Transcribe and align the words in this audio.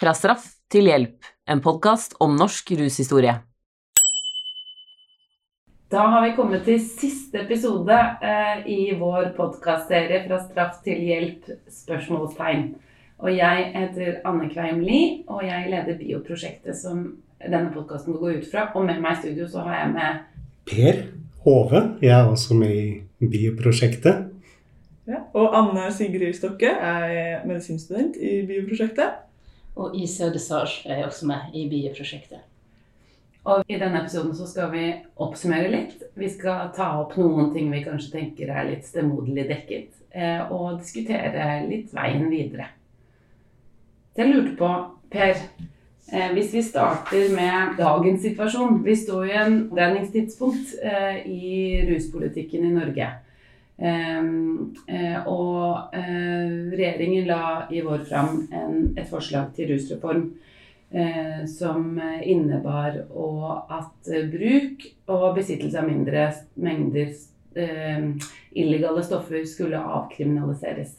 Fra 0.00 0.14
straff 0.16 0.46
til 0.72 0.86
hjelp, 0.88 1.26
en 1.44 1.60
podkast 1.60 2.14
om 2.24 2.32
norsk 2.32 2.70
rushistorie. 2.78 3.34
Da 5.92 6.06
har 6.14 6.24
vi 6.24 6.30
kommet 6.38 6.64
til 6.64 6.78
siste 6.80 7.42
episode 7.42 7.98
eh, 8.24 8.62
i 8.64 8.78
vår 8.96 9.34
podkastserie 9.36 10.22
'Fra 10.24 10.40
straff 10.46 10.80
til 10.86 11.04
hjelp?' 11.04 11.52
spørsmålstegn. 11.82 12.64
Og 13.18 13.36
jeg 13.36 13.68
heter 13.76 14.24
Anne 14.24 14.48
Kveim 14.48 14.80
Lie, 14.80 15.22
og 15.28 15.44
jeg 15.44 15.68
leder 15.68 16.00
bioprosjektet 16.00 16.80
som 16.80 17.20
denne 17.44 17.68
podkasten 17.76 18.16
går 18.16 18.40
ut 18.40 18.50
fra. 18.52 18.70
Og 18.74 18.86
med 18.86 19.04
meg 19.04 19.18
i 19.18 19.20
studio 19.20 19.52
så 19.52 19.68
har 19.68 19.82
jeg 19.84 19.92
med 19.92 20.18
Per 20.64 21.06
Hove. 21.44 21.98
Jeg 22.00 22.20
er 22.20 22.24
også 22.24 22.54
med 22.54 22.76
i 23.20 23.26
bioprosjektet. 23.26 24.30
Ja, 25.06 25.26
og 25.34 25.52
Anne 25.52 25.92
Sigrid 25.92 26.32
Stokke 26.32 26.72
er 26.72 27.44
medisinstudent 27.44 28.16
i 28.16 28.46
bioprosjektet. 28.46 29.28
Og 29.76 29.94
Ise 29.96 30.32
Desage 30.34 30.88
er 30.88 31.06
også 31.06 31.28
med 31.30 31.54
i 31.54 31.68
bioprosjektet. 31.70 32.46
Og 33.48 33.64
i 33.72 33.78
denne 33.80 34.02
episoden 34.02 34.34
så 34.36 34.46
skal 34.48 34.68
vi 34.74 34.82
oppsummere 35.22 35.70
litt. 35.72 36.02
Vi 36.18 36.28
skal 36.28 36.68
ta 36.76 36.90
opp 37.00 37.16
noen 37.16 37.48
ting 37.54 37.70
vi 37.72 37.80
kanskje 37.86 38.12
tenker 38.18 38.52
er 38.52 38.68
litt 38.68 38.84
stemoderlig 38.84 39.46
dekket, 39.48 39.94
eh, 40.12 40.42
og 40.52 40.82
diskutere 40.82 41.62
litt 41.68 41.94
veien 41.96 42.28
videre. 42.28 42.68
Jeg 44.16 44.28
lurte 44.28 44.56
på, 44.58 44.70
Per, 45.10 45.34
eh, 46.12 46.28
hvis 46.36 46.52
vi 46.54 46.62
starter 46.62 47.32
med 47.34 47.72
dagens 47.78 48.22
situasjon 48.22 48.84
Vi 48.84 48.94
står 48.94 49.24
i 49.26 49.32
en 49.40 49.56
dreiningstidspunkt 49.72 50.76
eh, 50.82 51.26
i 51.26 51.80
ruspolitikken 51.88 52.64
i 52.68 52.74
Norge. 52.74 53.08
Um, 53.80 54.74
uh, 54.92 55.20
og 55.24 55.94
uh, 55.96 56.50
regjeringen 56.68 57.24
la 57.30 57.64
i 57.72 57.80
vår 57.80 58.02
fram 58.10 58.42
en, 58.52 58.74
et 58.92 59.08
forslag 59.08 59.54
til 59.56 59.70
rusreform 59.72 60.26
uh, 60.92 61.46
som 61.48 61.96
innebar 62.20 62.98
at 63.00 64.10
bruk 64.34 64.84
og 65.08 65.24
besittelse 65.38 65.80
av 65.80 65.88
mindre 65.88 66.28
mengder 66.60 67.14
illegale 67.50 69.02
stoffer 69.02 69.42
skulle 69.48 69.80
avkriminaliseres. 69.80 70.92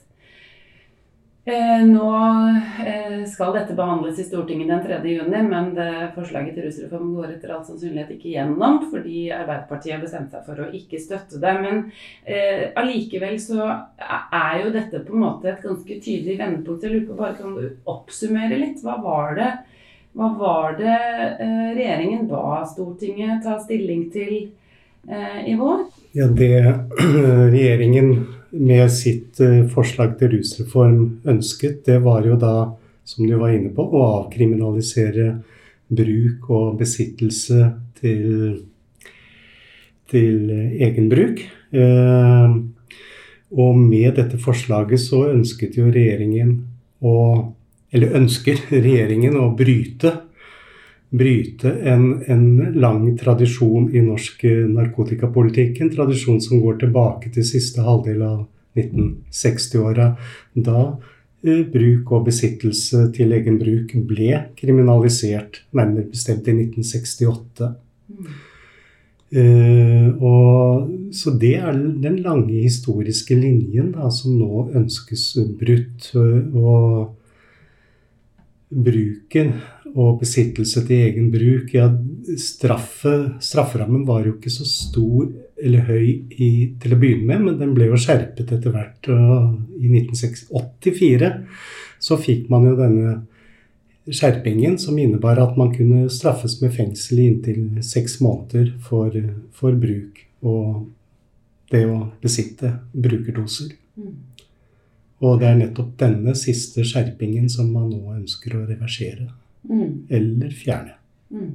Eh, 1.46 1.86
nå 1.90 2.08
eh, 2.86 3.24
skal 3.26 3.56
dette 3.56 3.74
behandles 3.74 4.20
i 4.22 4.24
Stortinget 4.28 4.68
den 4.70 4.84
3. 4.84 5.00
juni, 5.10 5.40
men 5.42 5.72
forslaget 6.14 6.54
til 6.54 6.68
rusreform 6.68 7.16
går 7.16 7.32
etter 7.34 7.54
all 7.56 7.64
sannsynlighet 7.66 8.12
ikke 8.14 8.36
gjennom, 8.36 8.78
fordi 8.92 9.24
Arbeiderpartiet 9.34 9.96
har 9.96 10.04
bestemt 10.04 10.36
seg 10.36 10.44
for 10.46 10.62
å 10.62 10.68
ikke 10.78 11.00
støtte 11.02 11.40
det. 11.42 11.54
Men 11.64 11.80
eh, 12.30 12.68
allikevel 12.78 13.40
så 13.42 13.72
er 13.98 14.60
jo 14.62 14.74
dette 14.76 15.02
på 15.08 15.16
en 15.18 15.24
måte 15.24 15.50
et 15.50 15.66
ganske 15.66 15.98
tydelig 15.98 16.38
vendepunkt. 16.38 16.86
Jeg 16.86 16.94
lurer 16.94 17.08
på 17.10 17.18
bare 17.24 17.38
kan 17.40 17.56
du 17.58 17.90
oppsummere 17.90 18.60
litt? 18.62 18.84
Hva 18.86 19.00
var 19.02 19.34
det, 19.40 19.50
hva 20.14 20.30
var 20.38 20.78
det 20.78 20.94
eh, 20.94 21.72
regjeringen 21.74 22.30
ba 22.30 22.62
Stortinget 22.70 23.42
ta 23.48 23.58
stilling 23.64 24.12
til 24.14 24.36
eh, 25.10 25.42
i 25.50 25.58
vår? 25.58 25.88
Ja, 26.14 26.30
det 26.30 26.54
regjeringen 27.56 28.14
med 28.52 28.92
sitt 28.92 29.40
eh, 29.44 29.64
forslag 29.72 30.18
til 30.20 30.36
rusreform 30.36 31.00
ønsket, 31.30 31.84
det 31.88 32.02
var 32.04 32.26
jo 32.28 32.38
da, 32.40 32.72
som 33.08 33.28
du 33.28 33.36
var 33.40 33.54
inne 33.56 33.72
på, 33.76 33.86
å 33.86 34.04
avkriminalisere 34.22 35.32
bruk 35.92 36.50
og 36.52 36.78
besittelse 36.80 37.72
til, 38.00 38.62
til 40.12 40.52
egen 40.52 41.10
bruk. 41.12 41.42
Eh, 41.72 42.60
og 43.52 43.80
med 43.80 44.16
dette 44.16 44.40
forslaget 44.40 45.02
så 45.04 45.26
ønsket 45.32 45.80
jo 45.80 45.92
regjeringen 45.92 46.62
å 47.02 47.18
Eller 47.92 48.14
ønsker 48.16 48.56
regjeringen 48.72 49.34
å 49.36 49.50
bryte 49.52 50.14
bryte 51.12 51.72
en, 51.92 52.24
en, 52.32 52.46
lang 52.80 53.18
tradisjon 53.20 53.90
i 53.96 54.02
norsk 54.04 54.46
narkotikapolitikk. 54.72 55.82
En 55.82 55.92
tradisjon 55.92 56.40
som 56.44 56.62
går 56.64 56.80
tilbake 56.86 57.34
til 57.36 57.48
siste 57.48 57.84
halvdel 57.84 58.22
av 58.24 58.46
1960-åra. 58.80 60.12
Da 60.56 60.86
eh, 61.44 61.66
bruk 61.74 62.14
og 62.16 62.30
besittelse 62.30 63.10
til 63.16 63.36
egen 63.36 63.60
bruk 63.60 63.92
ble 64.08 64.46
kriminalisert, 64.60 65.66
nærmere 65.76 66.08
bestemt 66.14 66.48
i 66.48 66.56
1968. 66.56 67.74
Mm. 68.16 68.32
Uh, 69.32 70.10
og, 70.20 70.90
så 71.16 71.32
det 71.40 71.54
er 71.64 71.78
den 72.04 72.18
lange 72.20 72.66
historiske 72.66 73.38
linjen 73.40 73.94
da, 73.96 74.10
som 74.12 74.36
nå 74.36 74.66
ønskes 74.76 75.30
brutt. 75.60 76.10
Og 76.16 77.16
bruken 78.72 79.54
og 79.96 80.22
besittelse 80.22 80.84
til 80.88 81.06
egen 81.08 81.32
bruk 81.34 81.74
ja, 81.76 81.90
straffe, 82.40 83.16
Strafferammen 83.44 84.06
var 84.08 84.26
jo 84.26 84.36
ikke 84.38 84.54
så 84.54 84.68
stor 84.68 85.28
eller 85.62 85.86
høy 85.88 86.06
i, 86.32 86.52
til 86.82 86.96
å 86.96 87.00
begynne 87.02 87.28
med, 87.28 87.44
men 87.46 87.60
den 87.60 87.74
ble 87.76 87.90
jo 87.92 88.00
skjerpet 88.00 88.54
etter 88.56 88.74
hvert. 88.74 89.10
Og 89.12 89.82
I 89.82 89.92
1984 89.92 91.32
så 92.02 92.18
fikk 92.22 92.48
man 92.54 92.66
jo 92.70 92.78
denne 92.80 93.20
skjerpingen 94.12 94.80
som 94.82 94.98
innebar 94.98 95.40
at 95.44 95.58
man 95.60 95.74
kunne 95.76 96.08
straffes 96.14 96.58
med 96.64 96.74
fengsel 96.74 97.22
i 97.22 97.28
inntil 97.30 97.84
seks 97.86 98.18
måneder 98.24 98.74
for, 98.82 99.14
for 99.54 99.78
bruk 99.78 100.24
og 100.42 100.88
det 101.72 101.86
å 101.88 102.00
besitte 102.24 102.74
brukerdoser. 102.92 103.76
Mm. 103.96 104.16
Og 105.22 105.38
det 105.40 105.52
er 105.52 105.60
nettopp 105.60 105.94
denne 106.02 106.34
siste 106.38 106.84
skjerpingen 106.88 107.46
som 107.52 107.70
man 107.70 107.92
nå 107.92 108.16
ønsker 108.16 108.58
å 108.58 108.66
reversere. 108.66 109.30
Mm. 109.70 110.08
Eller 110.10 110.56
fjerne. 110.56 110.96
Mm. 111.32 111.52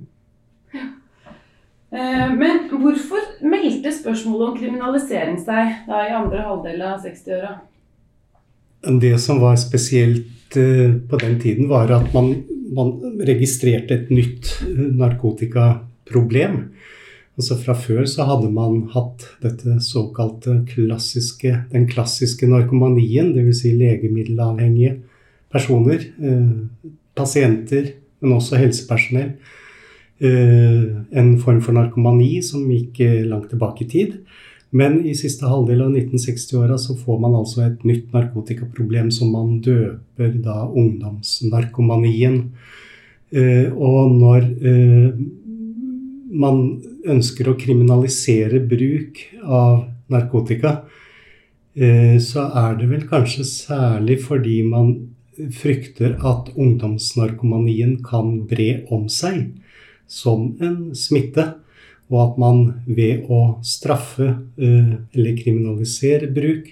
Eh, 1.97 2.29
men 2.35 2.67
hvorfor 2.71 3.23
meldte 3.47 3.93
spørsmålet 3.95 4.49
om 4.49 4.59
kriminalisering 4.59 5.39
seg 5.41 5.87
da 5.87 6.03
i 6.07 6.15
andre 6.17 6.43
halvdel 6.49 6.83
av 6.83 7.05
60-åra? 7.05 7.53
Det 9.01 9.15
som 9.23 9.41
var 9.43 9.57
spesielt 9.61 10.57
eh, 10.59 10.99
på 11.09 11.21
den 11.23 11.39
tiden, 11.43 11.71
var 11.71 11.91
at 11.95 12.13
man, 12.15 12.33
man 12.75 12.93
registrerte 13.27 14.01
et 14.01 14.11
nytt 14.15 14.51
eh, 14.67 14.83
narkotikaproblem. 14.99 16.61
Altså 17.37 17.59
Fra 17.61 17.75
før 17.77 18.07
så 18.09 18.25
hadde 18.29 18.49
man 18.53 18.87
hatt 18.95 19.27
dette 19.43 19.79
såkalte 19.85 20.63
klassiske, 20.71 21.53
den 21.73 21.89
klassiske 21.91 22.49
narkomanien, 22.49 23.35
dvs. 23.37 23.61
Si 23.63 23.75
legemiddelavhengige 23.77 24.97
personer, 25.53 26.07
eh, 26.19 26.93
pasienter, 27.17 27.95
men 28.21 28.37
også 28.37 28.61
helsepersonell. 28.61 29.35
Eh, 30.19 30.85
en 31.19 31.35
form 31.39 31.61
for 31.61 31.77
narkomani 31.77 32.39
som 32.45 32.65
gikk 32.73 33.03
eh, 33.05 33.25
langt 33.29 33.51
tilbake 33.53 33.85
i 33.85 33.91
tid. 33.91 34.15
Men 34.77 35.03
i 35.07 35.13
siste 35.17 35.49
halvdel 35.49 35.83
av 35.85 35.93
1960-åra 35.93 36.79
så 36.81 36.97
får 36.97 37.21
man 37.21 37.37
altså 37.37 37.67
et 37.67 37.85
nytt 37.87 38.15
narkotikaproblem 38.17 39.11
som 39.15 39.31
man 39.33 39.59
døper 39.65 40.35
da 40.45 40.65
ungdomsnarkomanien. 40.67 42.41
Eh, 43.33 43.69
og 43.73 44.17
når 44.17 44.49
man 46.37 46.63
ønsker 47.07 47.49
å 47.49 47.57
kriminalisere 47.59 48.59
bruk 48.67 49.21
av 49.45 49.85
narkotika, 50.13 50.81
så 51.77 52.43
er 52.57 52.77
det 52.81 52.87
vel 52.89 53.03
kanskje 53.09 53.45
særlig 53.47 54.17
fordi 54.25 54.63
man 54.65 54.95
frykter 55.53 56.17
at 56.27 56.51
ungdomsnarkomanien 56.55 57.99
kan 58.05 58.43
bre 58.49 58.85
om 58.93 59.07
seg 59.13 59.53
som 60.07 60.53
en 60.63 60.95
smitte. 60.97 61.53
Og 62.07 62.19
at 62.23 62.37
man 62.39 62.59
ved 62.87 63.27
å 63.33 63.59
straffe 63.67 64.29
eh, 64.31 64.93
eller 65.11 65.39
kriminalisere 65.41 66.29
bruk 66.31 66.69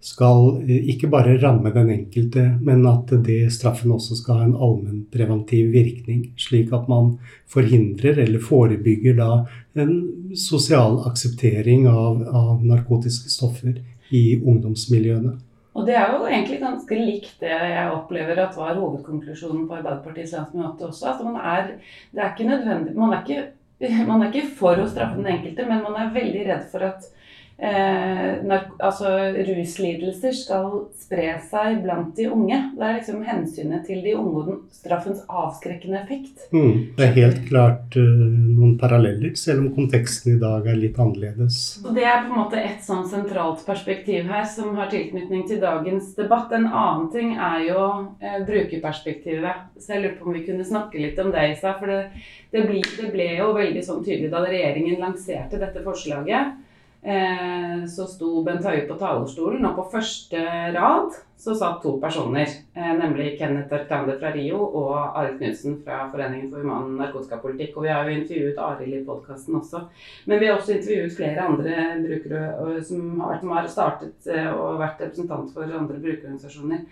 skal 0.00 0.62
eh, 0.62 0.88
ikke 0.94 1.10
bare 1.12 1.36
ramme 1.42 1.72
den 1.74 1.90
enkelte, 1.92 2.44
men 2.64 2.86
at 2.88 3.12
det 3.26 3.50
straffen 3.52 3.92
også 3.92 4.16
skal 4.16 4.40
ha 4.40 4.46
en 4.46 4.56
allmennpreventiv 4.56 5.72
virkning. 5.74 6.30
Slik 6.40 6.72
at 6.72 6.88
man 6.88 7.18
forhindrer 7.52 8.22
eller 8.24 8.40
forebygger 8.40 9.18
da 9.18 9.32
en 9.78 9.92
sosial 10.32 11.02
akseptering 11.10 11.84
av, 11.90 12.24
av 12.24 12.64
narkotiske 12.64 13.32
stoffer 13.32 13.76
i 14.14 14.38
ungdomsmiljøene. 14.38 15.36
Og 15.76 15.84
det 15.86 15.94
er 15.98 16.14
jo 16.14 16.24
egentlig 16.26 16.58
ganske 16.62 16.96
likt 16.98 17.42
det 17.42 17.52
jeg 17.52 17.92
opplever 17.92 18.40
at 18.42 18.56
var 18.56 18.78
hovedkonklusjonen 18.78 19.66
på 19.68 19.76
Arbeiderpartiets 19.78 20.32
landsmøte 20.36 20.88
også. 20.88 21.12
at 21.12 21.24
man 21.26 21.36
er, 21.36 21.70
det 22.12 22.22
er 22.22 22.32
ikke 22.32 22.48
nødvendig, 22.48 22.96
man 22.96 23.12
er 23.12 23.22
ikke, 23.22 23.44
man 24.10 24.22
er 24.22 24.32
ikke 24.32 24.56
for 24.58 24.80
å 24.80 24.88
straffe 24.88 25.20
den 25.20 25.30
enkelte, 25.34 25.68
men 25.68 25.84
man 25.84 26.00
er 26.00 26.14
veldig 26.16 26.46
redd 26.48 26.66
for 26.72 26.88
at 26.88 27.10
eh, 27.58 28.58
altså, 28.78 29.10
ruslidelser 29.48 30.34
skal 30.36 30.68
spre 30.98 31.32
seg 31.50 31.82
blant 31.82 32.14
de 32.16 32.28
unge. 32.30 32.58
Det 32.76 32.84
er 32.84 32.98
liksom 32.98 33.22
hensynet 33.26 33.86
til 33.88 34.02
de 34.04 34.14
unge 34.18 34.34
og 34.40 34.50
den 34.50 34.60
straffens 34.74 35.24
avskrekkende 35.26 36.00
effekt. 36.00 36.46
Mm, 36.54 36.94
det 36.98 37.06
er 37.06 37.16
helt 37.16 37.40
klart 37.48 37.98
uh, 37.98 38.04
noen 38.04 38.76
paralleller, 38.80 39.34
selv 39.38 39.64
om 39.64 39.72
konteksten 39.76 40.36
i 40.36 40.42
dag 40.42 40.68
er 40.68 40.78
litt 40.78 40.98
annerledes. 41.02 41.60
Og 41.84 41.90
Det 41.96 42.06
er 42.06 42.22
på 42.24 42.32
en 42.32 42.42
måte 42.42 42.62
et 42.62 42.84
sånn 42.84 43.06
sentralt 43.10 43.64
perspektiv 43.66 44.30
her 44.30 44.46
som 44.48 44.76
har 44.78 44.92
tilknytning 44.92 45.46
til 45.50 45.62
dagens 45.62 46.14
debatt. 46.18 46.52
En 46.54 46.68
annen 46.68 47.08
ting 47.14 47.34
er 47.34 47.66
jo 47.68 47.82
eh, 48.22 48.38
brukerperspektivet. 48.46 49.66
Så 49.78 49.96
jeg 49.96 50.04
lurer 50.04 50.16
på 50.20 50.30
om 50.30 50.38
vi 50.38 50.46
kunne 50.46 50.66
snakke 50.66 51.02
litt 51.02 51.18
om 51.22 51.32
det 51.34 51.50
i 51.50 51.58
stad. 51.58 51.80
For 51.80 51.90
det, 51.90 52.24
det, 52.54 52.64
ble, 52.68 52.82
det 52.98 53.10
ble 53.12 53.28
jo 53.40 53.50
veldig 53.56 53.84
sånn 53.84 54.04
tydelig 54.06 54.30
da 54.32 54.44
regjeringen 54.46 55.02
lanserte 55.02 55.60
dette 55.60 55.82
forslaget 55.84 56.56
Eh, 57.02 57.86
så 57.86 58.08
sto 58.10 58.40
Bent 58.42 58.64
Høie 58.66 58.82
på 58.88 58.96
talerstolen, 58.98 59.62
og 59.68 59.76
på 59.76 59.84
første 59.92 60.40
rad 60.74 61.14
så 61.38 61.54
satt 61.54 61.78
to 61.84 61.92
personer. 62.02 62.50
Eh, 62.74 62.90
nemlig 62.98 63.36
Kenneth 63.38 63.74
Arctander 63.76 64.18
fra 64.18 64.32
Rio 64.34 64.58
og 64.66 64.96
Arild 65.14 65.38
Knutsen 65.38 65.78
fra 65.84 66.08
Foreningen 66.10 66.50
for 66.50 66.64
human 66.64 66.96
narkotikapolitikk. 66.98 67.76
Og 67.76 67.86
vi 67.86 67.92
har 67.94 68.08
jo 68.08 68.16
intervjuet 68.18 68.58
Arild 68.66 68.98
i 68.98 69.04
podkasten 69.06 69.60
også. 69.60 69.84
Men 70.26 70.42
vi 70.42 70.50
har 70.50 70.58
også 70.58 70.74
intervjuet 70.74 71.16
flere 71.20 71.46
andre 71.46 71.76
brukere 72.02 72.82
som 72.90 73.22
har, 73.22 73.38
som 73.40 73.54
har 73.54 73.70
startet 73.70 74.32
eh, 74.34 74.50
og 74.50 74.82
vært 74.82 75.06
representant 75.06 75.54
for 75.54 75.78
andre 75.80 76.02
brukerorganisasjoner. 76.02 76.84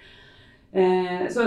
Så 1.33 1.43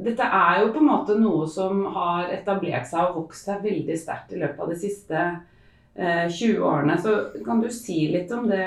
dette 0.00 0.24
er 0.32 0.60
jo 0.62 0.70
på 0.72 0.80
en 0.80 0.86
måte 0.88 1.16
noe 1.18 1.44
som 1.50 1.82
har 1.92 2.30
etablert 2.32 2.86
seg 2.88 3.10
og 3.10 3.18
vokst 3.18 3.50
seg 3.50 3.58
veldig 3.60 3.96
sterkt 4.00 4.32
i 4.32 4.38
løpet 4.40 4.62
av 4.62 4.70
de 4.70 4.78
siste 4.80 5.18
årene 5.18 5.55
20 5.96 6.90
eh. 6.90 7.02
Så 7.02 7.16
kan 7.44 7.60
du 7.60 7.70
si 7.72 8.08
litt 8.12 8.32
om 8.32 8.48
det, 8.50 8.66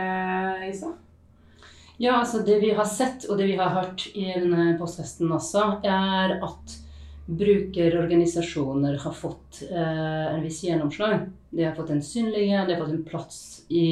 Isa? 0.69 0.93
Ja, 1.99 2.19
altså 2.21 2.39
det 2.47 2.59
vi 2.61 2.71
har 2.71 2.87
sett, 2.87 3.25
og 3.29 3.37
det 3.37 3.49
vi 3.49 3.57
har 3.59 3.73
hørt 3.75 4.05
i 4.15 4.31
podkasten 4.79 5.31
også, 5.35 5.81
er 5.83 6.37
at 6.39 6.75
brukerorganisasjoner 7.29 8.95
har 9.03 9.13
fått 9.13 9.61
eh, 9.67 10.27
en 10.33 10.41
viss 10.41 10.63
gjennomslag. 10.63 11.27
De 11.49 11.65
har 11.67 11.75
fått 11.75 11.91
en 11.93 12.01
synlige, 12.01 12.65
de 12.65 12.73
har 12.73 12.81
fått 12.81 12.95
en 12.95 13.03
plass 13.05 13.41
i 13.69 13.89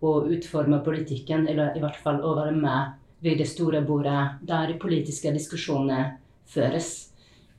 å 0.00 0.16
utforme 0.28 0.80
politikken, 0.84 1.46
eller 1.48 1.76
i 1.76 1.84
hvert 1.84 2.00
fall 2.02 2.20
å 2.24 2.34
være 2.36 2.56
med 2.56 2.98
ved 3.20 3.38
det 3.40 3.48
store 3.48 3.82
bordet 3.84 4.42
der 4.48 4.72
de 4.72 4.78
politiske 4.80 5.32
diskusjonene 5.32 6.16
føres 6.50 7.09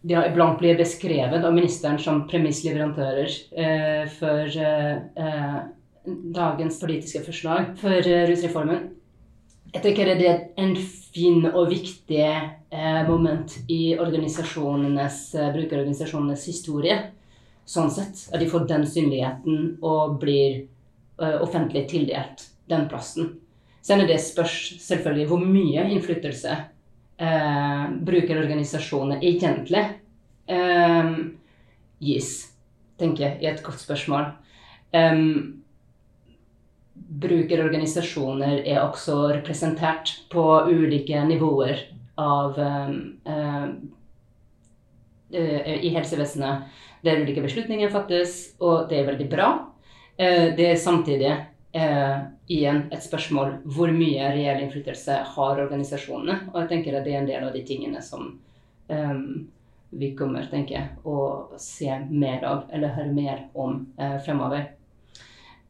de 0.01 0.13
har 0.17 0.29
iblant 0.29 0.59
blitt 0.59 0.79
beskrevet 0.79 1.43
av 1.45 1.53
ministeren 1.53 1.99
som 2.01 2.23
premissleverandører 2.29 3.35
eh, 3.53 4.07
for 4.09 4.57
eh, 4.57 4.95
eh, 4.97 5.59
dagens 6.05 6.79
politiske 6.81 7.21
forslag 7.25 7.75
for 7.81 7.93
eh, 8.01 8.25
rusreformen. 8.29 8.89
Jeg 9.71 9.83
tenker 9.85 10.09
det 10.19 10.27
er 10.27 10.41
en 10.59 10.73
fin 10.75 11.45
og 11.51 11.69
viktig 11.71 12.23
eh, 12.25 13.01
moment 13.07 13.53
i 13.71 13.93
organisasjonenes, 14.01 15.21
eh, 15.37 15.51
brukerorganisasjonenes 15.53 16.47
historie. 16.49 16.97
Sånn 17.69 17.93
sett. 17.93 18.25
At 18.33 18.41
de 18.41 18.49
får 18.49 18.65
den 18.67 18.87
synligheten 18.89 19.75
og 19.85 20.17
blir 20.19 20.65
offentlig 21.21 21.83
tildelt 21.91 22.41
den 22.65 22.87
plassen. 22.89 23.35
Så 23.85 23.93
er 23.93 24.07
det 24.09 24.17
spørs 24.23 24.55
selvfølgelig 24.81 25.27
hvor 25.29 25.43
mye 25.45 25.83
innflytelse 25.93 26.55
eh, 27.17 27.83
brukerorganisasjoner 28.07 29.23
egentlig 29.23 29.83
eh, 30.47 31.11
gis, 32.01 32.29
tenker 32.99 33.25
jeg, 33.25 33.41
i 33.41 33.49
et 33.51 33.63
godt 33.65 33.81
spørsmål. 33.81 34.31
Um, 34.91 35.61
brukerorganisasjoner 37.21 38.61
er 38.65 38.81
også 38.81 39.17
representert 39.37 40.11
på 40.31 40.43
ulike 40.67 41.21
nivåer 41.27 41.85
av 42.19 42.57
um, 42.59 42.97
uh, 43.25 43.69
i 45.31 45.93
helsevesenet. 45.95 46.67
Der 47.01 47.23
ulike 47.23 47.41
beslutninger 47.41 47.89
fattes, 47.93 48.53
og 48.61 48.89
det 48.91 48.99
er 48.99 49.07
veldig 49.13 49.29
bra. 49.31 49.47
Uh, 50.19 50.51
det 50.57 50.67
er 50.73 50.81
samtidig 50.81 51.31
uh, 51.75 52.17
igjen 52.51 52.83
et 52.91 53.03
spørsmål 53.03 53.57
hvor 53.75 53.91
mye 53.95 54.33
reell 54.35 54.61
innflytelse 54.63 55.17
har 55.35 55.63
organisasjonene. 55.65 56.37
Og 56.53 56.61
jeg 56.63 56.71
tenker 56.73 56.97
at 56.99 57.07
det 57.07 57.15
er 57.15 57.23
en 57.23 57.31
del 57.31 57.47
av 57.47 57.55
de 57.55 57.63
tingene 57.67 58.03
som 58.05 58.33
um, 58.91 59.25
vi 59.91 60.13
kommer 60.15 60.47
tenker 60.51 60.77
jeg, 60.77 60.89
å 61.03 61.57
se 61.59 61.91
mer 62.09 62.43
av, 62.47 62.63
eller 62.71 62.95
høre 62.95 63.11
mer 63.11 63.41
om 63.59 63.81
eh, 63.99 64.17
fremover. 64.23 64.69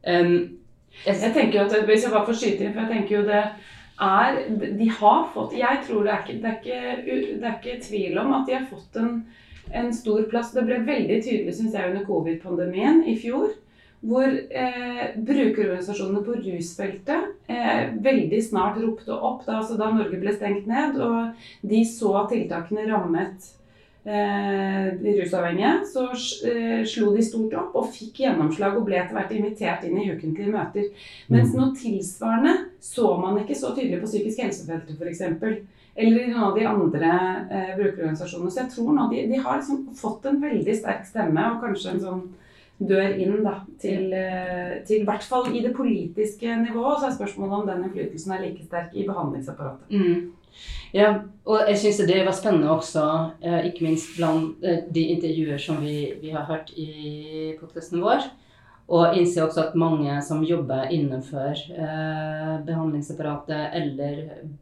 Um, 0.06 0.60
jeg, 1.02 1.16
jeg, 1.16 1.32
tenker 1.34 1.64
at, 1.64 1.74
Hvis 1.88 2.04
jeg 2.04 2.12
bare 2.12 2.28
får 2.28 2.38
skyte 2.38 2.64
inn, 2.66 2.74
for 2.74 2.84
jeg 2.84 2.92
tenker 2.92 3.16
jo 3.16 3.22
det 3.26 3.42
er 4.02 4.38
De 4.58 4.88
har 4.98 5.20
fått 5.30 5.54
Jeg 5.54 5.78
tror 5.86 6.02
det 6.04 6.10
er 6.12 6.24
ikke, 6.24 6.34
det 6.42 6.50
er 6.50 6.56
ikke, 6.58 7.18
det 7.38 7.48
er 7.48 7.54
ikke 7.60 7.84
tvil 7.86 8.18
om 8.18 8.32
at 8.34 8.48
de 8.48 8.56
har 8.56 8.66
fått 8.70 8.98
en, 8.98 9.12
en 9.78 9.92
stor 9.94 10.24
plass. 10.30 10.52
Det 10.54 10.64
ble 10.66 10.80
veldig 10.86 11.18
tydelig, 11.22 11.54
syns 11.58 11.74
jeg, 11.78 11.90
under 11.90 12.06
covid-pandemien 12.06 13.02
i 13.10 13.16
fjor 13.18 13.54
hvor 14.02 14.26
eh, 14.26 15.02
brukerorganisasjonene 15.14 16.24
på 16.26 16.34
rusfeltet 16.40 17.50
eh, 17.50 17.92
veldig 18.02 18.40
snart 18.42 18.80
ropte 18.82 19.14
opp 19.14 19.44
da, 19.46 19.60
altså 19.60 19.78
da, 19.78 19.92
Norge 19.94 20.18
ble 20.18 20.34
stengt 20.34 20.66
ned, 20.66 20.98
og 20.98 21.68
de 21.70 21.82
så 21.86 22.16
at 22.24 22.32
tiltakene 22.34 22.88
rammet 22.88 23.46
eh, 24.02 24.88
de 24.98 25.14
rusavhengige. 25.20 25.74
Så 25.92 26.08
eh, 26.50 26.82
slo 26.88 27.12
de 27.14 27.22
stort 27.22 27.54
opp 27.60 27.78
og 27.78 27.92
fikk 27.94 28.24
gjennomslag 28.24 28.80
og 28.80 28.88
ble 28.90 28.98
etter 29.04 29.20
hvert 29.20 29.36
invitert 29.38 29.86
inn 29.86 30.02
i 30.02 30.10
ukentlige 30.10 30.50
møter. 30.50 30.90
Mens 31.30 31.54
mm. 31.54 31.60
noe 31.60 31.70
tilsvarende 31.78 32.58
så 32.82 33.14
man 33.22 33.38
ikke 33.44 33.58
så 33.58 33.70
tydelig 33.70 34.02
på 34.02 34.10
psykisk 34.10 34.42
helsefeltet 34.48 34.98
f.eks. 34.98 35.24
Eller 35.92 36.24
i 36.24 36.30
noen 36.32 36.46
av 36.48 36.54
de 36.58 36.66
andre 36.66 37.14
eh, 37.52 37.74
brukerorganisasjonene. 37.78 38.50
Så 38.50 38.64
jeg 38.64 38.74
tror 38.74 38.94
nå 38.98 39.10
de, 39.14 39.26
de 39.30 39.42
har 39.46 39.62
liksom 39.62 39.92
fått 39.94 40.26
en 40.26 40.42
veldig 40.42 40.78
sterk 40.82 41.06
stemme 41.06 41.50
og 41.52 41.62
kanskje 41.62 41.94
en 41.94 42.06
sånn 42.08 42.30
dør 42.88 43.16
inn 43.20 43.40
da, 43.44 43.56
til, 43.80 44.12
i 44.12 45.02
hvert 45.06 45.24
fall 45.26 45.50
i 45.54 45.62
det 45.64 45.74
politiske 45.76 46.56
nivået. 46.62 47.00
Så 47.00 47.08
er 47.08 47.16
spørsmålet 47.16 47.58
om 47.58 47.66
den 47.68 47.84
innflytelsen 47.86 48.34
er 48.34 48.44
like 48.46 48.64
sterk 48.66 48.94
i 48.94 49.06
behandlingsapparatet. 49.08 49.90
Mm. 49.90 50.30
Ja, 50.92 51.08
og 51.48 51.64
jeg 51.70 51.78
syns 51.80 52.02
det 52.04 52.20
var 52.26 52.36
spennende 52.36 52.70
også, 52.70 53.04
eh, 53.40 53.66
ikke 53.70 53.86
minst 53.86 54.12
blant 54.18 54.60
eh, 54.64 54.84
de 54.92 55.06
intervjuer 55.14 55.58
som 55.58 55.80
vi, 55.80 56.12
vi 56.20 56.32
har 56.34 56.44
hørt 56.44 56.72
i 56.76 57.54
podkasten 57.60 58.02
vår. 58.04 58.28
Og 58.92 59.16
innser 59.16 59.46
også 59.46 59.62
at 59.68 59.78
mange 59.78 60.12
som 60.26 60.42
jobber 60.44 60.90
innenfor 60.92 61.56
eh, 61.56 62.56
behandlingsapparatet 62.66 63.78
eller 63.78 64.18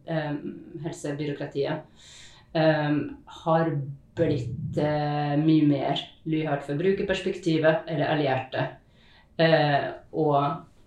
eh, 0.07 0.37
helsebyråkratiet, 0.85 2.05
eh, 2.55 3.01
har 3.43 3.73
blitt 4.19 4.79
eh, 4.79 5.37
mye 5.41 5.67
mer 5.69 6.03
lyhørt 6.31 6.67
for 6.67 6.81
brukerperspektivet 6.81 7.89
eller 7.91 8.13
allierte. 8.15 8.67
Eh, 9.41 9.87
og 10.13 10.39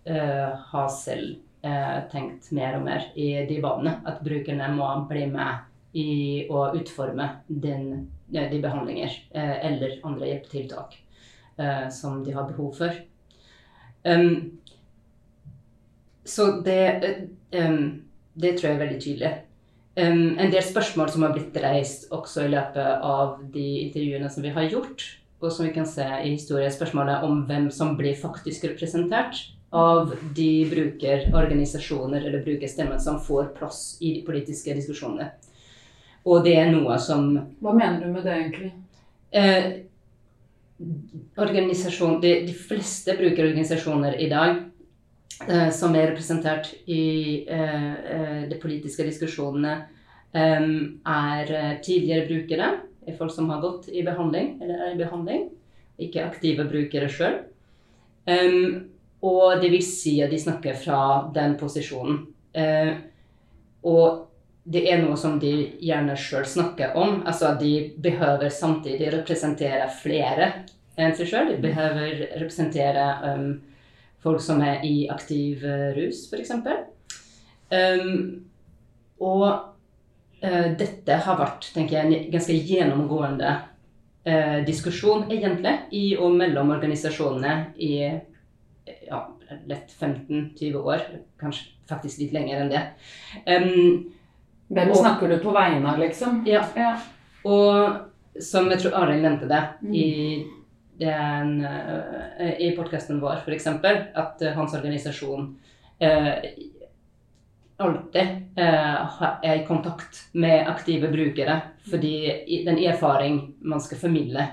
eh, 0.05 0.49
har 0.71 0.89
selv 0.93 1.37
eh, 1.65 1.99
tenkt 2.11 2.51
mer 2.55 2.77
og 2.79 2.87
mer 2.87 3.07
i 3.15 3.29
de 3.49 3.59
banene. 3.63 3.99
At 4.09 4.23
brukerne 4.25 4.69
må 4.75 4.89
bli 5.09 5.27
med 5.31 5.69
i 5.93 6.09
å 6.50 6.67
utforme 6.74 7.29
den, 7.48 8.09
de 8.27 8.59
behandlinger 8.62 9.13
eh, 9.31 9.57
eller 9.69 10.00
andre 10.07 10.31
hjelpetiltak 10.31 10.98
eh, 11.57 11.88
som 11.93 12.24
de 12.25 12.33
har 12.33 12.50
behov 12.50 12.74
for. 12.81 13.01
Um, 14.03 14.59
så 16.24 16.50
det, 16.65 17.27
um, 17.55 18.03
det 18.33 18.57
tror 18.57 18.69
jeg 18.69 18.75
er 18.75 18.81
veldig 18.81 19.01
tydelig. 19.03 19.31
Um, 19.93 20.39
en 20.41 20.50
del 20.50 20.63
spørsmål 20.65 21.12
som 21.13 21.21
har 21.21 21.35
blitt 21.35 21.57
reist 21.62 22.07
også 22.13 22.47
i 22.47 22.53
løpet 22.53 23.03
av 23.05 23.35
de 23.53 23.65
intervjuene 23.83 24.29
som 24.33 24.45
vi 24.45 24.53
har 24.55 24.65
gjort, 24.71 25.03
og 25.43 25.51
som 25.51 25.67
vi 25.67 25.73
kan 25.75 25.85
se 25.85 26.05
i 26.23 26.31
historien, 26.31 26.71
spørsmålet 26.73 27.25
om 27.27 27.43
hvem 27.50 27.69
som 27.73 27.93
blir 28.00 28.17
faktisk 28.17 28.65
representert 28.71 29.43
av 29.73 30.13
de 30.38 30.65
brukerorganisasjoner 30.69 32.25
eller 32.25 32.41
brukerstemmer 32.45 33.00
som 33.01 33.19
får 33.21 33.51
plass 33.57 33.97
i 34.01 34.15
de 34.17 34.25
politiske 34.25 34.73
diskusjonene. 34.77 35.31
Og 36.23 36.45
det 36.45 36.55
er 36.55 36.69
noe 36.71 36.97
som 37.03 37.33
Hva 37.59 37.73
mener 37.75 38.05
du 38.05 38.13
med 38.13 38.23
det, 38.23 38.35
egentlig? 38.38 38.71
Eh, 39.33 39.65
de, 42.21 42.33
de, 42.47 42.53
fleste 42.53 43.15
brukerorganisasjoner 43.17 44.17
i 44.21 44.29
dag 44.31 44.62
som 45.73 45.95
er 45.95 46.11
representert 46.11 46.69
i 46.85 47.43
eh, 47.49 47.93
eh, 48.15 48.41
de 48.49 48.59
politiske 48.61 49.05
diskusjonene, 49.07 49.81
er 50.33 51.49
tidligere 51.85 52.25
brukere. 52.25 52.67
Er 53.05 53.17
folk 53.19 53.29
som 53.35 53.51
har 53.53 53.59
gått 53.61 53.91
i 53.93 54.01
behandling, 54.01 54.55
eller 54.63 54.79
er 54.81 54.95
i 54.95 54.97
behandling. 54.97 55.43
Ikke 56.01 56.23
aktive 56.25 56.65
brukere 56.65 57.05
sjøl. 57.05 57.35
og 59.21 59.61
det 59.61 59.69
vil 59.69 59.83
si 59.85 60.15
at 60.25 60.33
de 60.33 60.39
snakker 60.41 60.73
fra 60.73 61.29
den 61.35 61.53
posisjonen. 61.59 62.25
og 63.83 64.25
det 64.63 64.83
er 64.89 65.01
noe 65.03 65.17
som 65.19 65.39
de 65.39 65.51
gjerne 65.83 66.15
sjøl 66.17 66.45
snakker 66.47 66.95
om. 66.95 67.21
Altså 67.27 67.51
at 67.51 67.59
de 67.59 67.93
behøver 68.01 68.49
samtidig 68.49 69.11
representere 69.13 69.89
flere 70.01 70.49
enn 70.95 71.15
seg 71.17 71.29
sjøl. 71.29 71.51
De 71.51 71.61
behøver 71.63 72.25
representere 72.39 73.05
um, 73.27 73.47
folk 74.24 74.42
som 74.42 74.62
er 74.63 74.84
i 74.88 75.08
aktiv 75.12 75.63
eh, 75.68 75.92
rus, 75.98 76.25
f.eks. 76.32 76.51
Um, 77.74 78.46
og 79.24 79.44
uh, 80.44 80.68
dette 80.77 81.18
har 81.25 81.38
vært 81.39 81.70
tenker 81.74 81.98
jeg, 81.98 82.06
en 82.25 82.32
ganske 82.34 82.56
gjennomgående 82.68 83.51
uh, 84.27 84.60
diskusjon, 84.68 85.25
egentlig, 85.32 85.74
i 85.96 86.03
og 86.18 86.36
mellom 86.38 86.74
organisasjonene 86.75 87.56
i 87.82 87.94
ja, 89.08 89.22
lett 89.70 89.94
15-20 90.00 90.75
år. 90.82 91.06
Kanskje 91.39 91.70
faktisk 91.89 92.20
litt 92.24 92.34
lenger 92.36 92.63
enn 92.63 92.74
det. 92.74 92.84
Um, 93.48 94.10
Hvem 94.74 94.89
Og- 94.89 94.98
snakker 94.98 95.30
du 95.30 95.36
på 95.44 95.51
vegne 95.53 95.86
av, 95.92 96.00
liksom? 96.00 96.46
ja, 96.48 96.63
Ja. 96.75 96.94
og 97.46 98.39
som 98.42 98.70
jeg 98.72 98.80
tror 98.80 98.96
Arild 99.03 99.22
nevnte 99.22 99.48
det 99.51 99.60
Mm. 99.84 99.94
i, 99.94 100.46
den, 101.03 101.57
eh, 101.65 102.53
i 102.63 102.72
podkasten 102.77 103.19
vår, 103.22 103.43
f.eks., 103.43 103.67
at 103.67 104.41
eh, 104.41 104.55
hans 104.55 104.74
organisasjon 104.77 105.51
eh, 106.00 106.48
alltid 107.83 108.27
eh, 108.55 109.24
er 109.43 109.55
i 109.62 109.65
kontakt 109.67 110.27
med 110.31 110.67
aktive 110.67 111.12
brukere. 111.12 111.60
Fordi 111.89 112.63
den 112.65 112.79
erfaring 112.79 113.55
man 113.62 113.81
skal 113.81 114.01
formidle, 114.07 114.48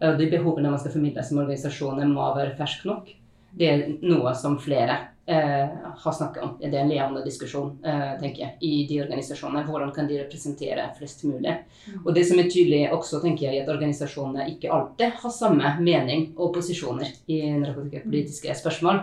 og 0.00 0.18
de 0.18 0.30
behovene 0.30 0.72
man 0.72 0.80
skal 0.80 0.96
formidle 0.96 1.24
som 1.24 1.42
organisasjoner, 1.44 2.08
må 2.08 2.30
være 2.36 2.56
fersk 2.58 2.86
nok. 2.88 3.10
Det 3.54 3.68
er 3.70 3.84
noe 4.02 4.32
som 4.34 4.58
flere 4.58 4.96
eh, 4.98 5.13
har 5.26 6.12
snakket 6.12 6.42
om. 6.42 6.56
Det 6.60 6.68
er 6.68 6.82
en 6.82 6.90
levende 6.90 7.22
diskusjon 7.24 7.70
eh, 7.86 8.10
tenker 8.20 8.42
jeg, 8.42 8.56
i 8.60 8.72
de 8.90 9.00
organisasjonene. 9.04 9.64
Hvordan 9.68 9.92
kan 9.96 10.08
de 10.10 10.18
representere 10.20 10.84
flest 10.98 11.24
mulig? 11.24 11.54
Og 12.02 12.10
det 12.16 12.26
som 12.28 12.40
er 12.40 12.50
tydelig 12.52 12.82
også, 12.92 13.22
tenker 13.22 13.46
jeg, 13.46 13.62
er 13.62 13.64
at 13.64 13.72
organisasjonene 13.72 14.48
ikke 14.52 14.72
alltid 14.74 15.16
har 15.22 15.32
samme 15.32 15.74
mening 15.80 16.26
og 16.36 16.52
posisjoner 16.58 17.14
i 17.32 17.40
narkotikapolitiske 17.56 18.58
spørsmål. 18.60 19.00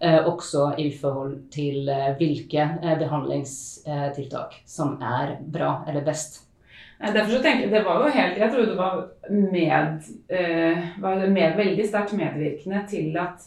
Eh, 0.00 0.20
også 0.24 0.70
i 0.80 0.88
forhold 0.96 1.36
til 1.52 1.88
eh, 1.92 2.12
hvilke 2.16 2.62
eh, 2.80 2.94
behandlingstiltak 3.02 4.62
som 4.64 4.96
er 5.04 5.36
bra 5.44 5.82
eller 5.88 6.06
best. 6.06 6.46
Derfor 7.00 7.32
så 7.32 7.42
tenker 7.42 7.66
jeg, 7.66 7.72
det 7.72 7.84
var 7.84 8.02
jo 8.04 8.12
helt, 8.12 8.38
jeg 8.40 8.52
tror 8.52 8.66
det 8.68 8.76
var 8.76 8.96
med, 9.28 10.08
eh, 10.28 10.88
var 11.00 11.22
med 11.32 11.56
veldig 11.56 11.86
sterkt 11.88 12.12
medvirkende 12.16 12.82
til 12.88 13.16
at 13.16 13.44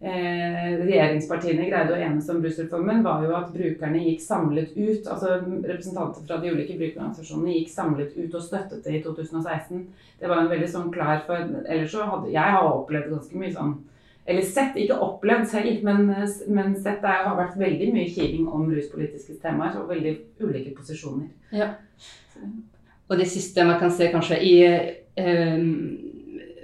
eh, 0.00 0.70
regjeringspartiene 0.80 1.68
greide 1.68 1.94
å 1.94 1.98
enes 2.00 2.28
om 2.32 2.40
rusreformen, 2.44 3.02
var 3.04 3.24
jo 3.26 3.34
at 3.36 3.52
brukerne 3.54 4.02
gikk 4.06 4.22
samlet 4.24 4.72
ut, 4.76 5.06
altså 5.06 5.36
representanter 5.42 6.24
fra 6.24 6.40
de 6.40 6.54
ulike 6.54 6.78
brukerorganisasjonene 6.78 7.58
gikk 7.58 7.72
samlet 7.74 8.16
ut 8.16 8.34
og 8.34 8.46
støttet 8.46 8.82
det 8.86 8.96
i 8.98 9.02
2016. 9.04 9.84
Det 10.20 10.30
var 10.30 10.42
en 10.42 10.50
veldig 10.52 10.70
sånn 10.72 10.90
klar 10.94 11.22
for, 11.28 11.52
ellers 11.66 11.92
så 11.92 12.08
hadde, 12.08 12.32
jeg 12.34 12.56
har 12.56 12.72
opplevd 12.72 13.12
ganske 13.14 13.44
mye 13.44 13.54
sånn, 13.54 13.76
eller 14.30 14.46
sett, 14.46 14.76
ikke 14.78 14.98
opplevd 15.02 15.48
selv, 15.50 15.84
men, 15.86 16.10
men 16.54 16.74
sett 16.78 17.00
det 17.02 17.14
har 17.24 17.38
vært 17.38 17.56
veldig 17.60 17.92
mye 17.94 18.10
kiving 18.12 18.48
om 18.48 18.68
ruspolitiske 18.70 19.40
temaer 19.42 19.80
og 19.80 19.88
veldig 19.90 20.12
ulike 20.44 20.74
posisjoner. 20.76 21.30
Ja. 21.56 21.72
Og 23.10 23.18
det 23.18 23.26
siste 23.26 23.64
man 23.66 23.80
kan 23.80 23.90
se 23.90 24.06
kanskje 24.12 24.38
i 24.46 24.54
eh, 24.64 25.56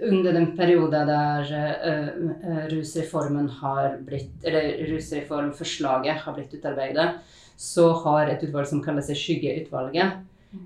under 0.09 0.33
den 0.33 0.53
perioden 0.57 1.09
der 1.09 1.51
uh, 1.53 2.63
rusreformen 2.71 3.49
har 3.61 3.99
blitt, 4.07 4.45
eller 4.45 4.87
rusreformforslaget 4.91 6.23
har 6.25 6.37
blitt 6.37 6.55
utarbeidet, 6.55 7.09
så 7.57 7.91
har 8.05 8.31
et 8.31 8.43
utvalg 8.45 8.69
som 8.69 8.83
kaller 8.85 9.05
seg 9.05 9.19
Skyggeutvalget, 9.21 10.23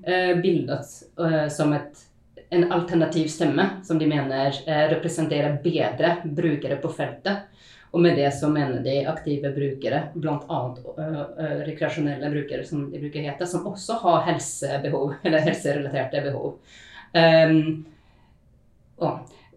uh, 0.06 0.34
bildet 0.42 0.94
uh, 1.20 1.46
som 1.52 1.74
et, 1.76 2.06
en 2.50 2.66
alternativ 2.72 3.28
stemme 3.30 3.66
som 3.86 3.98
de 3.98 4.08
mener 4.10 4.56
representerer 4.90 5.60
bedre 5.62 6.16
brukere 6.24 6.80
på 6.82 6.90
feltet. 6.90 7.46
Og 7.90 8.02
med 8.02 8.16
det 8.18 8.28
så 8.34 8.48
mener 8.50 8.82
de 8.84 9.00
aktive 9.10 9.50
brukere, 9.54 10.02
bl.a. 10.14 10.58
Uh, 10.98 11.22
rekreasjonelle 11.66 12.30
brukere, 12.30 12.66
som 12.66 12.84
de 12.90 13.00
bruker 13.02 13.26
hete, 13.26 13.48
som 13.50 13.66
også 13.70 13.98
har 14.04 14.26
helsebehov, 14.28 15.16
eller 15.24 15.42
helserelaterte 15.46 16.22
behov. 16.28 16.60
Um, 17.10 17.82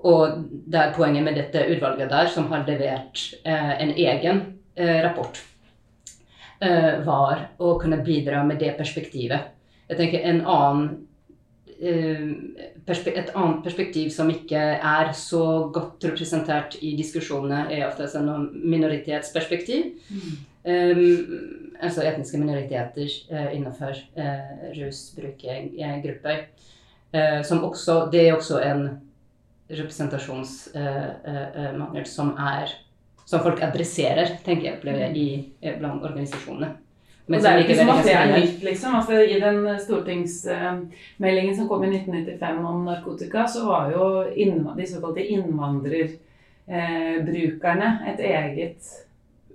og, 0.03 0.43
det 0.49 0.79
er 0.79 0.93
poenget 0.95 1.23
med 1.23 1.37
dette 1.39 1.63
utvalget 1.71 2.11
der, 2.11 2.27
som 2.31 2.49
har 2.51 2.65
levert 2.67 3.23
eh, 3.45 3.73
en 3.83 3.93
egen 3.95 4.43
eh, 4.75 4.99
rapport, 5.05 5.39
eh, 6.61 6.99
var 7.05 7.47
å 7.59 7.77
kunne 7.81 8.03
bidra 8.03 8.43
med 8.47 8.59
det 8.59 8.75
perspektivet. 8.77 9.51
Jeg 9.89 9.99
tenker 9.99 10.27
en 10.27 10.41
annen 10.43 10.87
eh, 11.79 12.31
et 12.83 13.35
annet 13.35 13.61
perspektiv 13.63 14.09
som 14.11 14.31
ikke 14.31 14.59
er 14.75 15.13
så 15.15 15.69
godt 15.73 16.03
representert 16.03 16.75
i 16.83 16.97
diskusjonene, 16.99 17.69
er 17.71 17.87
ofte 17.87 18.03
et 18.03 18.17
minoritetsperspektiv. 18.19 19.93
minoritetsperspektiv. 19.93 20.49
Um, 20.65 21.73
altså 21.81 22.05
etniske 22.07 22.37
minoriteter 22.39 23.09
uh, 23.31 23.49
innenfor 23.55 23.97
uh, 24.15 24.69
rusbrukergrupper. 24.77 26.37
Uh, 27.13 27.43
som 27.43 27.63
også, 27.63 28.07
det 28.11 28.27
er 28.27 28.33
også 28.33 28.61
en 28.63 28.85
representasjonsmangel 29.79 32.05
som 32.09 32.27
er 32.37 32.67
som 33.25 33.39
folk 33.43 33.61
adresserer, 33.63 34.27
tenker 34.45 34.65
jeg, 34.67 34.75
opplever 34.77 34.99
jeg, 35.07 35.17
i, 35.17 35.49
eh, 35.61 35.79
blant 35.79 36.03
organisasjonene. 36.03 36.69
Men 37.25 37.39
og 37.39 37.43
det 37.43 37.51
er 37.51 37.57
ikke 37.63 37.77
som 37.79 37.89
at 37.93 38.03
det 38.03 38.15
er 38.19 38.27
nytt, 38.33 38.63
liksom. 38.65 38.95
Altså, 38.99 39.13
I 39.23 39.39
den 39.39 39.79
stortingsmeldingen 39.79 41.55
som 41.55 41.67
kom 41.69 41.83
i 41.87 41.89
1995 41.93 42.65
om 42.67 42.85
narkotika, 42.85 43.47
så 43.47 43.65
var 43.65 43.91
jo 43.93 44.23
de 44.75 44.87
såkalte 44.87 45.23
innvandrerbrukerne 45.23 47.99
et 48.11 48.19
eget 48.19 49.02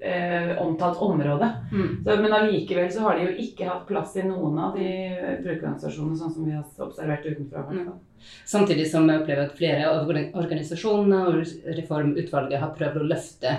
eh, 0.02 0.52
omtalt 0.62 0.98
område. 1.02 1.48
Mm. 1.72 2.04
Så, 2.04 2.16
men 2.22 2.32
allikevel 2.32 2.90
så 2.92 3.00
har 3.06 3.16
de 3.18 3.24
jo 3.28 3.36
ikke 3.46 3.68
hatt 3.68 3.86
plass 3.88 4.16
i 4.16 4.22
noen 4.26 4.58
av 4.58 4.76
de 4.78 4.88
brukerorganisasjonene, 5.42 6.18
sånn 6.18 6.34
som 6.34 6.44
vi 6.46 6.52
har 6.56 6.64
observert 6.86 7.26
utenfra. 7.26 7.64
Mm. 7.72 7.92
Samtidig 8.48 8.88
som 8.90 9.08
jeg 9.08 9.20
opplever 9.22 9.46
at 9.46 9.56
flere 9.58 9.88
av 9.92 10.08
organisasjonene 10.10 11.20
og 11.28 11.42
reformutvalget 11.78 12.60
har 12.60 12.74
prøvd 12.78 13.00
å 13.02 13.08
løfte 13.12 13.52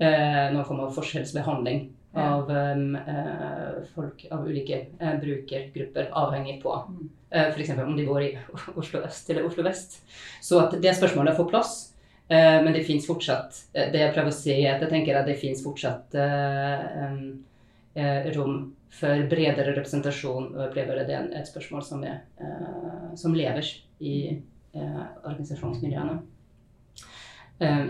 eh, 0.00 0.50
noen 0.54 0.64
form 0.64 0.80
av 0.88 0.94
forskjellsbehandling 0.96 1.88
Ja. 2.16 2.22
av 2.38 2.48
eh, 2.50 3.82
folk 3.94 4.22
av 4.32 4.46
ulike 4.48 4.78
eh, 4.98 5.18
brukergrupper, 5.20 6.08
avhengig 6.16 6.62
på 6.62 6.72
Mm. 6.88 7.08
eh, 7.30 7.48
f.eks. 7.52 7.70
om 7.84 7.96
de 7.96 8.06
bor 8.06 8.22
i 8.22 8.30
Oslo 8.80 9.02
øst 9.04 9.28
eller 9.30 9.44
Oslo 9.44 9.62
vest. 9.62 10.00
Så 10.42 10.58
at 10.62 10.72
det 10.80 10.94
spørsmålet 10.96 11.36
får 11.36 11.48
plass. 11.50 11.87
Eh, 12.28 12.62
men 12.62 12.72
det 12.72 12.84
fins 12.84 13.06
fortsatt 13.06 13.54
eh, 13.72 13.86
Det 13.92 14.02
jeg 14.02 14.12
prøver 14.12 14.28
å 14.28 14.36
si, 14.36 14.52
er 14.52 14.74
at 14.74 14.82
jeg 14.84 14.92
tenker 14.92 15.16
at 15.16 15.28
det 15.28 15.38
fins 15.40 15.62
fortsatt 15.64 16.16
eh, 16.20 17.14
rom 18.36 18.58
for 18.92 19.22
bredere 19.30 19.72
representasjon. 19.72 20.52
Og 20.52 20.66
opplever 20.68 21.00
det 21.08 21.16
er 21.16 21.30
et 21.40 21.48
spørsmål 21.48 21.82
som, 21.84 22.04
er, 22.04 22.20
som 23.18 23.34
lever 23.36 23.66
i 23.98 24.38
organisasjonsmiljøene. 24.78 26.14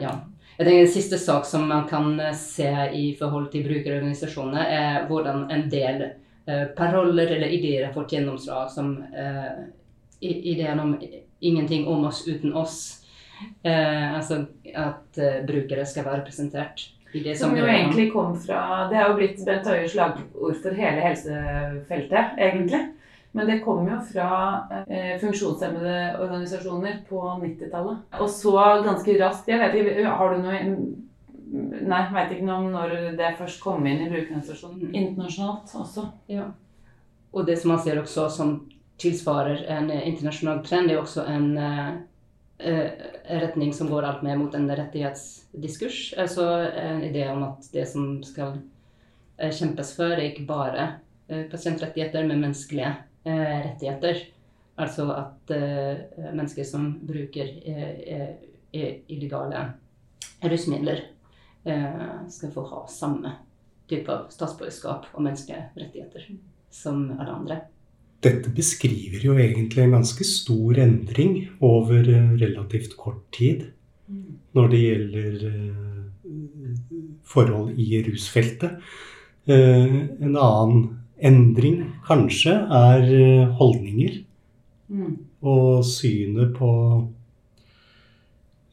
Ja. 0.00 0.14
Jeg 0.57 0.64
tenker 0.64 0.80
En 0.80 0.90
siste 0.90 1.18
sak 1.21 1.45
som 1.47 1.68
man 1.68 1.85
kan 1.90 2.16
se 2.35 2.71
i 2.97 3.12
forhold 3.18 3.50
til 3.52 3.66
brukerorganisasjonene, 3.68 4.64
er 4.64 5.07
hvordan 5.11 5.45
en 5.52 5.66
del 5.71 6.07
paroller 6.78 7.37
eller 7.37 7.52
ideer 7.52 7.87
har 7.87 7.95
fått 7.95 8.16
gjennomslag, 8.16 8.71
som 8.73 8.97
ideen 10.21 10.80
om 10.80 10.97
'ingenting 11.40 11.87
om 11.87 12.04
oss 12.09 12.26
uten 12.26 12.57
oss'. 12.57 12.98
Eh, 13.64 14.14
altså 14.16 14.47
at 14.75 15.18
eh, 15.18 15.40
brukere 15.47 15.87
skal 15.87 16.04
være 16.04 16.21
representert 16.23 16.88
i 17.14 17.23
det 17.25 17.37
Som 17.38 17.57
jo 17.57 17.64
det- 17.64 17.75
egentlig 17.75 18.12
kom 18.12 18.35
fra 18.37 18.88
Det 18.90 18.99
er 18.99 19.09
jo 19.09 19.16
blitt 19.16 19.45
Bent 19.47 19.66
Høies 19.66 19.92
slagord 19.92 20.57
for 20.62 20.71
hele 20.76 21.00
helsefeltet, 21.00 22.37
egentlig. 22.38 22.80
Men 23.33 23.47
det 23.47 23.62
kom 23.64 23.87
jo 23.88 23.99
fra 24.12 24.28
eh, 24.88 25.18
funksjonshemmede 25.21 26.16
organisasjoner 26.21 27.02
på 27.09 27.21
90-tallet. 27.42 27.99
Og 28.21 28.28
så 28.28 28.54
ganske 28.85 29.18
raskt 29.21 29.49
Jeg 29.49 29.61
vet 29.61 29.75
ikke, 29.75 30.09
har 30.09 30.35
du 30.35 30.42
noe 30.42 30.62
Nei, 31.49 32.02
veit 32.12 32.28
vet 32.28 32.33
ikke 32.37 32.45
noe 32.45 32.57
om 32.61 32.73
når 32.75 32.90
det 33.16 33.37
først 33.38 33.61
kom 33.62 33.87
inn 33.88 34.02
i 34.04 34.09
brukerorganisasjonen 34.11 34.90
internasjonalt 34.92 35.71
også. 35.80 36.02
Ja. 36.28 36.50
Og 37.33 37.47
det 37.47 37.59
som 37.59 37.71
man 37.73 37.80
ser 37.80 37.97
også 38.02 38.26
som 38.30 38.50
tilsvarer 39.00 39.62
en 39.73 39.88
internasjonal 39.90 40.61
trend, 40.66 40.90
er 40.90 41.00
også 41.00 41.25
en 41.25 41.57
eh, 41.57 41.95
retning 42.58 43.72
som 43.74 43.90
går 43.90 44.02
alt 44.02 44.22
mer 44.22 44.36
mot 44.36 44.54
en 44.54 44.70
rettighetsdiskurs. 44.70 46.14
Altså 46.18 46.46
en 46.74 47.04
idé 47.06 47.28
om 47.30 47.44
at 47.46 47.68
det 47.72 47.84
som 47.90 48.18
skal 48.26 48.58
eh, 49.38 49.52
kjempes 49.54 49.92
for, 49.96 50.14
er 50.16 50.30
ikke 50.30 50.48
bare 50.48 50.88
eh, 51.28 51.44
pasientrettigheter, 51.50 52.26
men 52.26 52.42
menneskelige 52.42 52.90
eh, 53.24 53.58
rettigheter. 53.68 54.24
Altså 54.78 55.08
at 55.14 55.54
eh, 55.54 56.02
mennesker 56.32 56.66
som 56.66 56.90
bruker 57.06 57.52
eh, 57.66 58.02
eh, 58.72 59.00
illegale 59.08 59.64
rusmidler, 60.42 61.04
eh, 61.64 62.04
skal 62.30 62.54
få 62.54 62.66
ha 62.72 62.84
samme 62.90 63.34
type 63.88 64.12
av 64.12 64.28
statsborgerskap 64.34 65.08
og 65.14 65.24
menneskelige 65.24 65.70
rettigheter 65.78 66.30
som 66.70 67.08
alle 67.16 67.32
andre. 67.32 67.60
Dette 68.25 68.50
beskriver 68.50 69.22
jo 69.22 69.37
egentlig 69.38 69.84
en 69.84 69.94
ganske 69.98 70.25
stor 70.26 70.80
endring 70.82 71.37
over 71.64 72.02
eh, 72.02 72.32
relativt 72.40 72.96
kort 72.98 73.22
tid 73.34 73.68
når 74.56 74.72
det 74.72 74.80
gjelder 74.82 75.44
eh, 75.50 76.32
forhold 77.28 77.76
i 77.78 78.00
rusfeltet. 78.06 78.80
En 79.48 80.34
annen 80.37 80.80
endring 81.25 81.78
kanskje 82.04 82.52
er 82.52 83.06
holdninger. 83.56 84.18
Og 85.44 85.84
synet 85.88 86.52
på 86.56 86.70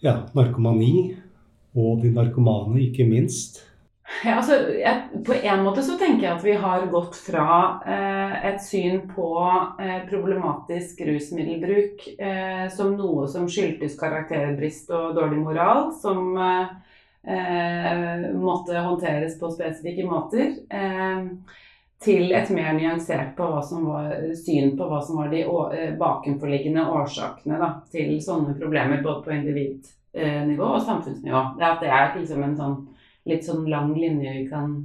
ja, 0.03 0.17
narkomani 0.35 1.15
og 1.75 2.03
de 2.03 2.11
narkomane, 2.15 2.79
ikke 2.87 3.07
minst. 3.07 3.61
Ja, 4.05 4.35
altså, 4.37 4.53
jeg, 4.77 5.21
på 5.25 5.33
en 5.33 5.63
måte 5.65 5.81
så 5.85 5.95
tenker 5.97 6.27
jeg 6.27 6.35
at 6.35 6.43
vi 6.45 6.53
har 6.61 6.83
gått 6.93 7.17
fra 7.17 7.45
eh, 7.89 8.35
et 8.51 8.61
syn 8.61 9.01
på 9.09 9.31
eh, 9.81 10.03
problematisk 10.09 11.01
rusmiddelbruk 11.07 12.05
eh, 12.13 12.67
som 12.73 12.93
noe 12.99 13.25
som 13.31 13.49
skyldtes 13.49 13.97
karakterbrist 13.97 14.93
og 14.93 15.17
dårlig 15.17 15.41
moral, 15.41 15.89
som 15.97 16.37
eh, 16.37 18.29
måtte 18.37 18.85
håndteres 18.85 19.39
på 19.41 19.49
spesifikke 19.57 20.05
måter, 20.05 20.53
eh, 20.69 21.25
til 22.05 22.29
et 22.37 22.49
mer 22.53 22.73
nyansert 22.77 23.33
på 23.37 23.49
var, 23.57 24.13
syn 24.37 24.75
på 24.77 24.89
hva 24.89 25.01
som 25.01 25.17
var 25.23 25.33
de 25.33 25.47
å, 25.49 25.71
eh, 25.73 25.95
bakenforliggende 25.97 26.85
årsakene 26.93 27.57
da, 27.57 27.73
til 27.89 28.19
sånne 28.21 28.53
problemer, 28.61 29.01
både 29.01 29.25
på 29.25 29.37
individnivå 29.39 30.75
og 30.75 30.83
samfunnsnivå. 30.85 31.47
Det, 31.57 31.77
det 31.81 31.95
er 31.97 32.13
liksom 32.19 32.45
en 32.45 32.59
sånn 32.61 32.83
litt 33.29 33.45
sånn 33.47 33.65
lang 33.69 33.93
linje 33.97 34.33
vi 34.37 34.45
kan 34.49 34.75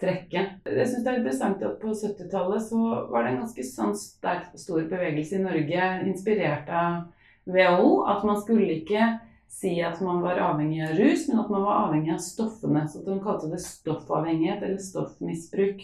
trekke. 0.00 0.44
Jeg 0.64 0.88
syns 0.88 1.04
det 1.04 1.12
er 1.12 1.20
interessant 1.20 1.64
at 1.66 1.80
på 1.80 1.92
70-tallet 1.92 2.64
så 2.64 2.82
var 3.10 3.24
det 3.24 3.32
en 3.34 3.42
ganske 3.42 3.64
sånn 3.66 3.96
sterk, 3.98 4.52
stor 4.58 4.86
bevegelse 4.88 5.36
i 5.36 5.42
Norge, 5.44 5.88
inspirert 6.08 6.70
av 6.72 7.02
WHO, 7.50 7.90
at 8.08 8.24
man 8.28 8.40
skulle 8.40 8.80
ikke 8.80 9.10
si 9.50 9.74
at 9.84 10.00
man 10.04 10.22
var 10.24 10.40
avhengig 10.40 10.82
av 10.86 10.94
rus, 10.96 11.26
men 11.28 11.40
at 11.42 11.50
man 11.50 11.64
var 11.66 11.80
avhengig 11.86 12.12
av 12.14 12.20
stoffene. 12.24 12.84
Så 12.88 13.02
de 13.04 13.16
kalte 13.22 13.50
det 13.50 13.60
stoffavhengighet 13.64 14.62
eller 14.62 14.78
stoffmisbruk. 14.80 15.82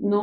Nå, 0.00 0.22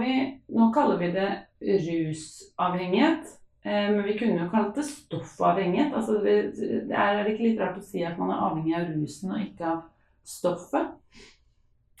vi, 0.00 0.16
nå 0.50 0.72
kaller 0.74 0.98
vi 0.98 1.12
det 1.14 1.28
rusavhengighet. 1.62 3.38
Eh, 3.62 3.86
men 3.94 4.02
vi 4.02 4.16
kunne 4.18 4.40
jo 4.40 4.50
kalt 4.50 4.74
det 4.74 4.88
stoffavhengighet. 4.88 5.94
Altså, 5.94 6.18
det 6.24 6.90
er 6.90 7.22
ikke 7.30 7.46
litt 7.46 7.62
rart 7.62 7.78
å 7.78 7.86
si 7.86 8.02
at 8.04 8.18
man 8.18 8.34
er 8.34 8.44
avhengig 8.48 8.74
av 8.80 8.90
rusen 8.90 9.36
og 9.36 9.44
ikke 9.46 9.68
av 9.70 9.82
stoffet. 10.24 10.92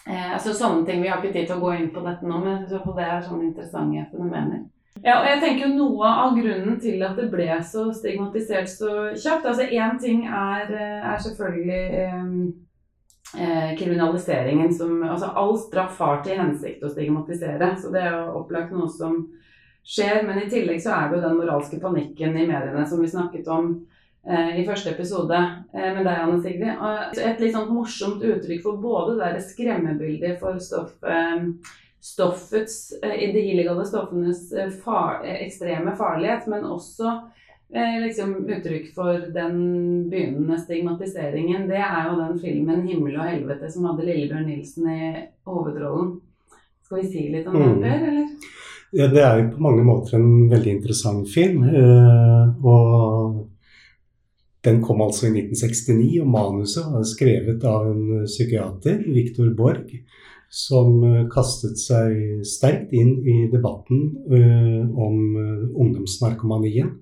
Eh, 0.06 0.32
altså 0.34 0.54
sånne 0.54 0.86
ting, 0.86 1.02
Vi 1.02 1.08
har 1.08 1.22
ikke 1.22 1.32
tid 1.32 1.46
til 1.46 1.56
å 1.56 1.62
gå 1.62 1.74
inn 1.78 1.90
på 1.94 2.02
dette 2.02 2.26
nå, 2.26 2.38
men 2.42 2.64
det 2.66 3.06
er 3.06 3.22
sånne 3.22 3.48
interessante 3.50 4.06
fenomener. 4.10 4.64
Ja, 5.00 5.16
og 5.18 5.26
jeg 5.26 5.40
tenker 5.42 5.70
Noe 5.72 6.06
av 6.06 6.36
grunnen 6.36 6.76
til 6.82 7.00
at 7.02 7.16
det 7.18 7.30
ble 7.32 7.48
så 7.66 7.88
stigmatisert 7.96 8.68
så 8.70 8.90
kjapt 9.18 9.48
altså 9.50 9.64
Én 9.64 9.96
ting 9.98 10.26
er, 10.26 10.68
eh, 10.68 11.06
er 11.12 11.22
selvfølgelig 11.24 11.84
eh, 12.02 12.26
eh, 13.40 13.70
kriminaliseringen 13.78 14.74
som 14.74 15.00
altså 15.02 15.32
All 15.34 15.56
straff 15.58 15.98
har 15.98 16.20
til 16.22 16.38
hensikt 16.38 16.84
å 16.84 16.92
stigmatisere, 16.92 17.72
så 17.80 17.90
det 17.94 18.04
er 18.04 18.18
jo 18.18 18.42
opplagt 18.42 18.74
noe 18.76 18.90
som 18.90 19.24
skjer. 19.82 20.22
Men 20.28 20.44
i 20.44 20.50
tillegg 20.52 20.82
så 20.84 20.94
er 20.94 21.08
det 21.08 21.18
jo 21.18 21.24
den 21.26 21.40
moralske 21.40 21.80
panikken 21.82 22.36
i 22.36 22.46
mediene 22.46 22.86
som 22.86 23.02
vi 23.02 23.10
snakket 23.10 23.48
om 23.50 23.74
i 24.22 24.62
første 24.62 24.92
episode 24.92 25.34
eh, 25.34 25.88
med 25.96 26.04
deg, 26.06 26.14
Anne 26.14 26.38
Sigrid. 26.42 26.82
Et 27.18 27.40
litt 27.42 27.54
sånn 27.56 27.72
morsomt 27.74 28.22
uttrykk 28.22 28.62
for 28.62 28.78
både 28.82 29.16
det 29.18 29.42
skremmebildet 29.48 30.38
for 30.38 30.60
stoff, 30.62 30.94
eh, 31.02 31.48
stoffets, 32.02 32.76
de 33.02 33.42
illegale 33.42 33.84
stoffenes 33.86 34.48
far, 34.84 35.24
ekstreme 35.26 35.96
farlighet, 35.98 36.46
men 36.50 36.66
også 36.66 37.16
liksom, 37.72 38.34
uttrykk 38.46 38.88
for 38.94 39.28
den 39.34 39.60
begynnende 40.10 40.58
stigmatiseringen. 40.60 41.68
Det 41.70 41.78
er 41.78 42.10
jo 42.10 42.18
den 42.18 42.40
filmen 42.42 42.82
'Himmel 42.86 43.14
og 43.16 43.30
helvete' 43.30 43.70
som 43.70 43.86
hadde 43.90 44.06
Lillebjørn 44.06 44.50
Nilsen 44.50 44.90
i 44.90 45.12
hovedrollen. 45.46 46.18
Skal 46.84 47.00
vi 47.00 47.06
si 47.06 47.28
litt 47.32 47.46
om 47.46 47.54
den, 47.54 47.78
mm. 47.78 47.86
Per? 47.86 48.10
eller? 48.10 48.26
Ja, 48.92 49.06
det 49.08 49.22
er 49.24 49.38
jo 49.38 49.54
på 49.54 49.62
mange 49.64 49.86
måter 49.86 50.18
en 50.18 50.50
veldig 50.50 50.74
interessant 50.78 51.30
film. 51.32 51.64
og 52.62 53.48
den 54.64 54.82
kom 54.82 55.02
altså 55.02 55.26
i 55.26 55.32
1969, 55.34 56.20
og 56.22 56.28
manuset 56.30 56.90
var 56.92 57.06
skrevet 57.08 57.64
av 57.66 57.88
en 57.90 58.02
eh, 58.20 58.28
psykiater, 58.30 59.00
Viktor 59.10 59.50
Borg, 59.58 59.90
som 60.52 61.00
eh, 61.08 61.24
kastet 61.32 61.80
seg 61.80 62.44
sterkt 62.46 62.92
inn 62.94 63.16
i 63.26 63.38
debatten 63.50 64.04
uh, 64.30 64.82
om 65.00 65.16
ungdomsnarkomanien. 65.72 66.92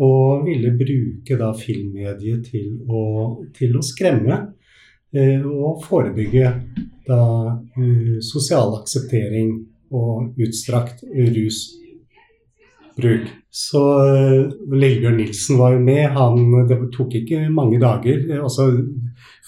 Og 0.00 0.46
ville 0.46 0.70
bruke 0.78 1.36
da 1.36 1.50
filmmediet 1.52 2.46
til 2.48 2.78
å, 2.88 3.02
til 3.52 3.76
å 3.76 3.82
skremme 3.84 4.38
og 5.10 5.82
forebygge 5.84 6.52
da 7.04 7.18
sosial 8.24 8.78
akseptering 8.78 9.50
og 9.90 10.40
utstrakt 10.40 11.02
rus 11.04 11.58
bruk. 12.96 13.28
Så 13.50 13.80
uh, 13.82 14.50
Lillebjørn 14.70 15.16
Nilsen 15.18 15.58
var 15.58 15.74
jo 15.74 15.80
med. 15.82 16.04
Han, 16.14 16.66
det 16.70 16.78
tok 16.94 17.16
ikke 17.18 17.48
mange 17.50 17.80
dager 17.82 18.22
eh, 18.28 18.38
altså, 18.38 18.68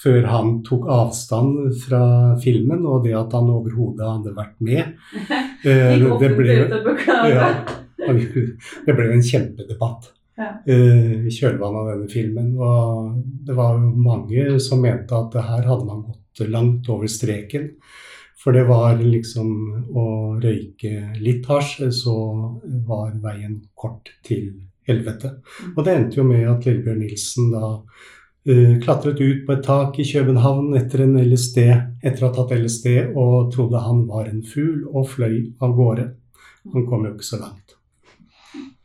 før 0.02 0.26
han 0.26 0.56
tok 0.66 0.88
avstand 0.90 1.76
fra 1.84 2.02
filmen 2.42 2.82
og 2.82 3.06
det 3.06 3.14
at 3.14 3.36
han 3.38 3.52
overhodet 3.52 4.08
hadde 4.08 4.34
vært 4.38 4.58
med. 4.60 4.92
Uh, 5.62 5.94
det, 6.18 6.28
ble, 6.34 6.54
ja, 7.30 7.48
det 8.02 8.94
ble 8.98 9.04
en 9.14 9.20
kjempedebatt 9.22 10.08
ja. 10.34 10.48
uh, 10.58 11.28
kjølvannet 11.30 11.78
av 11.78 11.90
denne 11.92 12.08
filmen. 12.10 12.48
Og 12.58 13.12
det 13.46 13.54
var 13.54 13.78
mange 13.78 14.56
som 14.64 14.82
mente 14.82 15.14
at 15.14 15.36
her 15.38 15.68
hadde 15.68 15.86
man 15.86 16.02
gått 16.08 16.42
langt 16.50 16.90
over 16.90 17.06
streken. 17.06 17.68
For 18.42 18.54
det 18.56 18.64
var 18.66 18.98
liksom 18.98 19.50
å 19.94 20.06
røyke 20.42 21.12
litt 21.22 21.46
hasj, 21.46 21.84
så 21.94 22.14
var 22.88 23.12
veien 23.22 23.60
kort 23.78 24.10
til 24.26 24.48
helvete. 24.88 25.36
Mm. 25.38 25.76
Og 25.76 25.84
det 25.86 25.94
endte 25.94 26.18
jo 26.18 26.26
med 26.26 26.48
at 26.50 26.66
Lillebjørn 26.66 27.04
Nilsen 27.04 27.52
da 27.54 27.68
uh, 27.78 28.74
klatret 28.82 29.22
ut 29.22 29.44
på 29.46 29.54
et 29.54 29.62
tak 29.66 30.00
i 30.02 30.08
København 30.08 30.74
etter 30.80 31.04
en 31.04 31.14
LSD, 31.22 31.60
etter 32.02 32.24
å 32.24 32.32
ha 32.32 32.34
tatt 32.40 32.56
LSD, 32.58 33.14
og 33.14 33.52
trodde 33.54 33.84
han 33.86 34.04
var 34.10 34.26
en 34.30 34.42
fugl, 34.42 34.88
og 34.90 35.06
fløy 35.14 35.38
av 35.62 35.78
gårde. 35.78 36.10
Han 36.74 36.86
kom 36.90 37.06
jo 37.06 37.14
ikke 37.14 37.30
så 37.30 37.42
langt. 37.44 37.78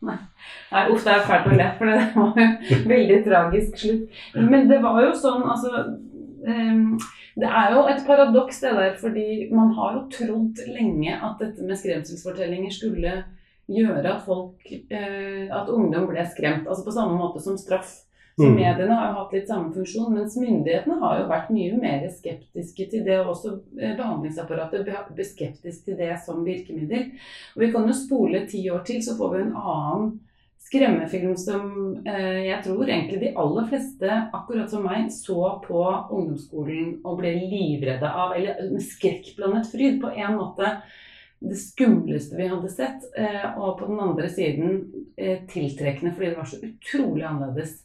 Nei. 0.05 0.19
Nei, 0.67 0.81
uff, 0.91 1.03
det 1.05 1.13
er 1.13 1.23
fælt 1.23 1.45
å 1.47 1.55
le, 1.55 1.65
for 1.79 1.87
det 1.87 1.97
var 2.13 2.39
jo 2.41 2.77
veldig 2.93 3.17
tragisk 3.23 3.77
slutt. 3.79 4.17
Men 4.35 4.67
det 4.69 4.81
var 4.83 4.99
jo 5.05 5.13
sånn, 5.15 5.45
altså 5.47 5.85
det 6.47 7.49
er 7.49 7.73
jo 7.75 7.85
et 7.91 8.03
paradoks 8.07 8.61
det 8.63 8.73
der, 8.77 8.95
fordi 9.01 9.49
man 9.51 9.73
har 9.77 9.97
jo 9.97 10.05
trodd 10.13 10.61
lenge 10.71 11.13
at 11.13 11.41
dette 11.41 11.65
med 11.67 11.79
skremselsfortellinger 11.79 12.73
skulle 12.73 13.15
gjøre 13.67 14.13
at 14.13 14.23
folk, 14.25 14.63
eh, 14.71 15.47
at 15.51 15.69
ungdom 15.69 16.07
ble 16.09 16.23
skremt. 16.31 16.67
Altså 16.67 16.85
på 16.85 16.95
samme 16.95 17.17
måte 17.19 17.43
som 17.43 17.57
straff. 17.59 18.03
Så 18.37 18.45
mm. 18.45 18.53
mediene 18.53 18.93
har 18.93 19.07
jo 19.09 19.17
hatt 19.17 19.31
litt 19.33 19.47
samme 19.49 19.71
funksjon, 19.73 20.11
mens 20.13 20.35
myndighetene 20.37 20.99
har 21.01 21.23
jo 21.23 21.29
vært 21.31 21.47
mye 21.49 21.77
mer 21.81 22.03
skeptiske 22.13 22.85
til 22.91 23.01
det, 23.07 23.15
og 23.23 23.31
også 23.31 23.55
behandlingsapparatet 23.73 24.83
behandlingsapparatet 24.85 25.25
skeptisk 25.25 25.87
til 25.87 25.97
det 25.97 26.11
som 26.21 26.43
virkemiddel. 26.45 27.07
Og 27.55 27.63
vi 27.63 27.71
kan 27.73 27.89
jo 27.89 27.95
spole 27.97 28.43
ti 28.45 28.61
år 28.69 28.83
til, 28.85 29.01
så 29.01 29.17
får 29.17 29.33
vi 29.33 29.41
en 29.41 29.55
annen 29.57 30.11
skremmefilm 30.67 31.35
som 31.39 31.67
eh, 32.05 32.43
jeg 32.49 32.59
tror 32.65 32.89
egentlig 32.89 33.21
de 33.21 33.33
aller 33.39 33.67
fleste, 33.71 34.21
akkurat 34.35 34.71
som 34.71 34.85
meg, 34.87 35.09
så 35.13 35.39
på 35.63 35.81
ungdomsskolen 35.87 36.97
og 37.07 37.21
ble 37.21 37.33
livredde 37.39 38.09
av. 38.09 38.35
Eller 38.35 38.67
med 38.71 38.83
skrekkblandet 38.83 39.71
fryd, 39.71 40.01
på 40.03 40.11
en 40.11 40.39
måte 40.39 40.75
det 41.39 41.57
skumleste 41.61 42.37
vi 42.37 42.49
hadde 42.51 42.71
sett. 42.73 43.07
Eh, 43.17 43.47
og 43.55 43.79
på 43.79 43.89
den 43.89 44.01
andre 44.03 44.29
siden 44.33 44.79
eh, 45.15 45.43
tiltrekkende 45.49 46.15
fordi 46.15 46.31
det 46.31 46.39
var 46.41 46.51
så 46.51 46.61
utrolig 46.65 47.27
annerledes. 47.29 47.77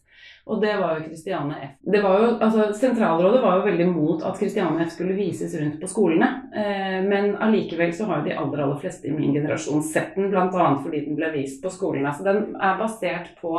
Og 0.44 0.58
det 0.60 0.72
var 0.76 0.98
jo 0.98 1.04
Kristiane 1.06 1.54
F. 1.62 1.74
Var 1.86 2.16
jo, 2.18 2.30
altså, 2.42 2.64
sentralrådet 2.74 3.42
var 3.44 3.60
jo 3.60 3.66
veldig 3.68 3.86
mot 3.92 4.24
at 4.26 4.40
Kristiane 4.40 4.82
F 4.82 4.96
skulle 4.96 5.14
vises 5.14 5.54
rundt 5.60 5.78
på 5.80 5.90
skolene. 5.90 6.28
Eh, 6.50 6.98
men 7.06 7.36
allikevel 7.36 7.94
så 7.94 8.08
har 8.08 8.20
jo 8.20 8.26
de 8.26 8.34
aller, 8.34 8.64
aller 8.64 8.80
fleste 8.82 9.06
i 9.06 9.14
min 9.14 9.36
generasjon 9.36 9.84
sett 9.86 10.16
den, 10.18 10.32
bl.a. 10.32 10.66
fordi 10.82 11.04
den 11.06 11.18
ble 11.18 11.30
vist 11.36 11.62
på 11.62 11.70
skolene. 11.70 12.10
Så 12.16 12.26
den 12.26 12.56
er 12.58 12.80
basert 12.80 13.30
på 13.38 13.54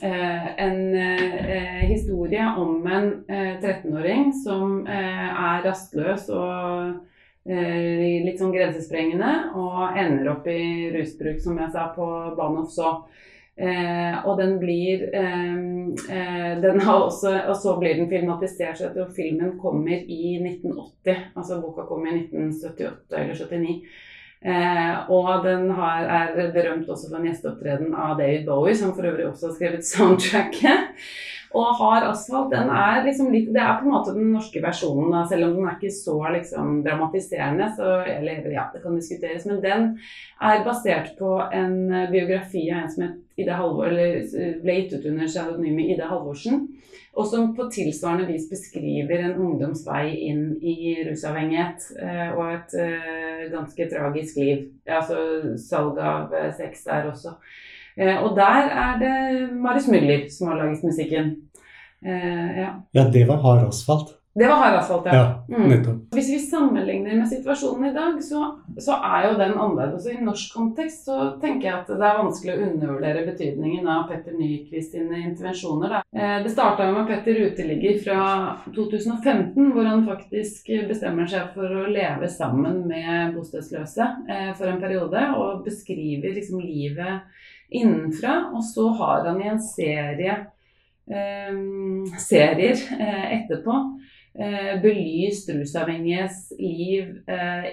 eh, 0.00 0.48
en 0.64 0.80
eh, 0.96 1.84
historie 1.92 2.48
om 2.56 2.88
en 2.88 3.12
13-åring 3.28 4.30
eh, 4.30 4.34
som 4.40 4.80
eh, 4.88 5.28
er 5.28 5.64
rastløs 5.68 6.30
og 6.32 7.52
eh, 7.52 8.24
litt 8.24 8.40
sånn 8.40 8.56
grensesprengende, 8.56 9.34
og 9.60 9.92
ender 9.92 10.32
opp 10.38 10.48
i 10.48 10.88
rusbruk, 10.96 11.36
som 11.44 11.60
jeg 11.60 11.76
sa, 11.76 11.90
på 11.92 12.08
Bahnhof 12.40 12.72
så. 12.72 12.96
Eh, 13.58 14.18
og 14.22 14.38
den 14.38 14.52
blir 14.60 15.08
eh, 15.10 15.54
eh, 16.14 16.52
den 16.62 16.80
også, 16.80 17.32
Og 17.48 17.56
så 17.56 17.76
blir 17.78 17.96
den 17.98 18.10
filmatisert. 18.10 18.78
Så 18.78 19.06
filmen 19.16 19.58
kommer 19.58 19.96
i 19.96 20.38
1980. 20.38 21.32
Altså 21.36 21.60
boka 21.60 21.86
kom 21.88 22.06
i 22.06 22.14
1978 22.20 23.18
eller 23.18 23.34
79. 23.34 23.82
Eh, 24.38 25.10
og 25.10 25.44
den 25.44 25.70
har, 25.74 26.04
er 26.06 26.52
berømt 26.54 26.88
også 26.88 27.10
for 27.10 27.18
en 27.18 27.26
gjesteopptreden 27.26 27.94
av 27.94 28.14
David 28.20 28.46
Bowie, 28.46 28.76
som 28.78 28.94
for 28.94 29.08
øvrig 29.10 29.26
også 29.26 29.50
har 29.50 29.56
skrevet 29.56 29.86
soundtracket. 29.86 31.08
Og 31.56 31.78
Hard 31.78 32.04
asfalt 32.10 32.50
den 32.52 32.68
er 32.68 33.02
liksom 33.06 33.30
litt, 33.32 33.48
det 33.54 33.62
er 33.62 33.78
på 33.78 33.86
en 33.86 33.94
måte 33.94 34.12
den 34.16 34.32
norske 34.34 34.60
versjonen, 34.60 35.12
da, 35.14 35.22
selv 35.30 35.48
om 35.48 35.54
den 35.56 35.68
er 35.68 35.78
ikke 35.78 35.94
så 35.96 36.16
liksom, 36.34 36.82
dramatiserende. 36.84 37.70
Så, 37.76 37.92
eller 38.04 38.50
ja, 38.52 38.66
det 38.74 38.82
kan 38.84 38.98
diskuteres. 38.98 39.46
Men 39.48 39.62
den 39.64 39.86
er 40.44 40.66
basert 40.66 41.14
på 41.20 41.38
en 41.48 41.78
biografi 42.12 42.66
av 42.72 42.82
en 42.82 42.92
som 42.92 43.06
het 43.06 43.40
Ida 43.40 43.56
Halvor, 43.56 43.88
eller 43.88 44.58
ble 44.60 44.80
gitt 44.80 44.98
ut 44.98 45.08
under 45.12 45.30
pseudonymet 45.30 45.94
Ida 45.94 46.10
Halvorsen. 46.10 46.66
Og 47.18 47.26
som 47.26 47.48
på 47.56 47.66
tilsvarende 47.74 48.28
vis 48.28 48.46
beskriver 48.50 49.24
en 49.24 49.40
ungdoms 49.42 49.80
vei 49.86 50.12
inn 50.28 50.52
i 50.62 51.00
rusavhengighet 51.08 51.88
eh, 51.98 52.28
og 52.36 52.44
et 52.52 52.76
eh, 52.78 53.48
ganske 53.50 53.88
tragisk 53.90 54.38
liv. 54.38 54.68
Altså 54.86 55.56
salg 55.58 55.98
av 55.98 56.34
eh, 56.36 56.52
sex 56.54 56.84
der 56.86 57.08
også. 57.10 57.34
Eh, 57.98 58.22
og 58.22 58.36
der 58.38 58.70
er 58.70 58.98
det 59.02 59.16
Marius 59.58 59.88
Müller 59.90 60.28
som 60.30 60.48
har 60.52 60.60
laget 60.62 60.84
musikken. 60.86 61.34
Eh, 62.04 62.58
ja. 62.62 62.70
Ja, 62.94 63.08
det 63.12 63.26
var 63.28 63.42
hard 63.42 63.66
asfalt. 63.68 64.14
Det 64.38 64.46
var 64.46 64.60
hard 64.60 64.76
asfalt, 64.78 65.06
ja. 65.06 65.14
Ja, 65.14 65.34
Mm. 65.48 66.04
Hvis 66.12 66.28
vi 66.30 66.38
sammenligner 66.38 67.16
med 67.16 67.26
situasjonen 67.26 67.88
i 67.88 67.94
dag, 67.94 68.18
så, 68.22 68.42
så 68.78 68.92
er 68.92 69.24
jo 69.26 69.38
den 69.38 69.54
annerledes. 69.58 70.06
I 70.06 70.20
norsk 70.22 70.52
kontekst 70.54 71.08
så 71.08 71.16
tenker 71.42 71.66
jeg 71.66 71.74
at 71.80 71.88
det 71.88 72.04
er 72.06 72.20
vanskelig 72.20 72.52
å 72.54 72.66
undervurdere 72.68 73.24
betydningen 73.26 73.88
av 73.88 74.04
Petter 74.10 74.36
Nyquist 74.38 74.92
sine 74.94 75.18
intervensjoner. 75.24 75.96
Da. 75.96 76.02
Eh, 76.14 76.36
Det 76.44 76.52
starta 76.52 76.86
med 76.92 77.08
Petter 77.08 77.40
uteligger 77.48 77.98
fra 78.04 78.20
2015, 78.76 79.72
hvor 79.72 79.88
han 79.88 80.06
faktisk 80.06 80.70
bestemmer 80.86 81.26
seg 81.26 81.50
for 81.56 81.66
å 81.82 81.88
leve 81.90 82.28
sammen 82.30 82.84
med 82.86 83.34
bostedsløse 83.34 84.06
for 84.60 84.70
en 84.70 84.80
periode, 84.80 85.24
og 85.34 85.64
beskriver 85.64 86.36
liksom 86.36 86.60
livet 86.62 87.24
innenfra. 87.68 88.50
Og 88.54 88.64
så 88.64 88.88
har 89.00 89.26
han 89.28 89.42
i 89.42 89.50
en 89.52 89.62
serie 89.62 90.36
eh, 91.10 91.60
serier 92.20 92.82
eh, 92.98 93.24
etterpå 93.38 93.76
eh, 94.38 94.74
belyst 94.82 95.50
rusavhengiges 95.54 96.52
liv 96.58 97.16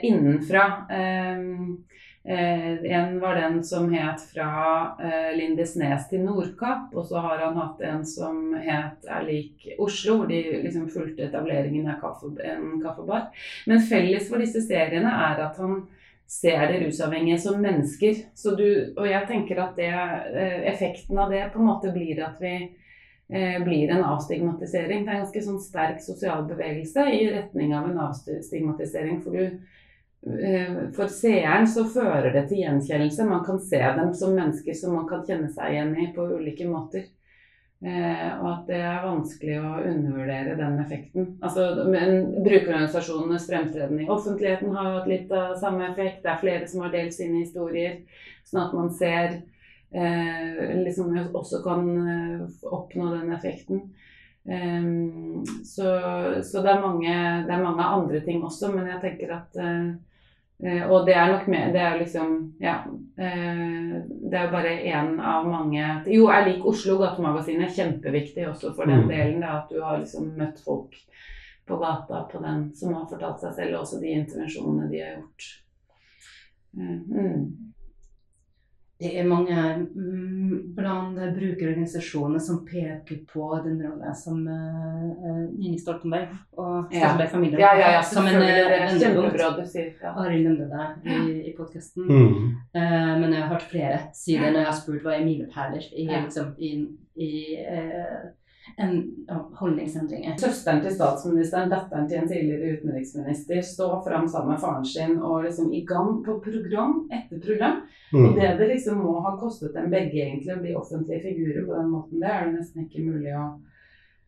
innenfra. 0.03 0.65
En 2.25 3.19
var 3.21 3.35
den 3.37 3.59
som 3.63 3.91
het 3.93 4.21
'Fra 4.33 4.97
Lindesnes 5.37 6.07
til 6.09 6.23
Nordkapp', 6.25 6.95
og 6.97 7.05
så 7.05 7.21
har 7.21 7.37
han 7.37 7.57
hatt 7.57 7.81
en 7.81 8.05
som 8.05 8.53
het 8.53 9.05
'Er 9.05 9.21
lik 9.27 9.67
Oslo', 9.77 10.15
hvor 10.17 10.25
de 10.25 10.41
liksom 10.63 10.89
fulgte 10.89 11.27
etableringen 11.27 11.87
av 11.87 12.23
en 12.43 12.81
kaffebar. 12.81 13.29
Men 13.67 13.81
felles 13.81 14.29
for 14.29 14.37
disse 14.37 14.61
seriene 14.61 15.11
er 15.29 15.45
at 15.45 15.57
han 15.57 15.85
ser 16.27 16.67
de 16.67 16.79
rusavhengige 16.79 17.39
som 17.39 17.61
mennesker. 17.61 18.15
Du, 18.57 18.93
og 18.97 19.07
jeg 19.07 19.27
tenker 19.27 19.61
at 19.61 19.77
det, 19.77 19.91
eh, 19.91 20.65
effekten 20.71 21.17
av 21.17 21.31
det 21.31 21.49
på 21.53 21.59
en 21.59 21.69
måte 21.69 21.93
blir 21.93 22.23
at 22.25 22.41
vi 22.41 22.55
eh, 23.29 23.63
blir 23.63 23.91
en 23.91 24.03
avstigmatisering. 24.03 25.05
Det 25.05 25.11
er 25.11 25.19
en 25.19 25.23
ganske 25.25 25.45
sånn 25.47 25.61
sterk 25.61 26.01
sosial 26.01 26.45
bevegelse 26.49 27.07
i 27.13 27.25
retning 27.33 27.75
av 27.77 27.89
en 27.89 28.01
avstigmatisering. 28.07 29.21
For, 29.23 29.37
du, 29.37 29.59
eh, 30.41 30.79
for 30.97 31.13
seeren 31.13 31.69
så 31.69 31.85
fører 31.89 32.31
det 32.33 32.47
til 32.49 32.65
gjenkjennelse. 32.65 33.29
Man 33.29 33.45
kan 33.45 33.61
se 33.61 33.81
dem 33.81 34.13
som 34.13 34.35
mennesker 34.37 34.73
som 34.73 34.97
man 34.97 35.09
kan 35.09 35.25
kjenne 35.25 35.51
seg 35.53 35.73
igjen 35.73 35.93
i 36.01 36.11
på 36.15 36.25
ulike 36.35 36.69
måter. 36.69 37.05
Eh, 37.85 38.29
og 38.39 38.45
at 38.49 38.69
det 38.69 38.77
er 38.81 39.03
vanskelig 39.03 39.57
å 39.61 39.71
undervurdere 39.85 40.55
den 40.57 40.79
effekten. 40.81 41.27
Altså, 41.45 41.83
men 41.85 42.31
Brukerorganisasjonenes 42.39 43.45
fremtreden 43.45 43.99
i 44.01 44.07
offentligheten 44.09 44.71
har 44.73 44.87
jo 44.87 44.95
hatt 44.95 45.11
litt 45.11 45.35
av 45.35 45.51
samme 45.61 45.91
effekt. 45.91 46.23
Det 46.23 46.31
er 46.31 46.41
flere 46.41 46.69
som 46.71 46.81
har 46.81 46.95
delt 46.95 47.13
sine 47.13 47.43
historier, 47.43 47.99
sånn 48.49 48.63
at 48.63 48.73
man 48.73 48.89
ser 48.97 49.35
eh, 49.93 50.63
liksom 50.81 51.13
også 51.37 51.61
kan 51.67 51.91
eh, 52.01 52.65
oppnå 52.73 53.11
den 53.19 53.35
effekten. 53.37 53.83
Eh, 54.49 54.89
så, 55.61 55.93
så 56.41 56.65
det, 56.65 56.73
er 56.73 56.81
mange, 56.87 57.15
det 57.45 57.53
er 57.53 57.65
mange 57.67 57.85
andre 57.99 58.25
ting 58.25 58.41
også, 58.49 58.73
men 58.73 58.89
jeg 58.95 59.03
tenker 59.05 59.37
at 59.37 59.61
eh, 59.61 59.93
eh, 60.63 60.89
Og 60.89 61.05
det 61.05 61.15
er 61.15 61.31
nok 61.31 61.47
mer 61.47 61.71
Det 61.73 61.81
er 61.81 61.99
liksom 61.99 62.53
Ja. 62.61 62.83
Uh, 63.17 64.01
det 64.29 64.33
er 64.39 64.51
bare 64.51 64.73
én 64.83 65.19
av 65.23 65.45
mange 65.47 66.03
Jo, 66.07 66.27
er 66.27 66.45
lik 66.49 66.65
Oslo 66.65 66.97
Gatemagasinet 66.99 67.71
kjempeviktig 67.75 68.47
også 68.49 68.73
for 68.75 68.85
den 68.85 69.03
Mm. 69.05 69.07
delen. 69.09 69.39
Da, 69.41 69.57
at 69.63 69.69
du 69.69 69.81
har 69.81 69.97
liksom 69.99 70.33
møtt 70.37 70.59
folk 70.65 70.95
på 71.67 71.77
gata 71.79 72.27
på 72.31 72.41
den 72.43 72.73
som 72.75 72.93
har 72.93 73.07
fortalt 73.09 73.39
seg 73.39 73.53
selv, 73.55 73.75
og 73.75 73.81
også 73.81 73.99
de 74.01 74.07
intervensjonene 74.07 74.89
de 74.91 74.99
har 74.99 75.15
gjort. 75.15 75.47
Uh, 76.77 76.99
Mm. 77.07 77.73
Det 78.95 79.09
er 79.19 79.25
mange 79.27 79.55
mm, 79.91 80.75
blant 80.75 81.17
brukerorganisasjonene 81.35 82.39
som 82.39 82.61
peker 82.67 83.17
på 83.27 83.49
den 83.65 83.81
rollen 83.83 84.15
som 84.15 84.37
uh, 84.47 85.41
Nini 85.51 85.75
Stoltenberg 85.81 86.29
og. 86.55 86.93
Stoltenberg-familien 86.93 87.59
Ja, 87.59 87.73
ja, 87.75 87.89
ja, 87.97 88.03
som 88.07 88.29
en 88.29 88.39
eh, 88.39 88.61
vendepunkt. 88.71 89.35
Arild 90.13 90.47
nevnte 90.47 90.69
det 90.71 90.87
i, 91.11 91.35
i 91.49 91.53
podkasten. 91.57 92.07
Mm. 92.07 92.55
men 92.71 93.33
jeg 93.33 93.41
har 93.41 93.51
hørt 93.51 93.67
flere 93.73 93.99
si 94.15 94.37
det 94.39 94.53
når 94.53 94.61
jeg 94.61 94.71
har 94.71 94.79
spurt 94.79 95.03
hva 95.03 95.17
er 95.17 95.27
milepæler 95.27 95.91
i, 95.91 96.07
Ja. 96.07 96.23
liksom, 96.23 96.55
i, 96.57 96.71
i 97.19 97.31
eh, 97.67 98.31
en 98.77 98.93
holdningsendring. 99.29 99.55
holdningsendringer. 99.59 100.37
Søsteren 100.41 100.81
til 100.83 100.95
statsministeren, 100.95 101.69
datteren 101.69 102.07
til 102.09 102.17
en 102.17 102.29
tidligere 102.29 102.77
utenriksminister, 102.77 103.61
står 103.61 104.01
fram 104.07 104.27
sammen 104.27 104.53
med 104.53 104.61
faren 104.61 104.85
sin 104.85 105.19
og 105.19 105.43
liksom 105.43 105.73
i 105.73 105.85
gang 105.85 106.23
på 106.25 106.39
program 106.43 107.09
etter 107.13 107.39
program. 107.45 107.83
Og 108.13 108.19
Mm. 108.19 108.35
det 108.35 108.57
det 108.57 108.67
liksom 108.67 108.97
må 108.97 109.19
ha 109.19 109.37
kostet 109.37 109.73
dem 109.73 109.89
begge 109.89 110.21
egentlig 110.21 110.55
å 110.55 110.61
bli 110.61 110.75
offentlige 110.75 111.21
figurer 111.21 111.65
på 111.65 111.75
den 111.75 111.89
måten, 111.89 112.19
det 112.19 112.29
er 112.29 112.45
det 112.45 112.59
nesten 112.59 112.85
ikke 112.85 113.05
mulig 113.05 113.33
å 113.35 113.45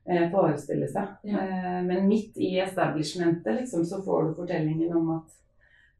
eh, 0.09 0.29
forestille 0.31 0.87
seg. 0.87 1.07
Ja. 1.23 1.37
Eh, 1.37 1.83
men 1.83 2.07
midt 2.07 2.37
i 2.37 2.59
establishmentet 2.59 3.61
liksom, 3.61 3.85
så 3.85 4.01
får 4.03 4.23
du 4.23 4.33
fortellingen 4.41 4.95
om 4.95 5.11
at 5.17 5.37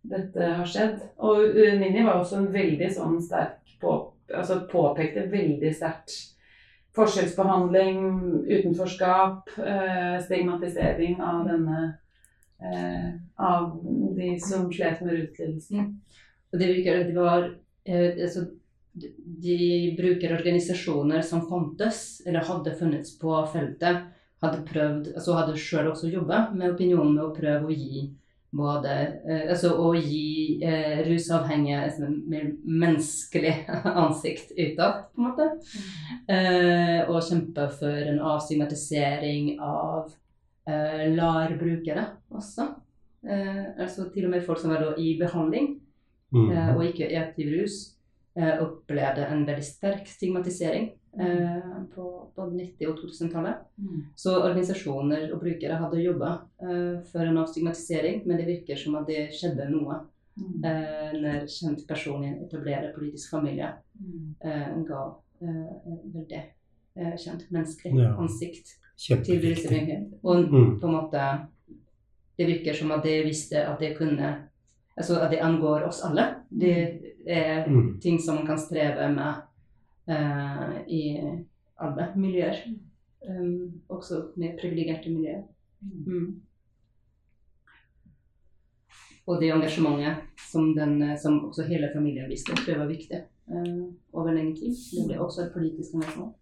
dette 0.08 0.40
har 0.40 0.66
skjedd. 0.66 1.00
Og 1.18 1.44
uh, 1.58 1.80
Nini 1.80 2.06
var 2.06 2.22
også 2.22 2.42
en 2.42 2.54
veldig 2.54 2.90
sånn 2.94 3.20
sterk 3.22 3.78
på, 3.82 3.94
altså 4.34 4.62
påpekte 4.72 5.28
veldig 5.32 5.74
sterkt 5.76 6.37
forskjellsbehandling, 6.98 8.02
utenforskap, 8.48 9.50
eh, 9.62 10.18
stigmatisering 10.26 11.22
av 11.22 11.46
denne 11.48 11.80
eh, 12.62 13.10
av 13.38 13.80
de 14.18 14.34
som 14.42 14.68
slet 14.74 15.02
med 15.06 15.14
ruslidelse. 15.22 15.88
Og 16.52 16.60
det 16.60 16.70
virker 16.74 17.04
det 17.08 17.16
var 17.18 17.50
eh, 17.86 18.18
altså, 18.26 18.48
de- 18.98 19.96
bruker 19.98 20.28
brukerorganisasjoner 20.28 21.22
som 21.22 21.46
fantes, 21.50 22.22
eller 22.26 22.46
hadde 22.48 22.74
funnits 22.80 23.18
på 23.20 23.34
feltet, 23.54 24.08
hadde 24.42 24.64
prøvd, 24.70 25.12
altså 25.16 25.34
hadde 25.38 25.58
selv 25.58 25.92
også 25.92 26.10
jobbet 26.14 26.54
med 26.58 26.74
opinionen 26.74 27.16
med 27.16 27.24
å 27.26 27.36
prøve 27.36 27.70
å 27.70 27.74
gi 27.78 28.08
både 28.56 28.94
eh, 29.28 29.44
Altså 29.52 29.74
å 29.76 29.92
gi 29.96 30.60
eh, 30.64 31.02
rusavhengige 31.08 31.82
et 31.88 31.98
mer 32.32 32.46
menneskelig 32.64 33.56
ansikt 34.06 34.54
utad, 34.56 35.08
på 35.12 35.22
en 35.22 35.28
måte. 35.28 35.50
Eh, 36.32 37.02
og 37.10 37.20
kjempe 37.28 37.68
for 37.80 38.12
en 38.14 38.22
avstigmatisering 38.34 39.58
av 39.60 40.14
eh, 40.70 41.08
LAR-brukere 41.16 42.06
også. 42.32 42.70
Eh, 43.28 43.66
altså 43.78 44.08
til 44.14 44.30
og 44.30 44.32
med 44.36 44.46
folk 44.48 44.62
som 44.62 44.72
da 44.76 44.94
i 44.98 45.18
behandling 45.20 45.76
Mm. 46.28 46.50
eh, 46.52 46.76
og 46.76 46.84
ikke 46.84 47.08
i 47.08 47.16
aktiv 47.16 47.48
rus, 47.56 47.96
eh, 48.36 48.58
opplevde 48.60 49.28
en 49.32 49.46
veldig 49.48 49.64
sterk 49.64 50.10
stigmatisering 50.12 50.90
eh, 51.20 51.84
på 51.96 52.28
både 52.36 52.56
90- 52.56 52.88
og 52.90 52.98
2000-tallet. 53.00 53.56
Så 54.16 54.36
organisasjoner 54.44 55.32
og 55.34 55.40
brukere 55.42 55.78
hadde 55.82 56.02
jobba 56.04 56.32
eh, 56.62 57.02
for 57.12 57.20
en 57.26 57.38
avstigmatisering, 57.38 58.22
men 58.28 58.38
det 58.38 58.46
virker 58.48 58.76
som 58.78 58.96
at 58.96 59.08
det 59.08 59.30
skjedde 59.34 59.70
noe 59.72 60.00
eh, 60.64 61.14
når 61.18 61.48
kjent 61.50 61.88
person 61.88 62.24
i 62.24 62.28
en 62.28 62.44
etablert 62.46 62.94
politisk 62.96 63.32
familie 63.32 63.72
eh, 64.44 64.76
ga 64.88 65.02
eh, 65.42 65.70
en 65.88 66.02
veldig 66.14 66.44
eh, 66.98 67.16
kjent 67.18 67.48
menneskelig 67.52 68.04
Ja. 68.04 68.14
ansikt 68.18 68.76
til 68.98 69.42
virksomheten. 69.42 70.14
Og 70.24 70.48
Mm. 70.50 70.80
på 70.80 70.88
en 70.88 70.94
måte 70.94 71.48
Det 72.38 72.46
virker 72.48 72.74
som 72.74 72.92
at 72.92 73.04
de 73.04 73.24
visste 73.26 73.58
at 73.68 73.80
det 73.80 73.98
kunne 73.98 74.36
Altså 74.98 75.20
at 75.22 75.30
det 75.32 75.40
angår 75.42 75.84
oss 75.88 76.02
alle. 76.06 76.24
Det 76.50 77.02
er 77.28 77.68
Mm. 77.68 78.00
ting 78.02 78.20
som 78.20 78.36
man 78.36 78.46
kan 78.48 78.58
streve 78.58 79.10
med 79.16 79.34
i 80.08 81.02
alle 81.84 82.12
miljøer. 82.16 82.62
Um, 83.28 83.82
også 83.90 84.22
med 84.38 84.60
privilegerte 84.62 85.10
miljøer. 85.10 85.42
Mm. 85.82 86.42
Og 89.28 89.42
det 89.42 89.50
engasjementet 89.52 90.22
som, 90.52 90.70
den, 90.76 91.02
eh, 91.04 91.18
som 91.20 91.42
også 91.50 91.66
hele 91.68 91.90
familien 91.96 92.30
viste, 92.30 92.56
det 92.66 92.78
var 92.80 92.88
viktig 92.88 93.18
eh, 93.18 93.82
over 94.14 94.32
lenge 94.32 94.56
tid. 94.56 94.78
Det 94.94 95.08
ble 95.10 95.18
også 95.20 95.44
et 95.44 95.52
politisk 95.56 95.98
engasjement. 95.98 96.36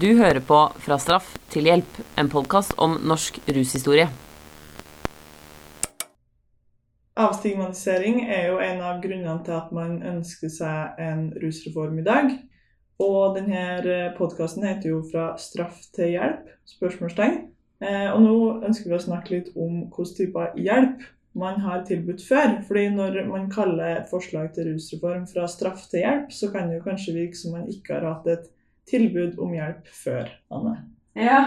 Du 0.00 0.08
hører 0.16 0.40
på 0.40 0.60
Fra 0.86 0.98
straff 0.98 1.34
til 1.52 1.68
hjelp, 1.68 2.00
en 2.18 2.30
podkast 2.32 2.72
om 2.78 2.96
norsk 3.04 3.42
rushistorie. 3.52 4.08
Avstigmatisering 7.20 8.24
er 8.24 8.48
jo 8.48 8.56
en 8.58 8.80
av 8.82 9.04
grunnene 9.04 9.36
til 9.44 9.54
at 9.54 9.70
man 9.76 10.00
ønsker 10.02 10.50
seg 10.50 10.98
en 10.98 11.28
rusreform 11.44 12.00
i 12.00 12.08
dag. 12.08 12.32
Og 13.02 13.34
denne 13.34 14.12
podkasten 14.18 14.66
heter 14.66 14.90
jo 14.90 15.02
'Fra 15.02 15.34
straff 15.38 15.80
til 15.94 16.14
hjelp?' 16.14 16.52
spørsmålstegn. 16.66 17.40
Eh, 17.82 18.08
og 18.14 18.22
nå 18.22 18.36
ønsker 18.64 18.90
vi 18.90 18.96
å 18.96 19.02
snakke 19.02 19.34
litt 19.34 19.50
om 19.56 19.90
hvilke 19.90 20.16
typer 20.16 20.54
hjelp 20.56 21.02
man 21.34 21.58
har 21.60 21.82
tilbudt 21.88 22.22
før. 22.22 22.60
Fordi 22.66 22.88
når 22.94 23.26
man 23.28 23.50
kaller 23.50 24.04
forslag 24.10 24.52
til 24.54 24.70
rusreform 24.72 25.26
fra 25.26 25.48
straff 25.50 25.88
til 25.90 26.04
hjelp, 26.04 26.30
så 26.32 26.52
kan 26.52 26.68
det 26.68 26.78
jo 26.78 26.86
kanskje 26.86 27.16
virke 27.18 27.36
som 27.36 27.56
man 27.58 27.66
ikke 27.68 27.98
har 27.98 28.06
hatt 28.12 28.30
et 28.30 28.46
tilbud 28.90 29.38
om 29.42 29.52
hjelp 29.56 29.90
før, 30.04 30.30
Anne. 30.54 30.76
Ja. 31.18 31.40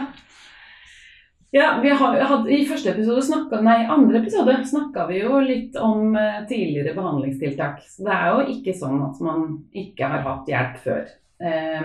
Ja, 1.56 1.80
vi 1.82 1.90
har, 1.96 2.18
hadde, 2.28 2.52
I 2.52 2.66
første 2.68 2.92
episode 2.92 3.22
snakket, 3.24 3.62
nei, 3.64 3.78
andre 3.88 4.20
episode 4.20 4.58
snakka 4.68 5.06
vi 5.08 5.22
jo 5.22 5.40
litt 5.40 5.78
om 5.80 6.12
eh, 6.20 6.42
tidligere 6.50 6.92
behandlingstiltak. 6.98 7.80
Så 7.88 8.04
det 8.04 8.18
er 8.18 8.34
jo 8.34 8.58
ikke 8.58 8.76
sånn 8.76 9.00
at 9.06 9.22
man 9.24 9.46
ikke 9.72 10.12
har 10.12 10.26
hatt 10.28 10.52
hjelp 10.52 10.76
før. 10.84 11.08
Eh, 11.40 11.82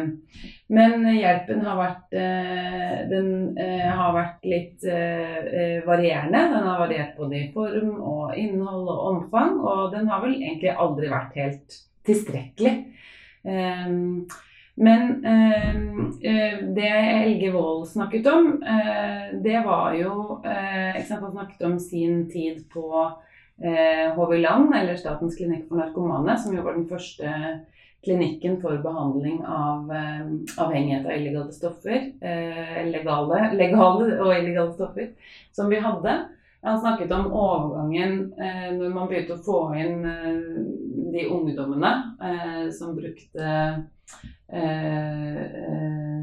men 0.73 1.03
hjelpen 1.13 1.61
har 1.67 1.77
vært, 1.77 2.13
eh, 2.17 3.09
den, 3.11 3.59
eh, 3.59 3.89
har 3.93 4.15
vært 4.17 4.47
litt 4.49 4.85
eh, 4.85 5.83
varierende. 5.85 6.41
Den 6.55 6.69
har 6.69 6.79
variert 6.81 7.17
både 7.17 7.37
i 7.37 7.51
form 7.53 7.99
og 8.01 8.37
innhold 8.39 8.89
og 8.89 9.03
omfang, 9.11 9.59
og 9.61 9.93
den 9.93 10.09
har 10.09 10.23
vel 10.25 10.39
egentlig 10.39 10.73
aldri 10.73 11.11
vært 11.13 11.37
helt 11.37 11.77
tilstrekkelig. 12.09 12.73
Eh, 13.45 13.93
men 14.83 15.03
det 16.73 16.89
Helge 16.89 17.51
Wold 17.53 17.83
snakket 17.91 18.27
om, 18.33 18.47
det 19.45 19.59
var 19.67 19.93
jo 19.93 20.41
Han 20.43 21.05
snakket 21.05 21.67
om 21.69 21.79
sin 21.79 22.31
tid 22.31 22.65
på 22.73 22.89
HV-land, 23.61 24.73
eller 24.75 24.97
Statens 24.97 25.37
klinikk 25.37 25.69
for 25.69 25.77
narkomane, 25.77 26.39
som 26.41 26.57
jo 26.57 26.65
var 26.65 26.73
den 26.79 26.89
første 26.89 27.35
klinikken 28.03 28.57
for 28.63 28.81
behandling 28.83 29.41
av 29.47 29.91
avhengighet 30.59 31.07
av 31.07 31.13
illegale 31.15 31.55
stoffer. 31.55 32.09
legale, 32.89 33.43
legale 33.55 34.09
og 34.19 34.33
illegale 34.35 34.73
stoffer 34.75 35.13
som 35.55 35.71
vi 35.71 35.79
hadde. 35.83 36.17
Han 36.63 36.81
snakket 36.81 37.11
om 37.11 37.33
overgangen 37.33 38.33
eh, 38.39 38.69
når 38.77 38.93
man 38.95 39.09
begynte 39.11 39.35
å 39.35 39.43
få 39.43 39.75
inn 39.83 40.05
eh, 40.07 40.37
de 41.11 41.25
ungdommene 41.27 41.91
eh, 42.23 42.67
som 42.75 42.95
brukte 42.95 43.49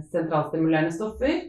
sentralstimulerende 0.09 0.93
stoffer. 0.93 1.39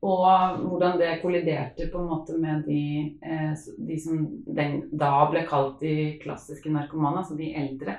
og 0.00 0.60
hvordan 0.62 0.98
det 1.00 1.18
kolliderte 1.22 1.88
på 1.90 1.98
en 1.98 2.06
måte 2.06 2.36
med 2.38 2.62
de, 2.68 3.18
de 3.88 3.96
som 3.98 4.20
den, 4.46 4.76
da 4.92 5.26
ble 5.32 5.42
kalt 5.48 5.82
de 5.82 6.14
klassiske 6.22 6.70
narkomane, 6.70 7.24
altså 7.24 7.34
de 7.36 7.50
eldre. 7.58 7.96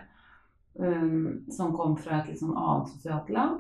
Som 1.52 1.74
kom 1.76 1.98
fra 2.00 2.22
et 2.22 2.30
litt 2.32 2.40
sånn 2.40 2.56
annet 2.56 2.94
sosialt 2.94 3.30
lag. 3.36 3.60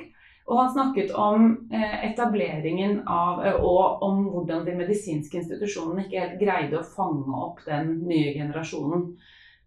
Og 0.52 0.58
han 0.60 0.71
snakket 0.74 1.12
om 1.15 1.52
eh, 1.74 2.12
etableringen 2.12 3.02
av 3.08 3.45
eh, 3.45 3.56
Og 3.56 4.02
om 4.04 4.26
hvordan 4.34 4.65
de 4.65 4.76
medisinske 4.76 5.39
institusjonene 5.39 6.06
ikke 6.06 6.24
helt 6.26 6.41
greide 6.41 6.80
å 6.80 6.88
fange 6.95 7.36
opp 7.45 7.62
den 7.67 8.02
nye 8.08 8.34
generasjonen. 8.36 9.06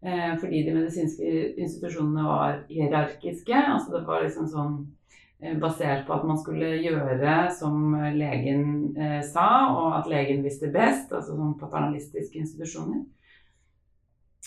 Eh, 0.04 0.34
fordi 0.40 0.64
de 0.66 0.74
medisinske 0.74 1.30
institusjonene 1.64 2.26
var 2.28 2.60
hierarkiske. 2.68 3.54
altså 3.54 3.96
Det 3.96 4.04
var 4.08 4.26
liksom 4.26 4.50
sånn 4.50 4.76
basert 5.60 6.06
på 6.06 6.14
at 6.14 6.22
man 6.24 6.38
skulle 6.40 6.68
gjøre 6.80 7.32
som 7.52 7.90
legen 8.16 8.94
sa, 9.28 9.48
og 9.74 9.96
at 9.98 10.06
legen 10.08 10.44
visste 10.44 10.70
best. 10.72 11.10
Altså 11.12 11.34
sånn 11.36 11.58
paternalistiske 11.60 12.38
institusjoner. 12.40 13.02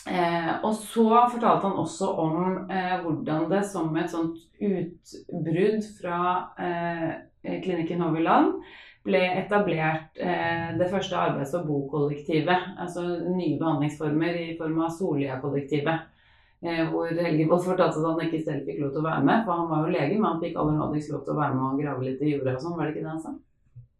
Eh, 0.07 0.51
og 0.63 0.73
så 0.75 1.07
fortalte 1.33 1.67
han 1.67 1.79
også 1.81 2.09
om 2.23 2.43
eh, 2.71 2.97
hvordan 3.03 3.47
det 3.51 3.63
som 3.67 3.95
et 3.99 4.11
sånt 4.11 4.37
utbrudd 4.63 5.87
fra 5.99 6.19
eh, 6.63 7.57
klinikken 7.63 8.03
Hoverland 8.05 8.61
ble 9.07 9.23
etablert 9.39 10.19
eh, 10.19 10.75
det 10.79 10.89
første 10.91 11.15
arbeids- 11.15 11.55
og 11.59 11.67
bokollektivet. 11.67 12.69
Altså 12.79 13.03
nye 13.25 13.57
behandlingsformer 13.59 14.39
i 14.43 14.53
form 14.59 14.79
av 14.85 14.93
Solia-kollektivet. 14.95 16.13
Eh, 16.61 16.85
hvor 16.89 17.11
Helgevold 17.11 17.65
fortalte 17.67 17.99
at 18.01 18.07
han 18.07 18.23
ikke 18.25 18.43
selv 18.45 18.63
fikk 18.65 18.79
lov 18.81 18.95
til 18.95 19.03
å 19.03 19.09
være 19.09 19.25
med, 19.27 19.43
for 19.45 19.59
han 19.59 19.67
var 19.69 19.83
jo 19.85 19.93
lege, 19.93 20.15
men 20.15 20.29
han 20.31 20.39
fikk 20.41 20.57
aller 20.57 20.79
nådigst 20.79 21.13
lov 21.13 21.21
til 21.27 21.35
å 21.35 21.41
være 21.41 21.57
med 21.57 21.67
og 21.67 21.83
grave 21.83 22.07
litt 22.07 22.23
i 22.23 22.31
jorda 22.33 22.55
og 22.55 22.63
sånn, 22.63 22.79
var 22.79 22.87
det 22.87 22.95
ikke 22.95 23.03
det 23.05 23.13
han 23.13 23.21
sa? 23.21 23.35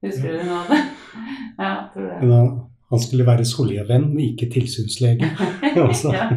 Husker 0.08 0.34
dere 0.34 0.48
noe 0.48 0.64
av 0.64 0.74
det? 0.74 0.82
ja, 1.62 1.76
tror 1.94 2.10
det. 2.10 2.18
Han 2.92 3.02
skulle 3.04 3.28
være 3.28 3.46
Solja-venn, 3.48 4.14
ikke 4.20 4.48
tilsynslege. 4.54 5.32
ja. 6.16 6.30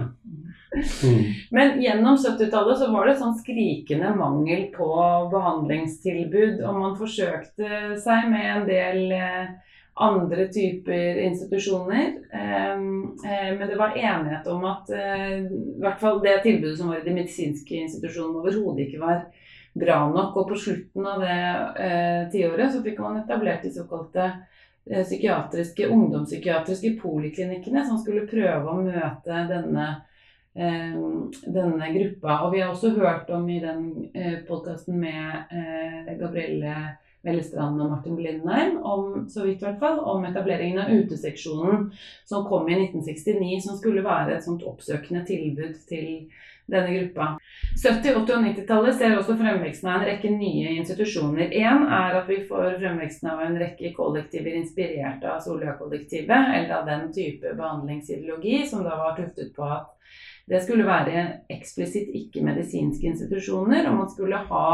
Mm. 1.05 1.25
Men 1.51 1.83
gjennom 1.83 2.17
70-tallet 2.17 2.79
så 2.79 2.91
var 2.93 3.09
det 3.09 3.17
sånn 3.19 3.35
skrikende 3.41 4.13
mangel 4.19 4.69
på 4.75 4.91
behandlingstilbud, 5.33 6.61
og 6.63 6.79
man 6.79 6.95
forsøkte 6.99 7.99
seg 8.01 8.31
med 8.31 8.47
en 8.53 8.69
del 8.69 9.01
eh, 9.17 9.75
andre 10.01 10.47
typer 10.55 11.21
institusjoner. 11.27 12.13
Ehm, 12.39 13.17
eh, 13.27 13.51
men 13.59 13.67
det 13.67 13.79
var 13.81 13.99
enighet 13.99 14.47
om 14.53 14.65
at 14.71 14.93
eh, 14.95 15.41
i 15.43 15.81
hvert 15.83 16.01
fall 16.03 16.23
det 16.23 16.39
tilbudet 16.47 16.79
som 16.79 16.93
var 16.93 17.03
i 17.03 17.09
de 17.09 17.17
medisinske 17.19 17.83
institusjonene 17.89 18.45
overhodet 18.45 18.87
ikke 18.87 19.03
var 19.03 19.27
bra 19.81 20.05
nok. 20.07 20.39
Og 20.39 20.55
på 20.55 20.63
slutten 20.69 21.11
av 21.11 21.27
det 21.27 22.31
tiåret 22.31 22.71
så 22.71 22.85
fikk 22.87 23.03
man 23.03 23.19
etablert 23.25 23.67
de 23.67 23.75
såkalte 23.75 24.31
psykiatriske, 24.90 25.88
ungdomspsykiatriske 25.88 26.94
poliklinikkene 27.03 27.85
som 27.87 27.98
skulle 28.00 28.29
prøve 28.31 28.72
å 28.72 28.81
møte 28.83 29.42
denne, 29.50 29.87
eh, 30.55 30.96
denne 31.46 31.92
gruppa. 31.94 32.40
Og 32.46 32.55
vi 32.55 32.61
har 32.64 32.72
også 32.72 32.94
hørt 32.96 33.31
om 33.31 33.48
i 33.48 33.61
den 33.62 34.11
eh, 34.14 34.40
podkasten 34.48 34.98
med 34.98 35.55
eh, 35.55 36.11
Gabrielle 36.18 36.74
Vellestrand 37.22 37.81
og 37.85 37.90
Martin 37.92 38.16
Blindheim, 38.16 38.79
om, 38.81 39.26
så 39.29 39.44
vidt 39.44 39.61
hvert 39.61 39.81
fall, 39.83 39.98
om 40.09 40.24
etableringen 40.24 40.81
av 40.81 40.92
Uteseksjonen 40.94 41.90
som 42.29 42.46
kom 42.48 42.68
i 42.70 42.79
1969, 42.79 43.59
som 43.66 43.76
skulle 43.76 44.05
være 44.07 44.38
et 44.38 44.46
sånt 44.46 44.64
oppsøkende 44.64 45.26
tilbud 45.29 45.83
til 45.90 46.31
denne 46.70 46.96
gruppa. 46.96 47.28
70-, 47.83 48.14
80- 48.14 48.16
og 48.16 48.44
90-tallet 48.46 48.98
ser 48.98 49.16
også 49.16 49.37
fremveksten 49.38 49.90
av 49.90 50.00
en 50.00 50.09
rekke 50.11 50.33
nye 50.35 50.74
institusjoner. 50.80 51.52
Én 51.61 51.87
er 51.87 52.18
at 52.18 52.28
vi 52.30 52.40
får 52.48 52.80
fremveksten 52.80 53.30
av 53.30 53.44
en 53.46 53.56
rekke 53.61 53.92
kollektiver 53.96 54.59
inspirert 54.59 55.24
av 55.24 55.40
Soløya-kollektivet, 55.44 56.52
eller 56.56 56.74
av 56.80 56.90
den 56.90 57.09
type 57.14 57.54
behandlingsideologi 57.56 58.64
som 58.68 58.85
da 58.87 58.98
var 59.00 59.16
tuftet 59.18 59.54
på 59.56 59.66
at 59.68 59.96
det 60.50 60.59
skulle 60.64 60.87
være 60.87 61.26
eksplisitt 61.52 62.11
ikke-medisinske 62.24 63.06
institusjoner, 63.12 63.87
og 63.90 64.00
man 64.00 64.09
skulle 64.11 64.40
ha 64.48 64.70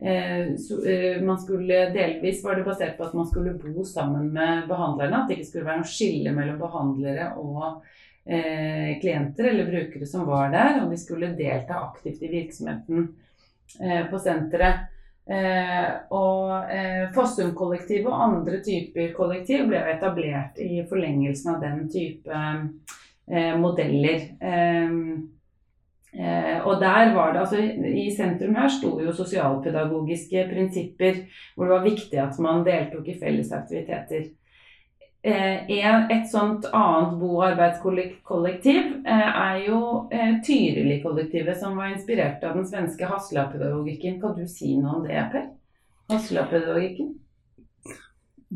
eh, 0.00 0.46
eh, 0.48 1.18
man 1.20 1.40
skulle 1.40 1.82
Delvis 1.92 2.40
var 2.44 2.56
det 2.56 2.64
basert 2.64 2.96
på 2.96 3.04
at 3.10 3.16
man 3.18 3.28
skulle 3.28 3.58
bo 3.60 3.84
sammen 3.84 4.30
med 4.32 4.64
behandlerne. 4.70 5.20
At 5.22 5.28
det 5.28 5.36
ikke 5.36 5.50
skulle 5.50 5.68
være 5.68 5.82
noe 5.82 5.92
skille 5.92 6.32
mellom 6.32 6.62
behandlere 6.62 7.34
og 7.42 7.82
eh, 8.26 9.00
klienter 9.00 9.44
eller 9.50 9.70
brukere 9.70 10.06
som 10.06 10.26
var 10.26 10.50
der, 10.52 10.82
og 10.82 10.90
de 10.90 10.98
skulle 11.00 11.34
delta 11.38 11.82
aktivt 11.82 12.22
i 12.22 12.32
virksomheten 12.32 13.08
eh, 13.80 14.06
på 14.10 14.20
senteret. 14.22 14.88
Eh, 15.22 15.90
og 16.10 16.72
eh, 16.74 17.04
Fossum-kollektivet 17.14 18.08
og 18.10 18.24
andre 18.24 18.58
typer 18.64 19.12
kollektiv 19.14 19.68
ble 19.70 19.84
etablert 19.92 20.58
i 20.58 20.82
forlengelsen 20.88 21.54
av 21.54 21.60
den 21.62 21.84
type 21.92 22.40
eh, 23.30 23.54
modeller. 23.60 24.26
Eh, 24.42 24.98
og 26.12 26.74
der 26.82 27.14
var 27.14 27.32
det, 27.32 27.40
altså 27.40 27.56
I 27.88 28.10
sentrum 28.12 28.58
her 28.58 28.68
sto 28.68 28.98
jo 29.00 29.14
sosialpedagogiske 29.16 30.42
prinsipper, 30.50 31.22
hvor 31.54 31.64
det 31.70 31.72
var 31.72 31.86
viktig 31.86 32.18
at 32.20 32.40
man 32.42 32.66
deltok 32.66 33.08
i 33.08 33.16
felles 33.22 33.52
aktiviteter. 33.56 34.26
Eh, 35.22 35.70
et 35.70 36.24
sånt 36.26 36.64
annet 36.74 37.12
bo- 37.20 37.36
og 37.36 37.44
arbeidskollektiv 37.52 38.78
eh, 39.06 39.28
er 39.30 39.60
jo 39.68 39.80
eh, 40.10 40.40
Tyrili-kollektivet, 40.42 41.54
som 41.60 41.76
var 41.78 41.92
inspirert 41.92 42.42
av 42.42 42.56
den 42.58 42.66
svenske 42.66 43.06
Hasla-pedagogikken. 43.06 44.16
Kan 44.22 44.34
du 44.34 44.48
si 44.50 44.74
noe 44.80 44.96
om 44.98 45.04
det, 45.06 45.20
Per? 45.30 45.44
Hasla-pedagogikken? 46.10 47.12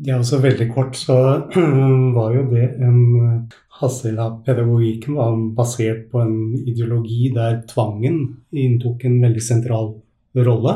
Ja, 0.03 0.17
altså 0.19 0.41
Veldig 0.43 0.67
kort 0.75 0.99
så 0.99 1.15
var 2.17 2.35
jo 2.35 2.43
det 2.51 2.67
en 2.83 3.47
Hassela-pedagogikken 3.79 5.15
var 5.17 5.39
basert 5.55 6.07
på 6.11 6.19
en 6.25 6.37
ideologi 6.67 7.31
der 7.33 7.61
tvangen 7.69 8.41
inntok 8.51 9.05
en 9.07 9.19
veldig 9.21 9.43
sentral 9.43 9.93
rolle. 10.35 10.75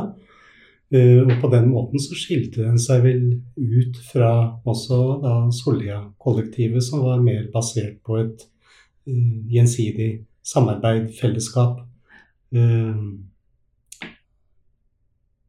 Uh, 0.91 1.23
og 1.23 1.38
på 1.39 1.49
den 1.54 1.69
måten 1.71 2.01
så 2.04 2.17
skilte 2.19 2.65
den 2.65 2.80
seg 2.82 3.06
vel 3.06 3.21
ut 3.56 3.99
fra 4.12 4.32
også 4.67 4.97
da 5.23 5.36
Solja-kollektivet, 5.56 6.84
som 6.84 7.06
var 7.06 7.23
mer 7.23 7.45
basert 7.54 8.01
på 8.04 8.19
et 8.19 8.43
uh, 9.08 9.38
gjensidig 9.51 10.12
samarbeid, 10.43 11.08
fellesskap. 11.15 11.80
Uh, 12.51 13.15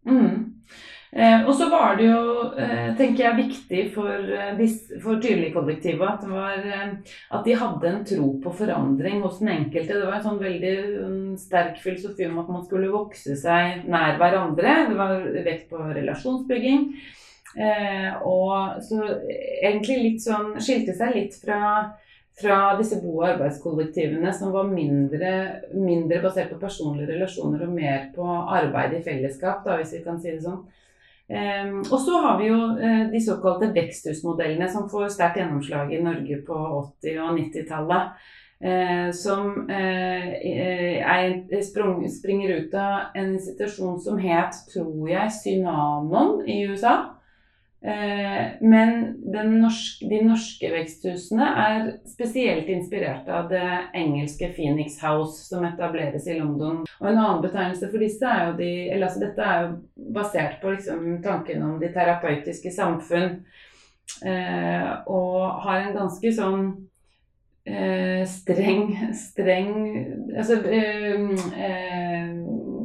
mm. 0.07 0.39
Eh, 1.13 1.43
og 1.45 1.53
så 1.53 1.67
var 1.69 1.99
det 1.99 2.07
jo, 2.07 2.21
eh, 2.57 2.95
tenker 2.97 3.25
jeg, 3.27 3.37
viktig 3.37 3.81
for, 3.93 4.09
eh, 4.09 4.55
dis- 4.57 4.93
for 5.03 5.21
Tydelig-kollektivet 5.21 6.09
at, 6.09 6.25
eh, 6.25 6.95
at 7.31 7.45
de 7.45 7.53
hadde 7.53 7.85
en 7.85 8.05
tro 8.05 8.41
på 8.41 8.53
forandring 8.57 9.21
hos 9.21 9.39
den 9.41 9.49
enkelte. 9.49 9.93
Det 9.93 10.07
var 10.07 10.15
en 10.15 10.25
sånn 10.25 10.41
veldig 10.41 10.77
mm, 11.03 11.37
sterk 11.39 11.77
filosofi 11.85 12.25
om 12.31 12.39
at 12.39 12.49
man 12.49 12.65
skulle 12.65 12.89
vokse 12.91 13.37
seg 13.37 13.85
nær 13.87 14.17
hverandre. 14.17 14.89
Det 14.89 14.97
var 14.97 15.21
vekt 15.45 15.69
på 15.69 15.77
relasjonsbygging. 15.95 16.95
Eh, 17.59 18.15
og 18.25 18.81
så 18.81 19.05
egentlig 19.63 20.03
litt 20.03 20.21
sånn 20.25 20.57
skilte 20.57 20.97
seg 20.97 21.15
litt 21.15 21.35
fra 21.45 21.93
fra 22.41 22.77
disse 22.79 22.97
bo- 23.03 23.19
og 23.21 23.27
arbeidskollektivene 23.29 24.33
som 24.33 24.53
var 24.55 24.65
mindre, 24.65 25.61
mindre 25.75 26.23
basert 26.23 26.49
på 26.49 26.59
personlige 26.63 27.11
relasjoner 27.13 27.67
og 27.67 27.75
mer 27.75 28.07
på 28.15 28.25
arbeid 28.25 28.95
i 28.95 29.03
fellesskap, 29.05 29.63
da, 29.67 29.77
hvis 29.77 29.93
vi 29.93 30.03
kan 30.03 30.19
si 30.19 30.31
det 30.31 30.41
sånn. 30.41 30.63
Ehm, 31.29 31.81
og 31.87 31.99
så 32.01 32.19
har 32.25 32.39
vi 32.41 32.51
jo 32.51 32.59
eh, 32.77 33.07
de 33.13 33.21
såkalte 33.23 33.71
veksthusmodellene 33.75 34.69
som 34.73 34.89
får 34.91 35.13
sterkt 35.15 35.41
gjennomslag 35.41 35.93
i 35.95 36.03
Norge 36.03 36.41
på 36.47 36.59
80- 37.05 37.21
og 37.23 37.37
90-tallet. 37.39 38.23
Eh, 38.63 39.09
som 39.11 39.71
eh, 39.71 40.29
er, 41.03 41.33
springer 42.15 42.53
ut 42.61 42.75
av 42.79 43.17
en 43.19 43.33
institusjon 43.35 43.99
som 44.01 44.21
het, 44.23 44.55
tror 44.71 45.09
jeg, 45.11 45.33
Synanon 45.35 46.45
i 46.47 46.61
USA. 46.71 46.95
Eh, 47.85 48.43
men 48.61 49.01
norske, 49.35 50.07
de 50.07 50.21
norske 50.23 50.69
veksthusene 50.71 51.47
er 51.65 51.89
spesielt 52.07 52.69
inspirert 52.71 53.27
av 53.27 53.49
det 53.51 53.65
engelske 53.99 54.53
Phoenix 54.55 55.01
House, 55.03 55.49
som 55.49 55.67
etableres 55.67 56.29
i 56.31 56.39
London. 56.39 56.85
Og 57.01 57.09
En 57.11 57.19
annen 57.19 57.43
betegnelse 57.43 57.91
for 57.91 57.99
disse 58.03 58.29
er 58.29 58.47
jo 58.51 58.55
de, 58.61 58.71
eller 58.93 59.09
altså 59.09 59.25
Dette 59.25 59.49
er 59.49 59.67
jo 59.67 60.13
basert 60.15 60.61
på 60.63 60.77
liksom 60.77 61.19
tanken 61.27 61.67
om 61.67 61.77
de 61.83 61.91
terapeutiske 61.93 62.71
samfunn. 62.71 63.43
Eh, 64.23 64.89
og 65.11 65.63
har 65.67 65.83
en 65.83 65.95
ganske 65.97 66.33
sånn 66.37 66.65
eh, 67.65 68.23
streng 68.29 68.91
streng 69.15 69.71
Altså 70.37 70.59
eh, 70.67 71.31
eh, 71.57 72.35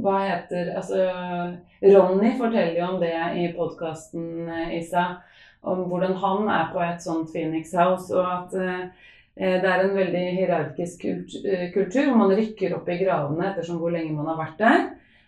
Hva 0.08 0.22
heter 0.24 0.70
Altså 0.80 1.02
Ronny 1.84 2.32
forteller 2.40 2.80
jo 2.80 2.86
om 2.94 3.02
det 3.02 3.14
i 3.42 3.50
podkasten, 3.58 4.48
Isa. 4.78 5.18
Om 5.68 5.84
hvordan 5.90 6.16
han 6.22 6.48
er 6.54 6.70
på 6.72 6.80
et 6.86 7.04
sånt 7.04 7.34
Phoenix 7.34 7.74
House, 7.76 8.14
og 8.16 8.24
at 8.24 8.54
eh, 8.56 9.58
det 9.58 9.68
er 9.68 9.84
en 9.84 9.98
veldig 9.98 10.24
hierarkisk 10.38 11.04
eh, 11.10 11.68
kultur. 11.74 12.08
hvor 12.08 12.22
Man 12.22 12.36
rykker 12.38 12.78
opp 12.78 12.88
i 12.90 13.00
gravene 13.02 13.50
ettersom 13.50 13.82
hvor 13.82 13.92
lenge 13.92 14.16
man 14.16 14.30
har 14.32 14.40
vært 14.40 14.62
der. 14.62 14.86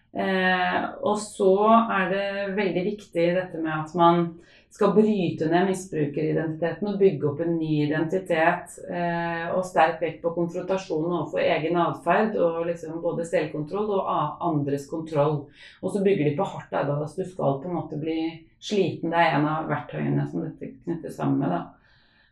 Eh, 0.10 0.78
og 1.06 1.20
så 1.22 1.54
er 1.98 2.08
det 2.14 2.30
veldig 2.58 2.86
viktig 2.88 3.28
dette 3.36 3.60
med 3.62 3.74
at 3.76 3.92
man 4.00 4.24
skal 4.70 4.94
bryte 4.94 5.48
ned 5.50 5.72
misbrukeridentiteten 5.72 6.92
og 6.92 7.00
bygge 7.02 7.28
opp 7.32 7.42
en 7.42 7.56
ny 7.58 7.72
identitet. 7.88 8.76
Eh, 8.86 9.48
og 9.56 9.66
sterk 9.66 9.98
vekt 10.04 10.22
på 10.24 10.34
konfrontasjon 10.36 11.08
overfor 11.08 11.42
egen 11.42 11.80
atferd 11.82 12.38
og 12.38 12.62
liksom 12.70 13.02
både 13.04 13.26
selvkontroll 13.28 13.90
og 13.98 14.14
andres 14.52 14.86
kontroll. 14.92 15.42
Og 15.82 15.96
så 15.96 16.04
bygger 16.06 16.30
de 16.30 16.38
på 16.38 16.48
hardt 16.54 16.74
arbeid. 16.74 17.02
Altså 17.02 17.24
du 17.24 17.32
skal 17.32 17.60
på 17.64 17.72
en 17.72 17.80
måte 17.80 18.00
bli 18.00 18.22
sliten. 18.62 19.10
Det 19.10 19.20
er 19.20 19.40
en 19.40 19.50
av 19.50 19.68
verktøyene 19.72 20.30
som 20.30 20.46
dette 20.46 20.74
knytter 20.84 21.18
sammen 21.18 21.42
med. 21.42 21.58
da. 21.58 21.79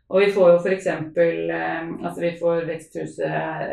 Og 0.07 0.21
vi 0.23 0.27
får 0.31 0.51
jo 0.53 0.59
f.eks. 0.61 0.85
Eh, 0.87 1.89
altså 2.05 2.21
vi 2.21 2.29
får 2.39 2.61
veksthuset, 2.69 3.23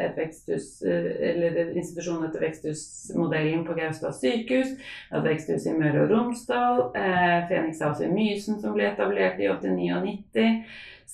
et 0.03 0.17
veksthus, 0.19 0.67
eh, 0.83 1.13
eller 1.31 1.61
institusjonen 1.79 2.27
etter 2.27 2.43
veksthusmodellen 2.43 3.63
på 3.67 3.77
Gaustad 3.79 4.17
sykehus. 4.19 4.73
Et 5.15 5.29
veksthus 5.29 5.69
i 5.71 5.77
Møre 5.79 6.03
og 6.03 6.11
Romsdal. 6.11 6.89
Eh, 6.99 7.37
Phoenix 7.51 7.85
House 7.87 8.03
i 8.03 8.11
Mysen 8.11 8.59
som 8.63 8.75
ble 8.75 8.89
etablert 8.91 9.39
i 9.39 9.47
89-90. 9.53 10.65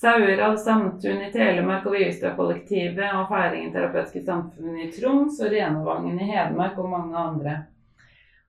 Sauerad 0.01 0.57
Samtun 0.57 1.21
i 1.21 1.29
Telemark 1.29 1.85
og 1.85 1.93
Vivistad-kollektivet 1.93 3.11
og 3.13 3.29
Færingen 3.29 3.69
terapeutiske 3.75 4.23
samfunn 4.25 4.79
i 4.81 4.89
Troms 4.95 5.37
og 5.43 5.53
Renovangen 5.53 6.17
i 6.17 6.31
Hedmark 6.31 6.79
og 6.81 6.89
mange 6.89 7.21
andre. 7.21 7.57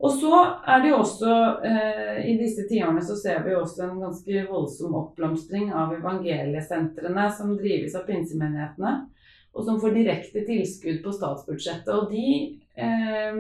Og 0.03 0.11
så 0.19 0.35
er 0.67 0.83
det 0.83 0.91
jo 0.91 0.99
også, 0.99 1.35
eh, 1.63 2.25
i 2.33 2.35
disse 2.39 2.65
så 2.67 3.17
ser 3.17 3.45
vi 3.45 3.55
også 3.55 3.85
en 3.87 4.01
ganske 4.01 4.47
voldsom 4.49 4.97
oppblomstring 4.99 5.71
av 5.73 5.95
evangeliesentrene 5.95 7.29
som 7.31 7.55
drives 7.57 7.95
av 7.95 8.09
pinsemenighetene, 8.09 8.95
og 9.55 9.65
som 9.65 9.79
får 9.79 9.95
direkte 9.95 10.43
tilskudd 10.49 11.05
på 11.05 11.13
statsbudsjettet. 11.15 11.93
Og 11.95 12.11
de, 12.11 12.59
eh, 12.75 13.39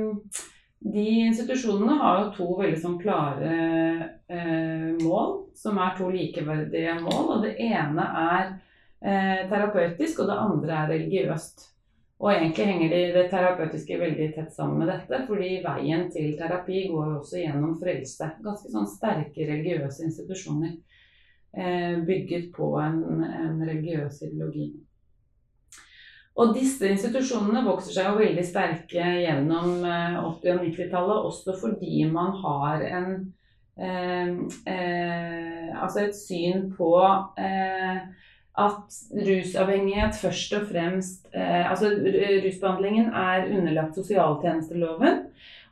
de 0.94 1.07
institusjonene 1.27 1.98
har 1.98 2.20
jo 2.20 2.31
to 2.37 2.48
veldig 2.61 2.79
sånn 2.79 2.98
klare 3.03 3.59
eh, 4.29 4.94
mål, 5.03 5.48
som 5.59 5.83
er 5.83 5.98
to 5.98 6.12
likeverdige 6.14 6.94
mål. 7.03 7.38
Og 7.38 7.42
det 7.42 7.57
ene 7.59 8.07
er 8.22 8.46
eh, 9.03 9.48
terapeutisk, 9.51 10.22
og 10.22 10.31
det 10.31 10.38
andre 10.46 10.79
er 10.79 10.94
religiøst. 10.94 11.71
Og 12.22 12.30
egentlig 12.30 12.68
henger 12.68 12.92
de, 12.92 13.00
det 13.16 13.24
terapeutiske 13.32 13.98
veldig 13.98 14.28
tett 14.37 14.52
sammen 14.54 14.78
med 14.78 14.92
dette, 14.92 15.24
fordi 15.26 15.56
veien 15.64 16.04
til 16.14 16.37
terapi 16.38 16.85
går 16.92 17.08
jo 17.08 17.16
også 17.18 17.40
gjennom 17.40 17.74
frelse. 17.80 18.28
Ganske 18.44 18.70
sånn 18.70 18.87
sterke 18.87 19.48
religiøse 19.48 20.06
institusjoner 20.06 20.70
eh, 20.70 21.98
bygget 22.06 22.52
på 22.54 22.70
en, 22.78 23.02
en 23.26 23.58
religiøs 23.66 24.22
ideologi. 24.28 24.70
Og 26.38 26.54
disse 26.56 26.88
institusjonene 26.88 27.64
vokser 27.66 27.92
seg 27.96 28.08
jo 28.08 28.20
veldig 28.22 28.44
sterke 28.46 29.08
gjennom 29.24 29.82
eh, 29.82 30.16
80- 30.22 30.54
og 30.54 30.62
90-tallet, 30.68 31.26
også 31.28 31.58
fordi 31.61 32.06
man 32.08 32.38
har 32.44 32.87
en 32.87 33.11
eh, 33.76 34.30
eh, 34.70 35.68
Altså 35.82 36.04
et 36.04 36.14
syn 36.14 36.68
på 36.76 36.94
eh, 37.40 37.98
at 38.60 38.96
rusavhengighet 39.16 40.18
først 40.20 40.52
og 40.58 40.66
fremst 40.68 41.28
eh, 41.32 41.70
Altså 41.70 41.88
rusbehandlingen 42.44 43.08
er 43.08 43.48
underlagt 43.48 43.96
sosialtjenesteloven. 43.96 45.22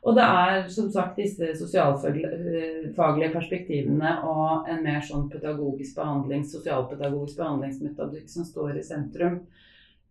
Og 0.01 0.15
det 0.17 0.23
er 0.25 0.63
som 0.73 0.87
sagt 0.89 1.19
disse 1.21 1.51
sosialfaglige 1.59 3.29
perspektivene 3.35 4.15
og 4.25 4.69
en 4.71 4.81
mer 4.81 5.03
sånn 5.05 5.27
pedagogisk 5.29 5.99
behandling, 5.99 6.41
sosialpedagogisk 6.49 7.37
behandlingsmetodikk 7.37 8.31
som 8.31 8.47
står 8.47 8.79
i 8.79 8.85
sentrum. 8.87 9.43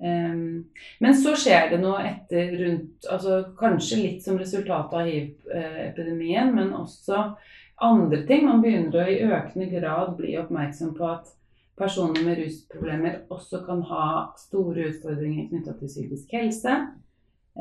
Um, 0.01 0.71
men 1.03 1.17
så 1.19 1.35
skjer 1.37 1.75
det 1.75 1.81
noe 1.83 1.99
etter 2.07 2.55
rundt 2.57 3.05
altså 3.13 3.43
Kanskje 3.59 3.99
litt 3.99 4.23
som 4.25 4.39
resultat 4.41 4.95
av 4.97 5.11
hiv-epidemien, 5.11 6.55
men 6.55 6.71
også 6.73 7.35
andre 7.83 8.23
ting. 8.31 8.47
Man 8.47 8.63
begynner 8.63 9.03
å 9.03 9.11
i 9.11 9.19
økende 9.27 9.69
grad 9.75 10.15
bli 10.17 10.39
oppmerksom 10.41 10.95
på 10.97 11.11
at 11.11 11.35
personer 11.81 12.23
med 12.25 12.39
rusproblemer 12.43 13.23
også 13.33 13.63
kan 13.67 13.83
ha 13.89 14.07
store 14.39 14.91
utfordringer 14.93 15.49
knytta 15.51 15.75
til 15.79 15.91
psykisk 15.91 16.35
helse. 16.37 16.77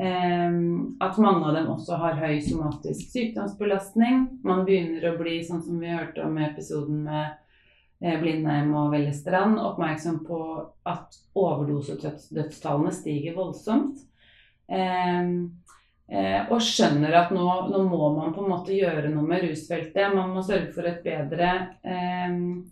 At 0.00 1.18
mange 1.20 1.48
av 1.48 1.56
dem 1.56 1.70
også 1.72 1.98
har 2.00 2.20
høy 2.20 2.38
somatisk 2.44 3.10
sykdomsbelastning. 3.10 4.26
Man 4.46 4.64
begynner 4.68 5.10
å 5.10 5.16
bli, 5.18 5.40
sånn 5.44 5.62
som 5.64 5.80
vi 5.82 5.90
hørte 5.92 6.24
om 6.24 6.38
i 6.38 6.46
episoden 6.46 7.02
med 7.08 7.34
eh, 8.04 8.20
Blindheim 8.22 8.70
og 8.78 8.94
Velle 8.94 9.12
Strand, 9.16 9.58
oppmerksom 9.60 10.22
på 10.28 10.40
at 10.88 11.18
overdosedødstallene 11.36 12.94
stiger 12.96 13.36
voldsomt. 13.36 14.00
Eh, 14.70 15.26
og 16.50 16.58
skjønner 16.64 17.12
at 17.14 17.34
nå, 17.34 17.46
nå, 17.70 17.82
må 17.86 18.08
man 18.16 18.32
på 18.34 18.42
en 18.42 18.50
måte 18.50 18.74
gjøre 18.74 19.12
noe 19.12 19.26
med 19.26 19.44
rusfeltet. 19.44 20.14
Man 20.14 20.32
må 20.34 20.42
sørge 20.42 20.72
for 20.74 20.88
et 20.90 21.04
bedre 21.04 21.52
um, 21.84 22.64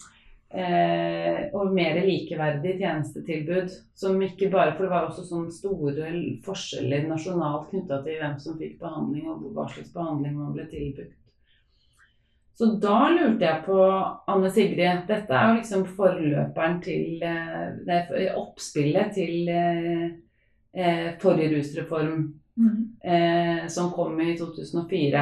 Eh, 0.49 1.51
og 1.53 1.75
mer 1.77 1.99
likeverdig 2.07 2.79
tjenestetilbud. 2.79 3.75
Som 3.95 4.23
ikke 4.25 4.49
bare, 4.53 4.73
For 4.77 4.87
det 4.87 4.93
var 4.95 5.09
også 5.09 5.27
sånne 5.29 5.53
store 5.53 6.09
forskjeller 6.47 7.09
nasjonalt 7.09 7.69
knytta 7.71 8.03
til 8.07 8.21
hvem 8.23 8.39
som 8.41 8.57
fikk 8.61 8.79
behandling, 8.81 9.29
og 9.29 9.51
hva 9.53 9.69
slags 9.69 9.93
behandling 9.93 10.39
man 10.39 10.55
ble 10.57 10.65
tilbudt. 10.71 11.15
Så 12.59 12.73
da 12.83 13.11
lurte 13.15 13.45
jeg 13.45 13.63
på, 13.69 13.77
Anne 14.27 14.49
Sigrid 14.51 15.05
Dette 15.07 15.31
er 15.31 15.53
jo 15.53 15.59
liksom 15.61 15.85
forløperen 15.95 16.81
til 16.83 17.21
det 17.21 17.99
er 18.01 18.35
Oppspillet 18.41 19.13
til 19.15 19.47
eh, 19.53 21.15
forrige 21.23 21.55
rusreform, 21.55 22.27
Mm. 22.59 22.99
eh, 23.05 23.69
som 23.69 23.93
kom 23.93 24.21
i 24.21 24.37
2004. 24.37 25.21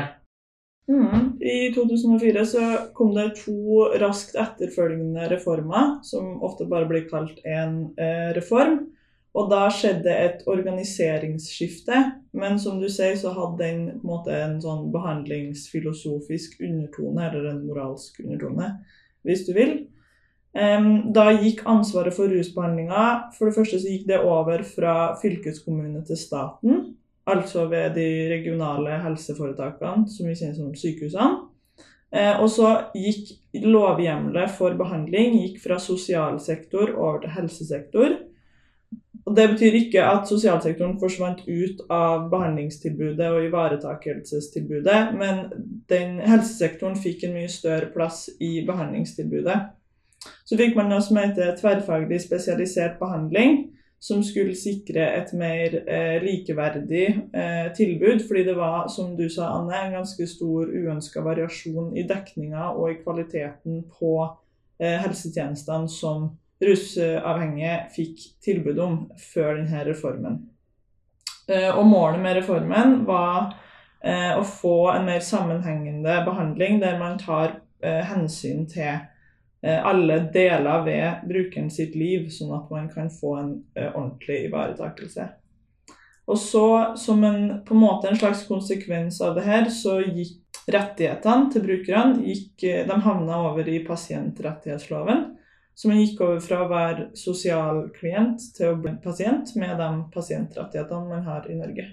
Mm. 0.87 1.41
I 1.43 1.73
2004 1.75 2.47
så 2.47 2.67
kom 2.95 3.15
det 3.15 3.33
to 3.41 3.89
raskt 3.99 4.37
etterfølgende 4.39 5.27
reformer, 5.33 5.97
som 6.07 6.37
ofte 6.47 6.69
bare 6.71 6.87
blir 6.91 7.09
kalt 7.11 7.41
en 7.45 7.81
eh, 7.99 8.31
reform. 8.37 8.85
Og 9.37 9.51
da 9.53 9.67
skjedde 9.69 10.13
et 10.15 10.47
organiseringsskifte, 10.49 11.99
men 12.33 12.57
som 12.63 12.79
du 12.81 12.87
sier, 12.89 13.19
så 13.21 13.35
hadde 13.37 13.61
den 13.61 13.83
en 13.91 14.07
måte 14.07 14.33
en 14.33 14.57
sånn 14.63 14.87
behandlingsfilosofisk 14.95 16.57
undertone, 16.63 17.27
eller 17.27 17.51
en 17.51 17.67
moralsk 17.67 18.23
undertone, 18.25 18.71
hvis 19.27 19.45
du 19.45 19.53
vil. 19.59 19.77
Da 20.57 21.27
gikk 21.37 21.67
ansvaret 21.69 22.15
for 22.17 22.33
rusbehandlinga 22.33 23.01
For 23.37 23.45
det 23.45 23.57
første 23.59 23.77
så 23.77 23.91
gikk 23.91 24.07
det 24.09 24.23
over 24.25 24.63
fra 24.65 24.95
fylkeskommune 25.21 26.01
til 26.09 26.17
staten 26.17 26.96
altså 27.27 27.67
ved 27.71 27.95
de 27.97 28.09
regionale 28.31 29.01
helseforetakene, 29.03 30.07
som 30.11 30.29
vi 30.29 30.37
kjenner 30.39 30.57
som 30.57 30.75
sykehusene. 30.75 31.43
Eh, 32.15 32.39
og 32.41 32.49
så 32.51 32.71
gikk 32.95 33.35
lovhjemlet 33.67 34.53
for 34.55 34.77
behandling 34.79 35.35
gikk 35.41 35.61
fra 35.65 35.79
sosial 35.83 36.39
sektor 36.41 36.95
over 36.95 37.21
til 37.25 37.35
helsesektor. 37.35 38.17
Og 39.27 39.37
Det 39.37 39.49
betyr 39.51 39.75
ikke 39.75 40.03
at 40.07 40.29
sosialsektoren 40.29 41.01
forsvant 41.01 41.41
ut 41.49 41.81
av 41.91 42.29
behandlingstilbudet 42.31 43.27
og 43.27 43.45
ivaretakelsestilbudet, 43.49 45.01
men 45.19 45.41
den 45.91 46.21
helsesektoren 46.23 46.95
fikk 46.97 47.25
en 47.27 47.35
mye 47.35 47.51
større 47.51 47.91
plass 47.95 48.29
i 48.41 48.61
behandlingstilbudet. 48.67 49.57
Så 50.47 50.59
fikk 50.59 50.79
man 50.79 50.93
noe 50.93 51.03
som 51.03 51.19
heter 51.19 51.57
tverrfaglig 51.59 52.21
spesialisert 52.23 53.01
behandling, 53.03 53.65
som 53.99 54.23
skulle 54.25 54.55
sikre 54.59 55.05
et 55.17 55.33
mer 55.37 55.77
eh, 55.89 56.17
likeverdig 56.23 57.07
eh, 57.33 57.69
tilbud. 57.77 58.23
Fordi 58.29 58.45
det 58.45 58.57
var, 58.59 58.89
som 58.93 59.15
du 59.17 59.29
sa, 59.33 59.51
Anne, 59.57 59.77
en 59.77 59.97
ganske 60.01 60.27
stor 60.31 60.71
uønska 60.71 61.25
variasjon 61.25 61.95
i 61.97 62.07
dekninga 62.09 62.71
og 62.75 62.91
i 62.93 62.99
kvaliteten 63.01 63.85
på 63.99 64.17
eh, 64.79 64.99
helsetjenestene 65.03 65.89
som 65.91 66.29
rusavhengige 66.63 67.79
fikk 67.93 68.29
tilbud 68.45 68.79
om 68.81 69.01
før 69.21 69.59
denne 69.59 69.83
reformen. 69.89 70.45
Eh, 71.49 71.71
og 71.71 71.87
målet 71.87 72.23
med 72.23 72.41
reformen 72.41 73.03
var 73.07 73.53
eh, 74.03 74.33
å 74.35 74.43
få 74.47 74.91
en 74.95 75.07
mer 75.07 75.21
sammenhengende 75.23 76.23
behandling 76.27 76.81
der 76.83 76.97
man 76.99 77.21
tar 77.21 77.61
eh, 77.85 78.03
hensyn 78.09 78.65
til 78.71 79.05
alle 79.65 80.19
deler 80.35 80.85
ved 80.85 81.27
brukeren 81.27 81.71
sitt 81.73 81.95
liv, 81.99 82.29
sånn 82.31 82.53
at 82.55 82.69
man 82.71 82.91
kan 82.93 83.09
få 83.11 83.33
en 83.41 83.53
ordentlig 83.89 84.45
ivaretakelse. 84.51 85.25
Og 86.27 86.39
så, 86.39 86.95
som 86.99 87.25
en, 87.25 87.65
på 87.65 87.75
en 87.75 87.81
måte 87.81 88.11
en 88.11 88.19
slags 88.19 88.45
konsekvens 88.49 89.21
av 89.23 89.37
det 89.39 89.47
her, 89.47 89.69
så 89.71 90.01
gikk 90.03 90.43
rettighetene 90.67 91.53
til 91.55 91.63
brukerne 91.63 92.25
gikk, 92.27 92.65
de 92.89 92.97
havna 93.05 93.39
over 93.51 93.69
i 93.71 93.79
pasientrettighetsloven. 93.87 95.23
Så 95.77 95.91
man 95.91 96.01
gikk 96.01 96.23
over 96.25 96.41
fra 96.43 96.63
å 96.65 96.71
være 96.71 97.11
sosial 97.19 97.85
klient 97.95 98.43
til 98.57 98.73
å 98.73 98.81
bli 98.81 98.97
pasient 99.03 99.53
med 99.61 99.77
de 99.79 99.91
pasientrettighetene 100.15 101.13
man 101.13 101.27
har 101.29 101.47
i 101.53 101.59
Norge. 101.59 101.87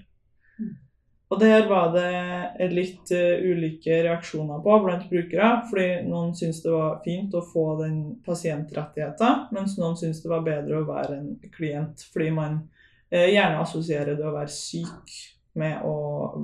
Og 1.34 1.40
der 1.40 1.64
var 1.66 1.88
det 1.90 2.68
litt 2.70 3.10
uh, 3.10 3.40
ulike 3.42 3.96
reaksjoner 4.06 4.60
på 4.62 4.76
blant 4.84 5.08
brukere. 5.10 5.48
fordi 5.66 5.88
noen 6.06 6.30
syntes 6.38 6.60
det 6.62 6.70
var 6.70 7.00
fint 7.02 7.34
å 7.34 7.42
få 7.42 7.64
den 7.80 7.96
pasientrettigheten, 8.22 9.48
mens 9.56 9.74
noen 9.80 9.98
syntes 9.98 10.22
det 10.22 10.30
var 10.30 10.44
bedre 10.46 10.78
å 10.78 10.86
være 10.86 11.16
en 11.18 11.32
klient. 11.56 12.06
Fordi 12.14 12.30
man 12.36 12.60
uh, 13.10 13.26
gjerne 13.26 13.64
assosierer 13.64 14.14
det 14.14 14.28
å 14.28 14.36
være 14.36 14.54
syk 14.54 15.16
med 15.58 15.82
å 15.86 15.96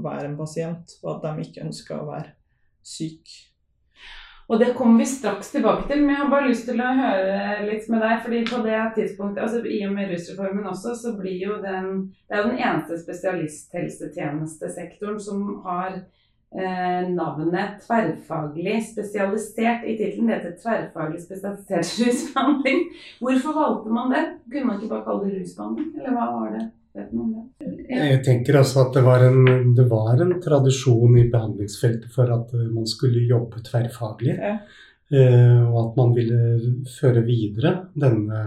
være 0.03 0.33
en 0.33 0.37
pasient, 0.39 0.99
og 1.05 1.13
at 1.15 1.29
de 1.29 1.47
ikke 1.47 1.69
ønska 1.69 2.03
å 2.03 2.11
være 2.11 2.35
syk. 2.83 3.31
Og 4.51 4.59
det 4.59 4.73
kommer 4.75 4.99
vi 4.99 5.05
straks 5.07 5.53
tilbake 5.53 5.85
til, 5.87 6.01
men 6.03 6.11
jeg 6.11 6.19
har 6.25 6.31
bare 6.31 6.49
lyst 6.51 6.65
til 6.67 6.81
å 6.83 6.97
høre 6.99 7.67
litt 7.69 7.89
med 7.93 8.01
deg. 8.03 8.23
fordi 8.25 8.39
på 8.49 8.59
det 8.65 8.81
tidspunktet, 8.97 9.43
altså 9.45 9.59
I 9.63 9.87
og 9.87 9.93
med 9.95 10.11
rusreformen 10.11 10.67
også, 10.67 10.95
så 10.99 11.09
blir 11.19 11.39
jo 11.45 11.53
den 11.63 11.87
Det 12.27 12.35
er 12.35 12.41
jo 12.43 12.51
den 12.51 12.59
eneste 12.59 12.99
spesialisthelsetjenestesektoren 12.99 15.21
som 15.23 15.63
har 15.67 15.91
eh, 15.95 17.03
navnet 17.15 17.71
tverrfaglig 17.87 18.77
spesialisert 18.91 19.83
i 19.87 19.95
tittelen. 19.95 20.27
Det 20.27 20.35
heter 20.41 20.59
tverrfaglig 20.65 21.21
spesialisert 21.23 21.89
rusbehandling. 22.03 22.79
Hvorfor 23.23 23.53
valgte 23.63 23.89
man 24.01 24.11
det? 24.15 24.25
Kunne 24.51 24.67
man 24.67 24.77
ikke 24.81 24.95
bare 24.97 25.07
kalle 25.07 25.25
det 25.29 25.37
rusbehandling, 25.39 25.91
eller 25.95 26.13
hva 26.19 26.27
var 26.35 26.49
det? 26.59 26.65
Jeg 26.95 28.21
tenker 28.27 28.59
altså 28.59 28.85
at 28.85 28.97
det 28.97 29.03
var, 29.07 29.23
en, 29.23 29.75
det 29.77 29.87
var, 29.91 30.21
en, 30.21 30.37
tradisjon 30.43 31.19
i 31.21 31.29
behandlingsfeltet 31.31 32.11
for 32.15 32.31
at 32.35 32.55
man 32.71 32.87
skulle 32.91 33.23
jobbe 33.31 33.63
tverrfaglig. 33.67 34.35
Ja. 34.39 34.57
Eh, 35.11 35.63
og 35.67 35.79
at 35.85 35.97
man 35.99 36.13
ville 36.15 36.85
føre 36.87 37.25
videre 37.27 37.73
denne 37.99 38.43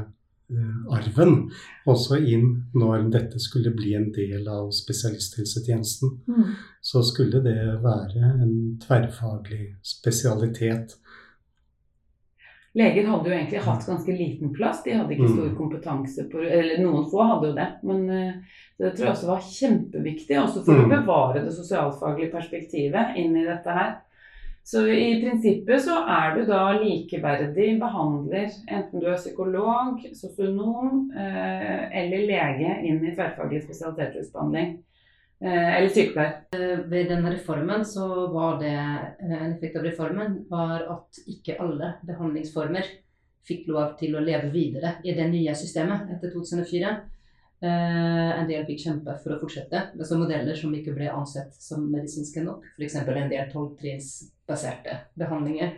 eh, 0.48 0.94
arven 0.96 1.50
også 1.89 2.22
inn 2.24 2.46
når 2.72 3.10
dette 3.12 3.41
skulle 3.44 3.74
bli 3.76 3.91
en 4.00 4.08
del 4.16 4.48
av 4.48 4.70
spesialisthelsetjenesten. 4.76 6.14
Mm. 6.28 6.54
Så 6.84 7.04
skulle 7.08 7.44
det 7.44 7.58
være 7.84 8.32
en 8.46 8.56
tverrfaglig 8.84 9.74
spesialitet 9.84 10.96
Leger 12.74 13.05
hadde 13.05 13.30
jo 13.30 13.36
egentlig 13.36 13.59
hatt 13.61 13.84
ganske 13.86 14.13
liten 14.17 14.53
plass. 14.53 14.82
De 14.86 14.95
hadde 14.97 15.13
ikke 15.13 15.30
stor 15.30 15.49
mm. 15.51 15.57
kompetanse 15.59 16.24
på 16.32 16.41
Eller 16.41 16.80
noen 16.82 17.05
få 17.11 17.26
hadde 17.30 17.51
jo 17.51 17.57
det. 17.59 17.67
Men 17.86 18.07
uh, 18.09 18.63
det 18.82 18.95
tror 18.95 19.07
jeg 19.07 19.13
også 19.13 19.30
var 19.30 19.43
kjempeviktig, 19.45 20.39
også 20.41 20.63
for 20.65 20.80
mm. 20.80 20.88
å 20.88 20.93
bevare 20.95 21.43
det 21.45 21.53
sosialfaglige 21.53 22.34
perspektivet 22.34 23.19
inn 23.21 23.38
i 23.38 23.45
dette 23.45 23.78
her. 23.78 23.93
Så 24.63 24.86
i 24.88 25.19
prinsippet 25.19 25.84
så 25.84 25.97
er 26.07 26.38
du 26.38 26.45
da 26.47 26.61
likeverdig 26.78 27.74
behandler, 27.82 28.47
enten 28.71 29.01
du 29.03 29.09
er 29.11 29.19
psykolog, 29.19 29.99
sosionom 30.15 31.11
uh, 31.11 31.84
eller 31.91 32.24
lege 32.30 32.78
inn 32.88 33.03
i 33.03 33.11
tverrfaglig. 33.11 33.59
Eh, 33.67 34.74
eller 35.52 35.91
sykepleier. 35.91 36.36
Eh, 36.56 36.84
ved 36.89 37.10
denne 37.12 37.34
reformen 37.34 37.86
så 37.86 38.08
var 38.32 38.60
det 38.62 38.74
eh, 38.74 39.32
En 39.41 39.52
effekt 39.52 39.76
av 39.80 39.84
reformen 39.84 40.38
var 40.50 40.86
at 40.96 41.24
ikke 41.28 41.58
alle 41.64 41.96
behandlingsformer 42.08 42.91
fikk 43.48 43.68
lov 43.68 43.98
til 44.00 44.16
å 44.16 44.24
leve 44.24 44.54
videre 44.54 44.98
i 45.04 45.16
det 45.18 45.26
nye 45.28 45.56
systemet 45.60 46.14
etter 46.16 46.32
2004. 46.32 46.94
En 47.64 48.48
del 48.48 48.66
fikk 48.68 48.82
kjempe 48.82 49.14
for 49.24 49.36
å 49.36 49.38
fortsette, 49.39 49.80
men 49.96 50.08
så 50.08 50.18
modeller 50.20 50.56
som 50.60 50.72
ikke 50.76 50.96
ble 50.96 51.08
ansett 51.12 51.56
som 51.64 51.86
medisinske 51.91 52.44
nok. 52.44 52.66
F.eks. 52.76 52.98
en 53.04 53.32
del 53.32 53.52
tolvtrinnsbaserte 53.52 54.98
behandlinger 55.20 55.78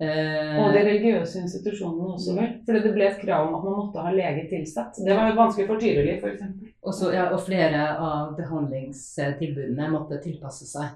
Eh, 0.00 0.56
og 0.56 0.72
de 0.72 0.80
religiøse 0.80 1.42
institusjonene 1.44 2.14
også, 2.14 2.32
vel? 2.38 2.52
Fordi 2.64 2.80
det 2.86 2.92
ble 2.94 3.04
et 3.04 3.18
krav 3.20 3.50
om 3.50 3.56
at 3.58 3.64
man 3.66 3.74
måtte 3.82 4.04
ha 4.06 4.12
lege 4.14 4.46
tilsatt. 4.48 4.96
Det 5.04 5.16
var 5.16 5.34
vanskelig 5.36 5.66
for 5.68 5.82
Tyrili, 5.82 6.14
f.eks. 6.16 6.69
Også, 6.80 7.10
ja, 7.12 7.26
og 7.34 7.42
flere 7.44 7.82
av 8.00 8.34
behandlingstilbudene 8.38 9.90
måtte 9.92 10.20
tilpasse 10.24 10.68
seg 10.68 10.86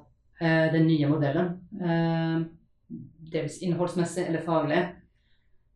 eh, 0.41 0.71
den 0.73 0.87
nye 0.89 1.11
modellen. 1.11 1.51
Eh, 1.77 2.47
dels 3.35 3.61
innholdsmessig 3.67 4.25
eller 4.29 4.45
faglig, 4.47 4.81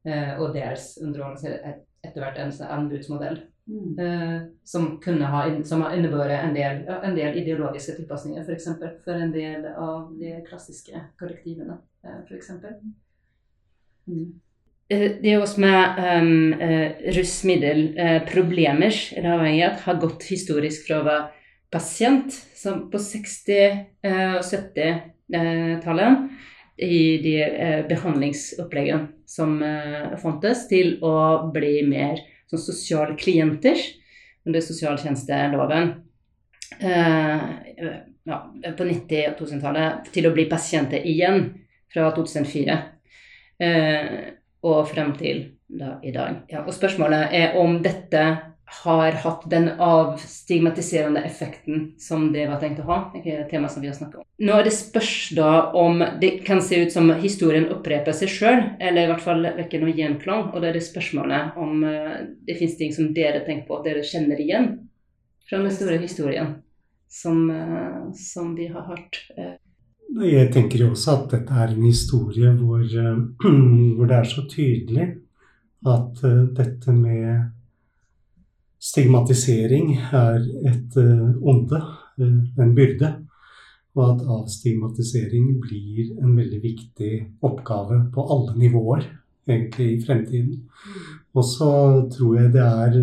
eh, 0.08 0.32
og 0.40 0.56
dels 0.56 0.94
underordnet 1.02 1.84
etter 2.04 2.22
hvert 2.22 2.40
en 2.40 2.54
anbudsmodell. 2.78 3.42
Mm. 3.68 3.98
Eh, 4.00 4.38
som 4.64 4.94
kunne 5.04 5.28
ha 5.28 5.42
som 5.68 5.82
har 5.84 5.92
innebåret 5.98 6.40
en, 6.40 6.54
del, 6.56 6.86
en 6.88 7.18
del 7.18 7.36
ideologiske 7.42 7.98
tilpasninger, 7.98 8.40
f.eks. 8.40 8.48
For, 8.48 8.56
eksempel, 8.56 8.96
for 9.04 9.20
en 9.26 9.34
del 9.34 9.68
av 9.74 10.08
de 10.16 10.38
klassiske 10.48 11.02
kollektivene, 11.20 11.76
Eh, 12.02 12.36
eksempel. 12.36 12.70
Eh, 14.06 14.26
det 14.88 15.28
er 15.28 15.42
også 15.42 15.60
med 15.60 15.98
um, 16.00 16.52
uh, 16.56 16.90
rusmiddelproblemer 17.12 18.94
uh, 18.94 19.18
eller 19.18 19.34
avhengighet 19.34 19.82
har 19.84 19.98
gått 20.00 20.24
historisk 20.30 20.86
fra 20.86 21.02
å 21.02 21.04
være 21.04 21.26
pasient 21.72 22.32
som 22.56 22.86
på 22.88 22.96
60- 22.96 23.82
og 24.08 24.40
uh, 24.40 24.40
70-tallet 24.40 26.24
i 26.78 27.18
de 27.20 27.34
behandlingsoppleggene 27.90 29.08
som 29.26 29.56
fantes, 30.22 30.60
til 30.70 30.92
å 31.02 31.50
bli 31.50 31.82
mer 31.82 32.20
som 32.46 32.60
sosiale 32.62 33.16
klienter 33.18 33.74
under 34.46 34.62
sosialtjenesteloven. 34.62 35.90
Ja, 36.78 38.38
på 38.78 38.86
90- 38.86 39.26
og 39.32 39.42
2000-tallet 39.42 40.06
til 40.14 40.30
å 40.30 40.32
bli 40.38 40.46
pasienter 40.46 41.02
igjen 41.02 41.48
fra 41.90 42.12
2004. 42.14 42.78
Eh, 44.62 44.68
og 44.68 44.88
frem 44.88 45.14
til 45.16 45.44
da, 45.68 45.98
i 46.02 46.12
dag. 46.12 46.44
Ja, 46.50 46.64
og 46.66 46.74
spørsmålet 46.74 47.28
er 47.32 47.58
om 47.58 47.82
dette 47.82 48.38
har 48.68 49.12
hatt 49.22 49.46
den 49.48 49.70
avstigmatiserende 49.80 51.22
effekten 51.24 51.94
som 51.98 52.26
det 52.34 52.44
var 52.50 52.58
tenkt 52.60 52.82
å 52.82 52.88
ha. 52.90 52.98
Det 53.14 53.22
er 53.24 53.44
et 53.46 53.50
tema 53.50 53.68
som 53.68 53.80
vi 53.80 53.88
har 53.88 53.96
snakket 53.96 54.20
om. 54.20 54.26
Nå 54.44 54.58
er 54.58 54.66
det 54.66 54.74
spørs 54.76 55.30
da 55.36 55.70
om 55.72 56.02
det 56.20 56.44
kan 56.44 56.60
se 56.60 56.82
ut 56.82 56.92
som 56.92 57.08
historien 57.22 57.70
oppreper 57.72 58.12
seg 58.12 58.28
sjøl, 58.28 58.60
eller 58.76 59.06
i 59.06 59.08
hvert 59.08 59.24
fall 59.24 59.46
vekker 59.56 59.80
noe 59.80 59.94
gjenklang. 59.96 60.50
Og 60.52 60.60
det 60.60 60.68
er 60.68 60.76
det 60.76 60.84
spørsmålet 60.84 61.56
om 61.56 61.80
uh, 61.80 62.18
det 62.44 62.58
fins 62.60 62.76
ting 62.76 62.92
som 62.92 63.08
dere 63.16 63.40
tenker 63.46 63.64
på, 63.70 63.80
dere 63.86 64.04
kjenner 64.04 64.40
igjen 64.44 64.74
fra 65.48 65.62
den 65.64 65.72
store 65.72 65.96
historien 66.02 66.58
som, 67.08 67.46
uh, 67.48 68.12
som 68.12 68.52
vi 68.58 68.68
har 68.74 68.84
hørt. 68.90 69.22
Jeg 70.08 70.48
tenker 70.54 70.80
jo 70.80 70.92
også 70.94 71.14
at 71.14 71.24
dette 71.34 71.52
er 71.52 71.74
en 71.74 71.84
historie 71.84 72.50
hvor, 72.56 72.80
eh, 72.80 73.18
hvor 73.96 74.08
det 74.08 74.16
er 74.16 74.28
så 74.28 74.44
tydelig 74.48 75.06
at 75.86 76.22
eh, 76.24 76.44
dette 76.56 76.94
med 76.96 77.50
stigmatisering 78.80 79.92
er 79.98 80.40
et 80.72 80.96
eh, 80.96 81.28
onde, 81.42 81.82
en 82.18 82.74
byrde. 82.74 83.12
Og 83.98 84.04
at 84.14 84.24
avstigmatisering 84.30 85.58
blir 85.60 86.14
en 86.22 86.36
veldig 86.38 86.58
viktig 86.62 87.12
oppgave 87.42 88.00
på 88.14 88.24
alle 88.32 88.54
nivåer 88.58 89.04
egentlig 89.48 89.88
i 89.92 90.02
fremtiden. 90.06 90.68
Og 91.36 91.44
så 91.44 91.70
tror 92.10 92.38
jeg 92.38 92.52
det 92.54 92.62
er 92.64 92.94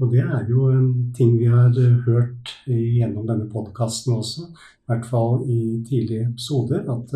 Og 0.00 0.08
det 0.12 0.22
er 0.24 0.46
jo 0.48 0.70
en 0.72 1.12
ting 1.16 1.36
vi 1.38 1.46
har 1.52 1.74
hørt 2.06 2.54
gjennom 2.66 3.26
denne 3.28 3.48
podkasten 3.52 4.16
også, 4.16 4.48
i 4.48 4.86
hvert 4.90 5.06
fall 5.06 5.42
i 5.44 5.82
tidlige 5.88 6.28
episoder, 6.30 6.84
at 6.88 7.12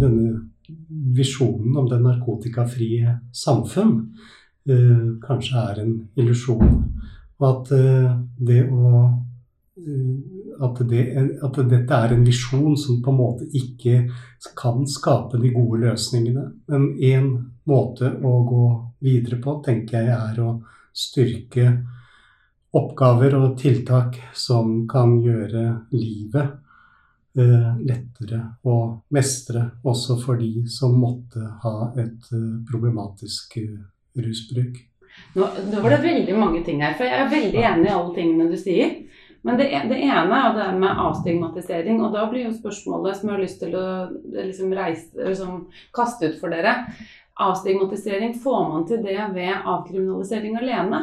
denne 0.00 0.50
visjonen 1.16 1.76
om 1.76 1.88
det 1.88 2.00
narkotikafrie 2.02 3.18
samfunn 3.34 3.98
eh, 4.68 5.10
kanskje 5.24 5.60
er 5.60 5.82
en 5.82 5.94
illusjon. 6.20 6.78
Og 7.40 7.48
at 7.50 7.72
eh, 7.76 8.14
det 8.48 8.62
å 8.72 9.02
eh, 9.04 10.43
at, 10.62 10.80
det, 10.88 11.04
at, 11.42 11.58
dette 11.70 11.98
er 11.98 12.14
en 12.14 12.24
visjon 12.26 12.76
som 12.78 13.00
på 13.02 13.12
en 13.12 13.18
måte 13.18 13.48
ikke 13.56 14.04
kan 14.58 14.84
skape 14.90 15.40
de 15.42 15.50
gode 15.54 15.80
løsningene. 15.86 16.44
Men 16.70 16.88
én 16.98 17.30
måte 17.68 18.12
å 18.22 18.34
gå 18.48 18.66
videre 19.04 19.40
på, 19.42 19.58
tenker 19.64 20.00
jeg, 20.00 20.14
er 20.14 20.40
å 20.44 20.58
styrke 20.94 21.70
oppgaver 22.74 23.36
og 23.38 23.56
tiltak 23.58 24.18
som 24.34 24.84
kan 24.90 25.16
gjøre 25.22 25.64
livet 25.94 26.58
eh, 27.38 27.70
lettere 27.86 28.40
å 28.66 28.78
mestre, 29.14 29.68
også 29.86 30.18
for 30.22 30.40
de 30.40 30.66
som 30.70 30.96
måtte 30.98 31.44
ha 31.64 31.76
et 31.94 32.32
eh, 32.34 32.50
problematisk 32.70 33.58
eh, 33.62 33.78
rusbruk. 34.18 34.82
Nå, 35.34 35.46
nå, 35.70 35.80
var 35.80 35.94
det 35.94 36.02
veldig 36.02 36.34
mange 36.38 36.64
ting 36.66 36.82
her, 36.82 36.96
for 36.98 37.06
jeg 37.06 37.20
er 37.22 37.30
veldig 37.30 37.62
enig 37.62 37.88
i 37.88 37.94
alle 37.94 38.14
tingene 38.16 38.50
du 38.50 38.56
sier. 38.58 38.96
Men 39.44 39.58
det, 39.60 39.66
det 39.90 39.98
ene 40.00 40.36
er 40.40 40.54
det 40.56 40.68
med 40.80 41.00
avstigmatisering, 41.04 41.98
og 42.00 42.14
da 42.14 42.22
blir 42.30 42.46
jo 42.46 42.54
spørsmålet 42.56 43.18
som 43.18 43.28
jeg 43.28 43.34
har 43.34 43.42
lyst 43.42 43.60
til 43.60 43.74
å 43.76 43.88
liksom 44.32 44.72
reise, 44.72 45.10
liksom, 45.18 45.58
kaste 45.92 46.30
ut 46.30 46.38
for 46.40 46.54
dere. 46.54 46.78
Avstigmatisering, 47.44 48.38
får 48.40 48.62
man 48.70 48.86
til 48.88 49.02
det 49.04 49.18
ved 49.34 49.52
avkriminalisering 49.52 50.56
alene? 50.62 51.02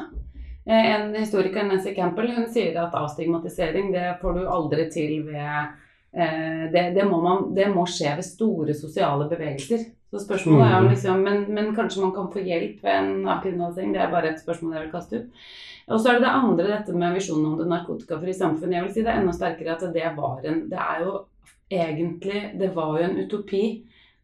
Eh, 0.66 0.90
en 0.96 1.14
historiker, 1.16 1.68
Nancy 1.70 1.94
Campbell, 1.94 2.32
hun 2.34 2.50
sier 2.50 2.82
at 2.82 2.98
avstigmatisering 2.98 3.94
det 3.94 4.08
får 4.24 4.40
du 4.40 4.50
aldri 4.50 4.88
til 4.94 5.20
ved 5.30 5.78
det, 6.12 6.86
det, 6.96 7.04
må 7.08 7.22
man, 7.24 7.50
det, 7.56 7.70
må 7.72 7.86
skje 7.88 8.18
ved 8.18 8.28
store 8.28 8.76
sosiale 8.76 9.30
bevegelser. 9.32 9.86
Så 10.12 10.26
spørsmålet 10.26 10.66
er 10.68 10.78
om 10.82 10.90
liksom, 10.92 11.22
men, 11.24 11.46
men, 11.56 11.70
kanskje 11.76 12.02
man 12.04 12.12
kan 12.16 12.28
få 12.34 12.44
hjelp 12.44 12.82
ved 12.84 12.98
en 12.98 13.28
avkriminalisering? 13.32 13.94
Det 13.96 14.02
er 14.04 14.12
bare 14.12 14.34
et 14.34 14.42
spørsmål 14.42 14.76
jeg 14.76 14.86
vil 14.86 14.96
kaste 14.96 15.22
ut. 15.22 15.46
Og 15.92 16.00
så 16.00 16.10
er 16.10 16.20
det 16.20 16.26
det 16.26 16.34
andre, 16.36 16.66
dette 16.68 16.96
med 16.96 17.16
visjonen 17.16 17.48
om 17.48 17.56
det 17.60 17.70
narkotikafrie 17.72 18.36
samfunn. 18.36 18.76
Jeg 18.76 18.86
vil 18.86 18.92
si 18.96 19.06
det 19.06 19.14
er 19.14 19.22
enda 19.22 19.36
sterkere 19.36 19.78
at 19.78 19.88
det 19.96 20.12
var 20.18 20.44
en 20.44 20.66
Det 20.72 20.84
er 20.84 21.06
jo 21.06 21.16
egentlig 21.72 22.44
Det 22.60 22.76
var 22.76 23.00
jo 23.00 23.08
en 23.08 23.18
utopi. 23.24 23.64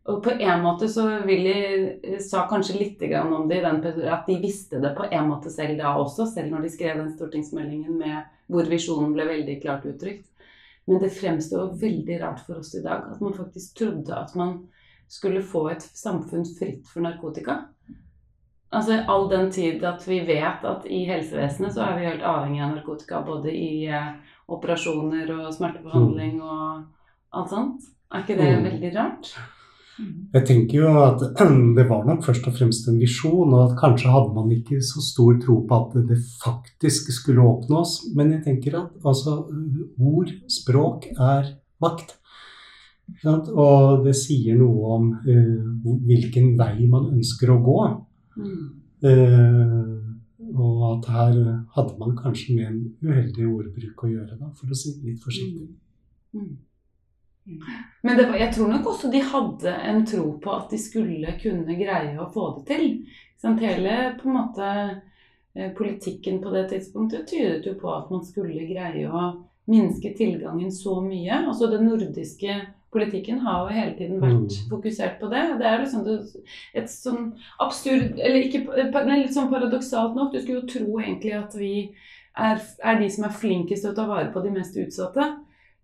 Og 0.07 0.21
på 0.23 0.31
en 0.39 0.61
måte 0.63 0.87
så 0.87 1.03
Willy 1.27 2.19
sa 2.23 2.45
kanskje 2.47 2.77
litt 2.79 3.01
om 3.19 3.47
det, 3.49 3.63
at 3.63 4.27
de 4.27 4.37
visste 4.39 4.79
det 4.79 4.93
på 4.95 5.07
en 5.11 5.27
måte 5.27 5.51
selv 5.51 5.79
da 5.79 5.97
også, 5.99 6.25
selv 6.31 6.51
når 6.51 6.63
de 6.63 6.69
skrev 6.71 6.99
den 6.99 7.11
stortingsmeldingen 7.11 7.97
med 7.99 8.21
hvor 8.47 8.63
visjonen 8.71 9.11
ble 9.15 9.25
veldig 9.27 9.57
klart 9.61 9.87
uttrykt. 9.87 10.23
Men 10.87 11.01
det 11.03 11.13
fremstår 11.15 11.73
veldig 11.81 12.21
rart 12.21 12.43
for 12.47 12.61
oss 12.61 12.75
i 12.75 12.83
dag 12.83 13.09
at 13.11 13.21
man 13.21 13.35
faktisk 13.35 13.77
trodde 13.77 14.15
at 14.15 14.35
man 14.39 14.61
skulle 15.07 15.43
få 15.43 15.67
et 15.71 15.83
samfunn 15.83 16.45
fritt 16.57 16.87
for 16.87 17.03
narkotika. 17.03 17.59
Altså 18.71 19.01
All 19.07 19.29
den 19.31 19.51
tid 19.51 19.83
at 19.87 20.03
vi 20.07 20.19
vet 20.27 20.63
at 20.67 20.87
i 20.91 21.05
helsevesenet 21.07 21.75
så 21.75 21.85
er 21.85 21.99
vi 21.99 22.07
helt 22.09 22.23
avhengig 22.27 22.63
av 22.63 22.73
narkotika. 22.75 23.21
Både 23.23 23.53
i 23.55 23.87
eh, 23.87 24.15
operasjoner 24.47 25.31
og 25.37 25.53
smertebehandling 25.55 26.39
mm. 26.39 26.47
og 26.47 27.37
alt 27.39 27.53
sånt. 27.53 27.87
Er 28.11 28.23
ikke 28.23 28.39
det 28.39 28.49
mm. 28.55 28.67
veldig 28.67 28.91
rart? 28.95 29.31
Jeg 29.97 30.45
tenker 30.45 30.83
jo 30.83 30.91
at 31.01 31.23
det 31.77 31.85
var 31.89 32.05
nok 32.05 32.23
først 32.25 32.47
og 32.49 32.57
fremst 32.57 32.87
en 32.89 32.99
visjon, 33.01 33.53
og 33.53 33.61
at 33.63 33.77
kanskje 33.79 34.11
hadde 34.13 34.33
man 34.35 34.51
ikke 34.53 34.79
så 34.85 35.01
stor 35.03 35.39
tro 35.41 35.59
på 35.67 35.79
at 35.81 35.97
det 36.09 36.19
faktisk 36.43 37.11
skulle 37.15 37.45
oppnås. 37.45 37.99
Men 38.15 38.35
jeg 38.35 38.43
tenker 38.45 38.77
at 38.83 39.07
altså, 39.07 39.39
ord, 39.97 40.33
språk, 40.51 41.09
er 41.17 41.55
makt. 41.83 42.17
Og 43.55 44.03
det 44.03 44.13
sier 44.19 44.57
noe 44.59 44.93
om 44.97 45.11
uh, 45.23 45.93
hvilken 46.09 46.53
vei 46.59 46.89
man 46.91 47.09
ønsker 47.15 47.53
å 47.53 47.61
gå. 47.63 47.79
Mm. 48.37 48.65
Uh, 49.07 49.95
og 50.57 50.81
at 50.91 51.09
her 51.11 51.37
hadde 51.75 51.97
man 51.99 52.15
kanskje 52.17 52.55
med 52.55 52.69
en 52.69 52.79
uheldig 53.03 53.47
ordbruk 53.49 54.03
å 54.03 54.11
gjøre, 54.11 54.37
da, 54.39 54.51
for 54.55 54.71
å 54.71 54.77
si 54.77 54.93
det 54.97 55.11
litt 55.13 55.23
forsiktig. 55.23 55.67
Mm. 56.35 56.55
Men 58.01 58.17
var, 58.17 58.35
jeg 58.35 58.53
tror 58.55 58.71
nok 58.71 58.87
også 58.91 59.11
de 59.11 59.21
hadde 59.23 59.73
en 59.89 60.05
tro 60.07 60.31
på 60.43 60.53
at 60.53 60.71
de 60.73 60.79
skulle 60.81 61.35
kunne 61.41 61.77
greie 61.79 62.15
å 62.19 62.29
få 62.33 62.49
det 62.57 62.65
til. 62.71 62.87
Sant? 63.39 63.61
hele 63.61 64.15
på 64.17 64.27
en 64.29 64.35
måte 64.35 64.69
eh, 65.55 65.69
politikken 65.77 66.41
på 66.43 66.53
det 66.55 66.67
tidspunktet 66.71 67.27
tydet 67.29 67.67
jo 67.69 67.75
på 67.79 67.91
at 67.93 68.09
man 68.11 68.25
skulle 68.25 68.65
greie 68.69 69.05
å 69.07 69.29
minske 69.69 70.13
tilgangen 70.17 70.71
så 70.73 70.99
mye. 71.03 71.43
Altså 71.45 71.69
Den 71.71 71.87
nordiske 71.87 72.57
politikken 72.93 73.39
har 73.43 73.65
jo 73.65 73.75
hele 73.75 73.95
tiden 73.97 74.21
vært 74.23 74.47
mm. 74.47 74.69
fokusert 74.71 75.17
på 75.21 75.29
det. 75.31 75.43
Det 75.59 75.67
er 75.69 75.81
liksom 75.83 76.05
et 76.81 76.91
sånn 76.91 77.33
absurd 77.63 78.15
Eller 78.15 78.47
ikke, 78.47 78.63
litt 79.11 79.35
sånn 79.35 79.51
paradoksalt 79.51 80.15
nok, 80.17 80.31
du 80.33 80.39
skulle 80.41 80.63
jo 80.63 80.71
tro 80.71 81.01
egentlig 81.01 81.35
at 81.37 81.57
vi 81.59 81.73
er, 82.37 82.61
er 82.83 83.01
de 83.01 83.09
som 83.11 83.27
er 83.27 83.35
flinkest 83.35 83.85
til 83.85 83.93
å 83.93 83.97
ta 83.97 84.07
vare 84.09 84.31
på 84.33 84.43
de 84.45 84.53
mest 84.55 84.77
utsatte. 84.79 85.27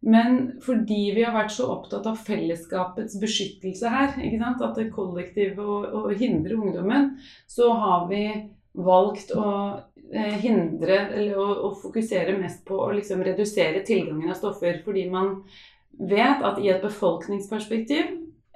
Men 0.03 0.57
fordi 0.63 1.13
vi 1.15 1.23
har 1.23 1.31
vært 1.35 1.53
så 1.55 1.69
opptatt 1.71 2.07
av 2.09 2.17
fellesskapets 2.27 3.15
beskyttelse 3.21 3.91
her, 3.91 4.17
at 4.51 4.75
det 4.75 4.89
kollektive 4.91 5.63
å, 5.63 5.77
å 6.01 6.01
hindre 6.11 6.57
ungdommen, 6.59 7.13
så 7.47 7.69
har 7.79 8.09
vi 8.09 8.25
valgt 8.73 9.31
å 9.37 9.45
eh, 10.11 10.35
hindre 10.43 10.97
eller 11.13 11.37
å, 11.39 11.45
å, 11.69 11.71
fokusere 11.79 12.35
mest 12.39 12.65
på 12.67 12.81
å 12.83 12.91
liksom 12.91 13.23
redusere 13.23 13.85
tilgangen 13.87 14.33
av 14.33 14.39
stoffer. 14.41 14.81
Fordi 14.83 15.05
man 15.13 15.37
vet 15.99 16.43
at 16.43 16.59
i 16.59 16.67
et 16.73 16.83
befolkningsperspektiv, 16.83 18.11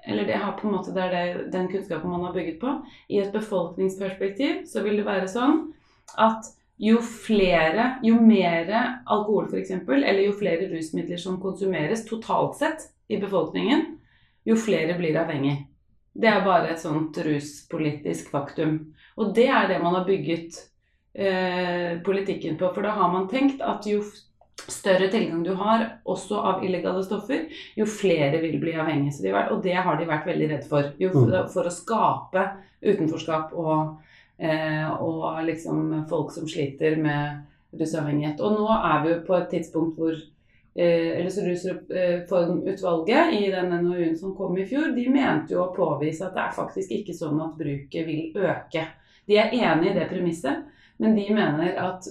eller 0.08 0.28
det, 0.28 0.42
måte, 0.68 0.92
det 0.96 1.06
er 1.06 1.16
det, 1.16 1.48
den 1.54 1.72
kunnskapen 1.72 2.12
man 2.12 2.28
har 2.28 2.36
bygget 2.36 2.60
på, 2.60 2.76
i 3.08 3.22
et 3.24 3.32
befolkningsperspektiv 3.32 4.66
så 4.68 4.84
vil 4.84 5.00
det 5.00 5.08
være 5.08 5.32
sånn 5.32 5.70
at 6.20 6.52
jo 6.78 7.00
flere, 7.02 7.98
jo 8.06 8.20
mer 8.22 8.70
alkohol 9.06 9.48
f.eks., 9.50 9.72
eller 9.88 10.22
jo 10.22 10.36
flere 10.38 10.70
rusmidler 10.70 11.18
som 11.18 11.40
konsumeres 11.42 12.06
totalt 12.06 12.60
sett 12.60 12.86
i 13.08 13.18
befolkningen, 13.18 13.86
jo 14.46 14.56
flere 14.60 14.98
blir 15.00 15.18
avhengig. 15.18 15.58
Det 16.18 16.30
er 16.30 16.46
bare 16.46 16.74
et 16.74 16.82
sånt 16.82 17.18
ruspolitisk 17.26 18.32
faktum. 18.34 18.80
Og 19.18 19.34
det 19.38 19.48
er 19.54 19.68
det 19.70 19.82
man 19.84 20.00
har 20.00 20.06
bygget 20.08 20.58
eh, 21.14 21.98
politikken 22.06 22.58
på. 22.58 22.72
For 22.74 22.86
da 22.86 22.96
har 22.98 23.12
man 23.14 23.28
tenkt 23.30 23.62
at 23.62 23.86
jo 23.90 24.02
større 24.68 25.10
tilgang 25.14 25.44
du 25.46 25.54
har, 25.58 25.86
også 26.10 26.40
av 26.42 26.66
illegale 26.66 27.04
stoffer, 27.06 27.46
jo 27.78 27.86
flere 27.90 28.42
vil 28.42 28.58
bli 28.62 28.74
avhengige. 28.78 29.34
og 29.52 29.62
det 29.64 29.76
har 29.76 29.98
de 29.98 30.10
vært 30.10 30.26
veldig 30.26 30.50
redd 30.54 30.66
for. 30.70 30.94
Jo, 30.98 31.12
for, 31.14 31.30
mm. 31.30 31.52
for 31.54 31.70
å 31.70 31.74
skape 31.74 32.48
utenforskap 32.82 33.54
og 33.54 33.98
og 34.38 35.40
liksom 35.46 36.06
folk 36.10 36.32
som 36.32 36.48
sliter 36.50 36.98
med 37.02 37.80
rusavhengighet. 37.80 38.42
Og 38.42 38.58
nå 38.60 38.68
er 38.76 39.04
vi 39.04 39.14
jo 39.14 39.22
på 39.28 39.38
et 39.38 39.50
tidspunkt 39.50 39.98
hvor 39.98 40.14
eh, 40.14 41.18
eller 41.18 41.32
så 41.34 41.46
Rusreformutvalget 41.46 43.34
i 43.34 43.52
den 43.52 43.74
NOU-en 43.84 44.18
som 44.18 44.36
kom 44.38 44.58
i 44.58 44.66
fjor, 44.70 44.94
de 44.96 45.08
mente 45.10 45.56
jo 45.56 45.64
å 45.66 45.74
påvise 45.76 46.28
at 46.28 46.38
det 46.38 46.46
er 46.46 46.56
faktisk 46.58 46.94
ikke 47.00 47.18
sånn 47.18 47.42
at 47.44 47.58
bruket 47.60 48.08
vil 48.08 48.38
øke. 48.38 48.86
De 49.28 49.40
er 49.42 49.54
enig 49.58 49.92
i 49.92 49.98
det 49.98 50.08
premisset, 50.12 50.64
men 51.02 51.18
de 51.18 51.28
mener 51.34 51.76
at 51.82 52.08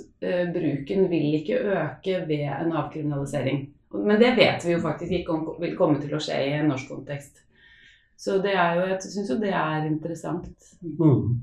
bruken 0.55 1.09
vil 1.11 1.39
ikke 1.41 1.63
øke 1.63 2.21
ved 2.29 2.45
en 2.51 2.75
avkriminalisering. 2.77 3.65
Men 3.97 4.21
det 4.21 4.35
vet 4.37 4.65
vi 4.67 4.75
jo 4.75 4.83
faktisk 4.83 5.13
ikke 5.13 5.33
om 5.33 5.47
vil 5.63 5.75
komme 5.79 5.99
til 6.03 6.15
å 6.15 6.21
skje 6.23 6.37
i 6.45 6.55
en 6.59 6.69
norsk 6.71 6.91
kontekst. 6.91 7.43
Så 8.17 8.39
det 8.45 8.55
er 8.57 8.79
jo, 8.79 8.87
jeg 8.91 9.13
syns 9.13 9.31
jo 9.33 9.39
det 9.41 9.53
er 9.57 9.87
interessant. 9.89 10.49
Mm. 10.83 11.41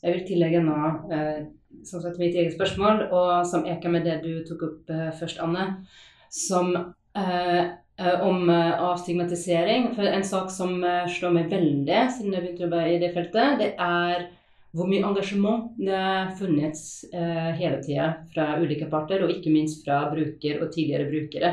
Jeg 0.00 0.16
vil 0.16 0.28
tillegge 0.28 0.62
nå 0.64 0.76
eh, 1.12 1.40
som 1.84 2.02
sagt 2.02 2.18
mitt 2.20 2.34
eget 2.34 2.54
spørsmål, 2.54 3.06
og 3.14 3.46
som 3.48 3.66
eker 3.68 3.92
med 3.92 4.06
det 4.08 4.20
du 4.24 4.32
tok 4.48 4.64
opp 4.66 4.90
eh, 4.92 5.10
først, 5.16 5.40
Anne, 5.44 5.84
som 6.30 6.74
eh, 6.76 7.62
eh 8.00 8.24
om 8.24 8.48
eh, 8.48 8.80
avstigmatisering. 8.80 9.90
For 9.96 10.08
en 10.08 10.24
sak 10.24 10.50
som 10.50 10.82
eh, 10.84 11.08
slår 11.08 11.34
meg 11.36 11.50
veldig 11.52 12.02
siden 12.16 12.36
jeg 12.36 12.44
begynte 12.44 12.62
å 12.62 12.66
jobbe 12.68 12.84
i 12.88 13.00
det 13.02 13.14
feltet, 13.16 13.58
det 13.60 13.72
er 13.76 14.28
hvor 14.70 14.86
mye 14.86 15.02
engasjement 15.02 15.72
det 15.82 15.96
har 15.98 16.28
funnits 16.38 17.02
hele 17.10 17.80
tida 17.82 18.04
fra 18.30 18.52
ulike 18.62 18.86
parter, 18.86 19.24
og 19.24 19.32
ikke 19.34 19.50
minst 19.50 19.80
fra 19.82 20.04
bruker 20.12 20.60
og 20.62 20.70
tidligere 20.70 21.08
brukere. 21.08 21.50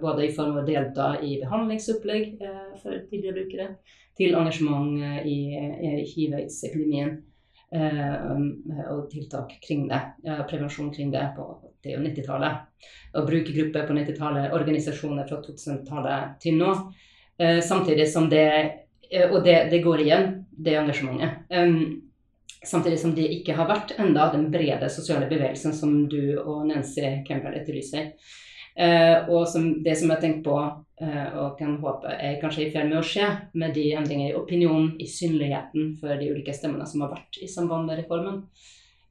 både 0.00 0.24
i 0.26 0.32
form 0.34 0.56
av 0.56 0.64
å 0.64 0.66
delta 0.66 1.12
i 1.22 1.36
behandlingsopplegg 1.38 2.42
for 2.82 2.98
tidligere 3.12 3.36
brukere, 3.36 3.68
til 4.18 4.34
engasjement 4.34 4.98
i, 5.22 5.38
i 5.54 6.02
hiv-aids-epidemien. 6.02 7.14
Eh, 7.74 8.88
og 8.88 9.10
tiltak 9.10 9.52
kring 9.66 9.88
det. 9.88 10.00
Prevensjon 10.50 10.92
kring 10.94 11.10
det 11.12 11.24
på 11.36 11.44
80- 11.84 11.98
og 11.98 12.06
90-tallet. 12.06 12.66
Og 13.14 13.28
brukergrupper 13.28 13.86
på 13.86 13.96
90-tallet, 13.98 14.52
organisasjoner 14.56 15.28
fra 15.28 15.40
2000-tallet 15.44 16.36
til 16.42 16.58
nå. 16.60 16.74
Eh, 17.38 17.60
samtidig 17.64 18.08
som 18.08 18.28
det 18.30 18.48
eh, 19.10 19.30
Og 19.30 19.44
det, 19.44 19.68
det 19.70 19.82
går 19.84 20.04
igjen, 20.04 20.44
det 20.50 20.76
engasjementet. 20.76 21.48
Samtidig 22.64 22.98
som 22.98 23.14
det 23.14 23.28
ikke 23.38 23.54
har 23.54 23.68
vært 23.68 23.94
enda 24.02 24.26
den 24.32 24.48
brede 24.50 24.88
sosiale 24.90 25.28
bevegelsen 25.30 25.72
som 25.72 25.92
du 26.10 26.36
og 26.42 26.66
Nancy 26.66 27.22
Campbell 27.28 27.54
etterlyser. 27.60 28.10
Eh, 28.78 29.28
og 29.28 29.48
som, 29.50 29.64
det 29.82 29.96
som 29.98 30.12
jeg 30.12 30.22
tenker 30.22 30.42
på 30.46 30.56
eh, 31.02 31.30
og 31.34 31.56
kan 31.58 31.72
håpe 31.82 32.12
er 32.14 32.36
kanskje 32.38 32.68
i 32.68 32.70
ferd 32.70 32.86
med 32.86 33.00
å 33.00 33.06
skje 33.06 33.26
med 33.58 33.74
de 33.74 33.88
endringer 33.98 34.30
i 34.30 34.36
opinionen, 34.38 34.92
i 35.02 35.08
synligheten 35.10 35.96
for 35.98 36.14
de 36.20 36.28
ulike 36.30 36.54
stemmene 36.54 36.86
som 36.86 37.02
har 37.02 37.10
vært 37.16 37.40
i 37.42 37.48
samband 37.50 37.90
med 37.90 37.98
reformen, 38.04 38.44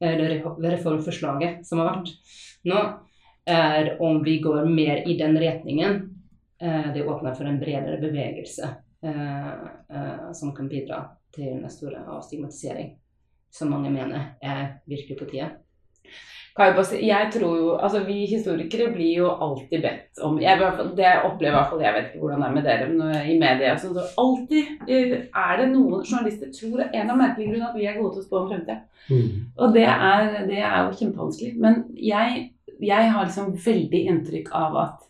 eller 0.00 0.38
reformforslaget 0.62 1.66
som 1.68 1.82
har 1.82 1.90
vært 1.90 2.14
nå, 2.70 2.80
er 3.48 3.94
om 4.04 4.22
vi 4.24 4.38
går 4.44 4.68
mer 4.70 5.02
i 5.08 5.18
den 5.20 5.36
retningen. 5.40 6.00
Eh, 6.62 6.88
det 6.94 7.04
åpner 7.04 7.36
for 7.36 7.50
en 7.50 7.60
bredere 7.60 8.00
bevegelse 8.02 8.74
som 10.34 10.50
kan 10.56 10.66
bidra 10.66 10.96
til 11.30 11.52
den 11.52 11.70
store 11.70 12.00
avstigmatisering, 12.16 12.88
som 13.54 13.70
mange 13.70 13.92
mener 13.94 14.32
er 14.42 14.80
virkelig 14.90 15.20
på 15.20 15.28
tide. 15.30 15.52
Jeg 16.58 17.30
tror 17.32 17.56
jo, 17.56 17.66
altså 17.76 18.00
Vi 18.06 18.26
historikere 18.26 18.90
blir 18.92 19.20
jo 19.20 19.28
alltid 19.30 19.82
bedt 19.82 20.22
om 20.26 20.40
jeg, 20.42 20.58
Det 20.96 21.12
opplever 21.24 21.52
i 21.52 21.56
hvert 21.56 21.70
fall 21.70 21.82
jeg 21.84 21.94
vet 21.94 22.08
ikke 22.08 22.22
hvordan 22.22 22.42
det 22.42 22.48
er 22.48 22.54
med 22.54 22.66
dere 22.66 22.88
men 22.88 23.14
i 23.32 23.38
media. 23.38 23.76
Så, 23.78 23.92
så 23.94 24.02
alltid 24.18 24.88
er 24.88 25.52
det 25.60 25.68
noen 25.70 26.02
journalister 26.02 26.50
tror 26.54 26.82
en 26.88 27.10
av 27.10 27.20
merkelige 27.20 27.52
grunner 27.52 27.68
at 27.70 27.78
vi 27.78 27.86
er 27.86 27.98
gode 28.00 28.16
til 28.16 28.24
å 28.24 28.26
spå 28.26 28.40
om 28.40 28.48
fremtida. 28.50 28.80
Mm. 29.08 29.28
Og 29.56 29.74
det 29.76 29.86
er, 29.86 30.32
det 30.48 30.58
er, 30.58 30.78
jo 30.88 30.96
kjempevanskelig. 30.98 31.52
Men 31.62 31.84
jeg, 31.94 32.48
jeg 32.82 33.12
har 33.12 33.28
liksom 33.28 33.54
veldig 33.66 34.02
inntrykk 34.12 34.50
av 34.58 34.80
at 34.82 35.06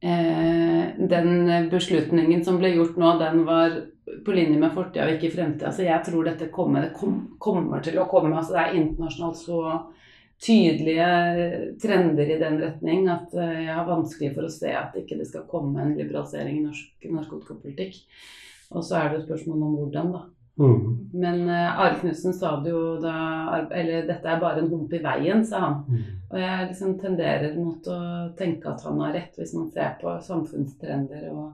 eh, 0.00 0.96
den 1.12 1.70
beslutningen 1.70 2.44
som 2.46 2.60
ble 2.62 2.72
gjort 2.78 2.96
nå, 3.00 3.14
den 3.20 3.44
var 3.48 3.76
på 4.24 4.34
linje 4.34 4.58
med 4.60 4.74
fortida 4.74 5.06
og 5.06 5.16
ikke 5.16 5.32
fremtida. 5.34 5.72
Så 5.74 5.86
jeg 5.86 6.04
tror 6.06 6.26
dette 6.28 6.50
kommer, 6.54 6.86
det 6.86 6.96
kom, 6.96 7.20
kommer 7.38 7.84
til 7.84 7.98
å 8.00 8.08
komme. 8.10 8.34
Altså 8.36 8.56
det 8.56 8.64
er 8.64 8.80
internasjonalt 8.80 9.40
så 9.40 9.62
tydelige 10.38 11.06
trender 11.82 12.30
i 12.30 12.38
den 12.38 12.60
retning 12.62 13.08
at 13.10 13.32
eh, 13.34 13.64
jeg 13.66 13.74
har 13.74 13.86
vanskelig 13.88 14.32
for 14.36 14.46
å 14.46 14.52
se 14.52 14.70
at 14.70 14.94
ikke 14.98 15.18
det 15.18 15.26
skal 15.26 15.48
komme 15.50 15.82
en 15.82 15.96
liberalisering 15.98 16.60
i 16.60 16.66
norsk 16.68 17.08
narkotikapolitikk. 17.10 17.98
Og 18.70 18.84
så 18.84 19.00
er 19.00 19.08
det 19.10 19.22
et 19.22 19.30
spørsmål 19.30 19.64
om 19.66 19.78
hvordan, 19.80 20.12
da. 20.14 20.24
Mm. 20.58 21.08
Men 21.12 21.44
uh, 21.46 21.80
Are 21.80 21.94
Knutsen 22.00 22.34
sa 22.34 22.56
det 22.58 22.72
jo 22.72 22.96
da 22.98 23.12
Eller 23.70 24.08
dette 24.08 24.26
er 24.26 24.40
bare 24.42 24.58
en 24.58 24.72
hump 24.72 24.90
i 24.92 24.98
veien, 25.02 25.44
sa 25.46 25.60
han. 25.62 25.76
Mm. 25.86 26.16
Og 26.32 26.40
jeg 26.42 26.66
liksom 26.72 26.96
tenderer 26.98 27.54
mot 27.54 27.86
å 27.86 28.00
tenke 28.38 28.72
at 28.72 28.82
han 28.86 28.98
har 29.04 29.14
rett, 29.14 29.38
hvis 29.38 29.54
man 29.54 29.70
ser 29.74 29.94
på 30.00 30.16
samfunnstrender 30.26 31.28
og 31.30 31.52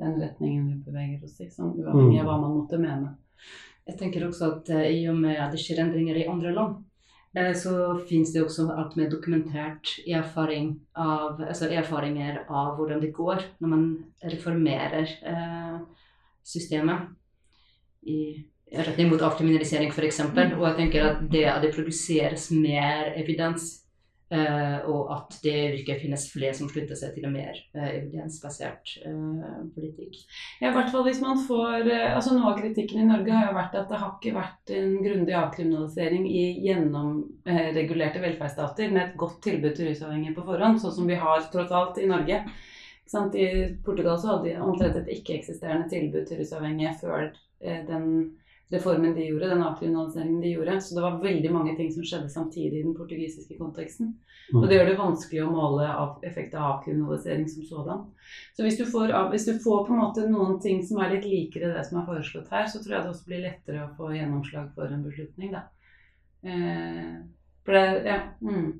den 0.00 0.20
retningen 0.20 0.68
vi 0.68 0.76
beveger 0.86 1.24
oss 1.26 1.40
i, 1.40 1.48
sånn 1.52 1.74
uavhengig 1.78 2.20
av 2.22 2.28
hva 2.28 2.38
man 2.42 2.56
måtte 2.58 2.80
mene. 2.80 3.14
Jeg 3.88 3.98
tenker 4.00 4.26
også 4.26 4.52
at 4.54 4.70
uh, 4.74 4.86
i 4.86 5.04
og 5.10 5.18
med 5.20 5.38
at 5.40 5.54
det 5.54 5.60
skjer 5.62 5.82
endringer 5.84 6.18
i 6.20 6.26
andre 6.30 6.52
land, 6.56 6.76
uh, 7.38 7.52
så 7.56 7.74
finnes 8.08 8.32
det 8.34 8.44
også 8.44 8.68
alt 8.74 8.96
mer 8.98 9.10
dokumentert 9.12 9.96
erfaring 10.06 10.74
av, 10.94 11.40
altså 11.46 11.70
erfaringer 11.70 12.44
av 12.48 12.76
hvordan 12.78 13.02
det 13.02 13.12
går 13.16 13.44
når 13.62 13.74
man 13.74 13.88
reformerer 14.24 15.16
uh, 15.24 15.80
systemet 16.46 17.10
i 18.06 18.20
retning 18.70 19.10
mot 19.10 19.22
avkriminalisering 19.26 19.90
f.eks. 19.90 20.22
Og 20.30 20.64
jeg 20.68 20.76
tenker 20.78 21.06
at 21.08 21.22
det 21.32 21.46
at 21.50 21.62
det 21.64 21.74
produseres 21.74 22.50
mer 22.54 23.12
evidens 23.18 23.72
Uh, 24.30 24.84
og 24.86 25.08
at 25.10 25.32
det 25.42 25.56
virker 25.72 25.96
finnes 25.98 26.28
flere 26.30 26.54
som 26.54 26.68
slutter 26.70 26.94
seg 26.94 27.16
til 27.16 27.24
en 27.26 27.32
mer 27.34 27.56
uh, 27.74 27.88
evidensbasert 27.88 28.92
uh, 29.02 29.64
politikk. 29.74 30.20
Ja, 30.60 30.68
i 30.68 30.74
hvert 30.76 30.92
fall 30.92 31.02
hvis 31.08 31.18
man 31.24 31.40
får 31.48 31.90
altså 31.90 32.36
Noe 32.36 32.52
av 32.52 32.60
kritikken 32.60 33.02
i 33.02 33.08
Norge 33.08 33.34
har 33.34 33.48
jo 33.48 33.56
vært 33.56 33.74
at 33.80 33.90
det 33.90 33.98
har 33.98 34.12
ikke 34.14 34.36
vært 34.36 34.72
en 34.76 34.92
grundig 35.02 35.34
avkriminalisering 35.34 36.28
i 36.30 36.44
gjennomregulerte 36.62 38.22
velferdsstater 38.22 38.94
med 38.94 39.02
et 39.08 39.18
godt 39.18 39.40
tilbud 39.48 39.74
til 39.74 39.90
rusavhengige 39.90 40.36
på 40.38 40.46
forhånd, 40.46 40.78
sånn 40.78 40.94
som 41.00 41.10
vi 41.10 41.18
har 41.18 41.50
tross 41.50 41.74
alt 41.74 41.98
i 41.98 42.06
Norge. 42.10 42.44
I 43.10 43.48
Portugal 43.82 44.14
så 44.14 44.36
hadde 44.36 44.52
de 44.52 44.62
omtrent 44.62 45.00
et 45.00 45.10
ikke-eksisterende 45.16 45.90
tilbud 45.90 46.28
til 46.28 46.38
rusavhengige 46.38 46.94
før 47.02 47.32
den 47.90 48.06
reformen 48.70 49.14
de 49.14 49.26
gjorde, 49.26 49.48
den 49.50 49.62
avkriminaliseringen 49.62 50.40
de 50.40 50.52
gjorde. 50.54 50.80
Så 50.80 50.94
det 50.94 51.02
var 51.02 51.22
veldig 51.22 51.52
mange 51.52 51.76
ting 51.76 51.92
som 51.92 52.04
skjedde 52.06 52.30
samtidig 52.30 52.80
i 52.80 52.84
den 52.84 52.94
portugisiske 52.94 53.58
konteksten. 53.58 54.14
Og 54.54 54.66
det 54.66 54.78
gjør 54.78 54.88
det 54.90 54.98
vanskelig 54.98 55.42
å 55.44 55.50
måle 55.52 55.86
av 55.86 56.24
effekt 56.26 56.54
av 56.58 56.66
avkriminalisering 56.76 57.46
som 57.50 57.66
sådan. 57.66 58.04
Så 58.56 58.66
hvis 58.66 58.78
du, 58.78 58.84
får, 58.90 59.14
hvis 59.30 59.46
du, 59.46 59.52
får, 59.62 59.84
på 59.86 59.94
en 59.94 60.02
måte 60.02 60.26
noen 60.30 60.58
ting 60.62 60.82
som 60.86 60.98
er 61.02 61.14
litt 61.14 61.26
likere 61.30 61.72
det 61.74 61.84
som 61.86 62.00
er 62.00 62.08
foreslått 62.08 62.50
her, 62.54 62.66
så 62.70 62.82
tror 62.82 62.96
jeg 62.96 63.04
det 63.04 63.12
også 63.14 63.30
blir 63.30 63.44
lettere 63.46 63.84
å 63.84 63.92
få 63.98 64.12
gjennomslag 64.14 64.70
for 64.74 64.90
en 64.90 65.04
beslutning, 65.06 65.54
da. 65.54 65.66
Eh, 66.42 67.18
for 67.66 67.76
det 67.76 68.06
Ja. 68.06 68.20
Mm. 68.42 68.70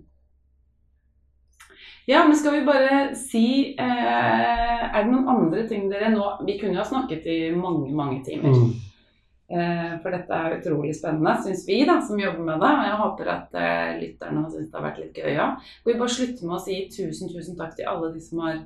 Ja, 2.09 2.25
men 2.27 2.37
skal 2.37 2.55
vi 2.57 2.67
bare 2.67 3.15
si 3.15 3.77
eh, 3.79 4.85
Er 4.97 5.05
det 5.05 5.11
noen 5.13 5.29
andre 5.29 5.67
ting 5.69 5.85
dere 5.91 6.09
nå 6.11 6.31
Vi 6.49 6.57
kunne 6.59 6.73
jo 6.73 6.81
ha 6.81 6.87
snakket 6.89 7.27
i 7.29 7.37
mange, 7.55 7.93
mange 7.95 8.25
timer. 8.25 8.57
Mm. 8.57 8.90
Eh, 9.51 9.95
for 9.99 10.15
dette 10.15 10.31
er 10.31 10.53
utrolig 10.61 10.93
spennende, 10.95 11.33
syns 11.43 11.65
vi 11.67 11.81
da, 11.87 11.97
som 12.07 12.21
jobber 12.21 12.45
med 12.47 12.61
det. 12.63 12.71
Og 12.71 12.85
jeg 12.87 12.99
håper 13.01 13.31
at 13.33 13.57
uh, 13.59 13.87
lytterne 13.99 14.43
har 14.45 14.51
syntes 14.53 14.69
det 14.69 14.79
har 14.79 14.85
vært 14.85 15.01
litt 15.03 15.17
gøy 15.19 15.31
òg. 15.31 15.39
Ja. 15.39 15.47
Vi 15.89 15.95
bare 15.99 16.15
slutter 16.15 16.47
med 16.47 16.55
å 16.55 16.61
si 16.63 16.77
tusen, 16.95 17.33
tusen 17.33 17.57
takk 17.59 17.73
til 17.75 17.89
alle 17.91 18.13
de 18.15 18.23
som 18.23 18.45
har 18.45 18.61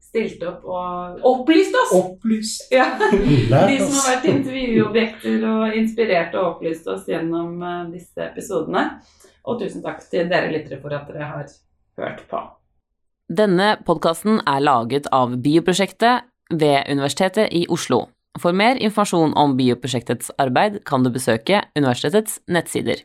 stilt 0.00 0.40
opp 0.48 0.64
og 0.64 1.20
opplyst 1.28 1.76
oss! 1.76 1.92
Opplyst! 1.98 2.72
Ja. 2.72 2.86
De 3.04 3.76
som 3.82 3.92
har 3.98 4.06
vært 4.14 4.30
intervjuobjekter 4.30 5.44
og 5.50 5.76
inspirert 5.76 6.38
og 6.40 6.54
opplyst 6.54 6.88
oss 6.88 7.04
gjennom 7.10 7.60
uh, 7.60 7.82
disse 7.92 8.24
episodene. 8.30 8.86
Og 9.44 9.60
tusen 9.60 9.84
takk 9.84 10.00
til 10.08 10.30
dere 10.32 10.48
lyttere 10.54 10.80
for 10.80 10.96
at 10.96 11.10
dere 11.10 11.28
har 11.34 11.52
hørt 12.00 12.24
på. 12.32 12.40
Denne 13.30 13.74
podkasten 13.86 14.40
er 14.48 14.64
laget 14.64 15.04
av 15.14 15.36
Bioprosjektet 15.44 16.24
ved 16.50 16.88
Universitetet 16.88 17.52
i 17.54 17.66
Oslo. 17.68 18.06
For 18.38 18.54
mer 18.54 18.78
informasjon 18.78 19.32
om 19.34 19.56
bioprosjektets 19.58 20.30
arbeid 20.38 20.80
kan 20.86 21.02
du 21.02 21.10
besøke 21.10 21.64
universitetets 21.74 22.38
nettsider. 22.46 23.02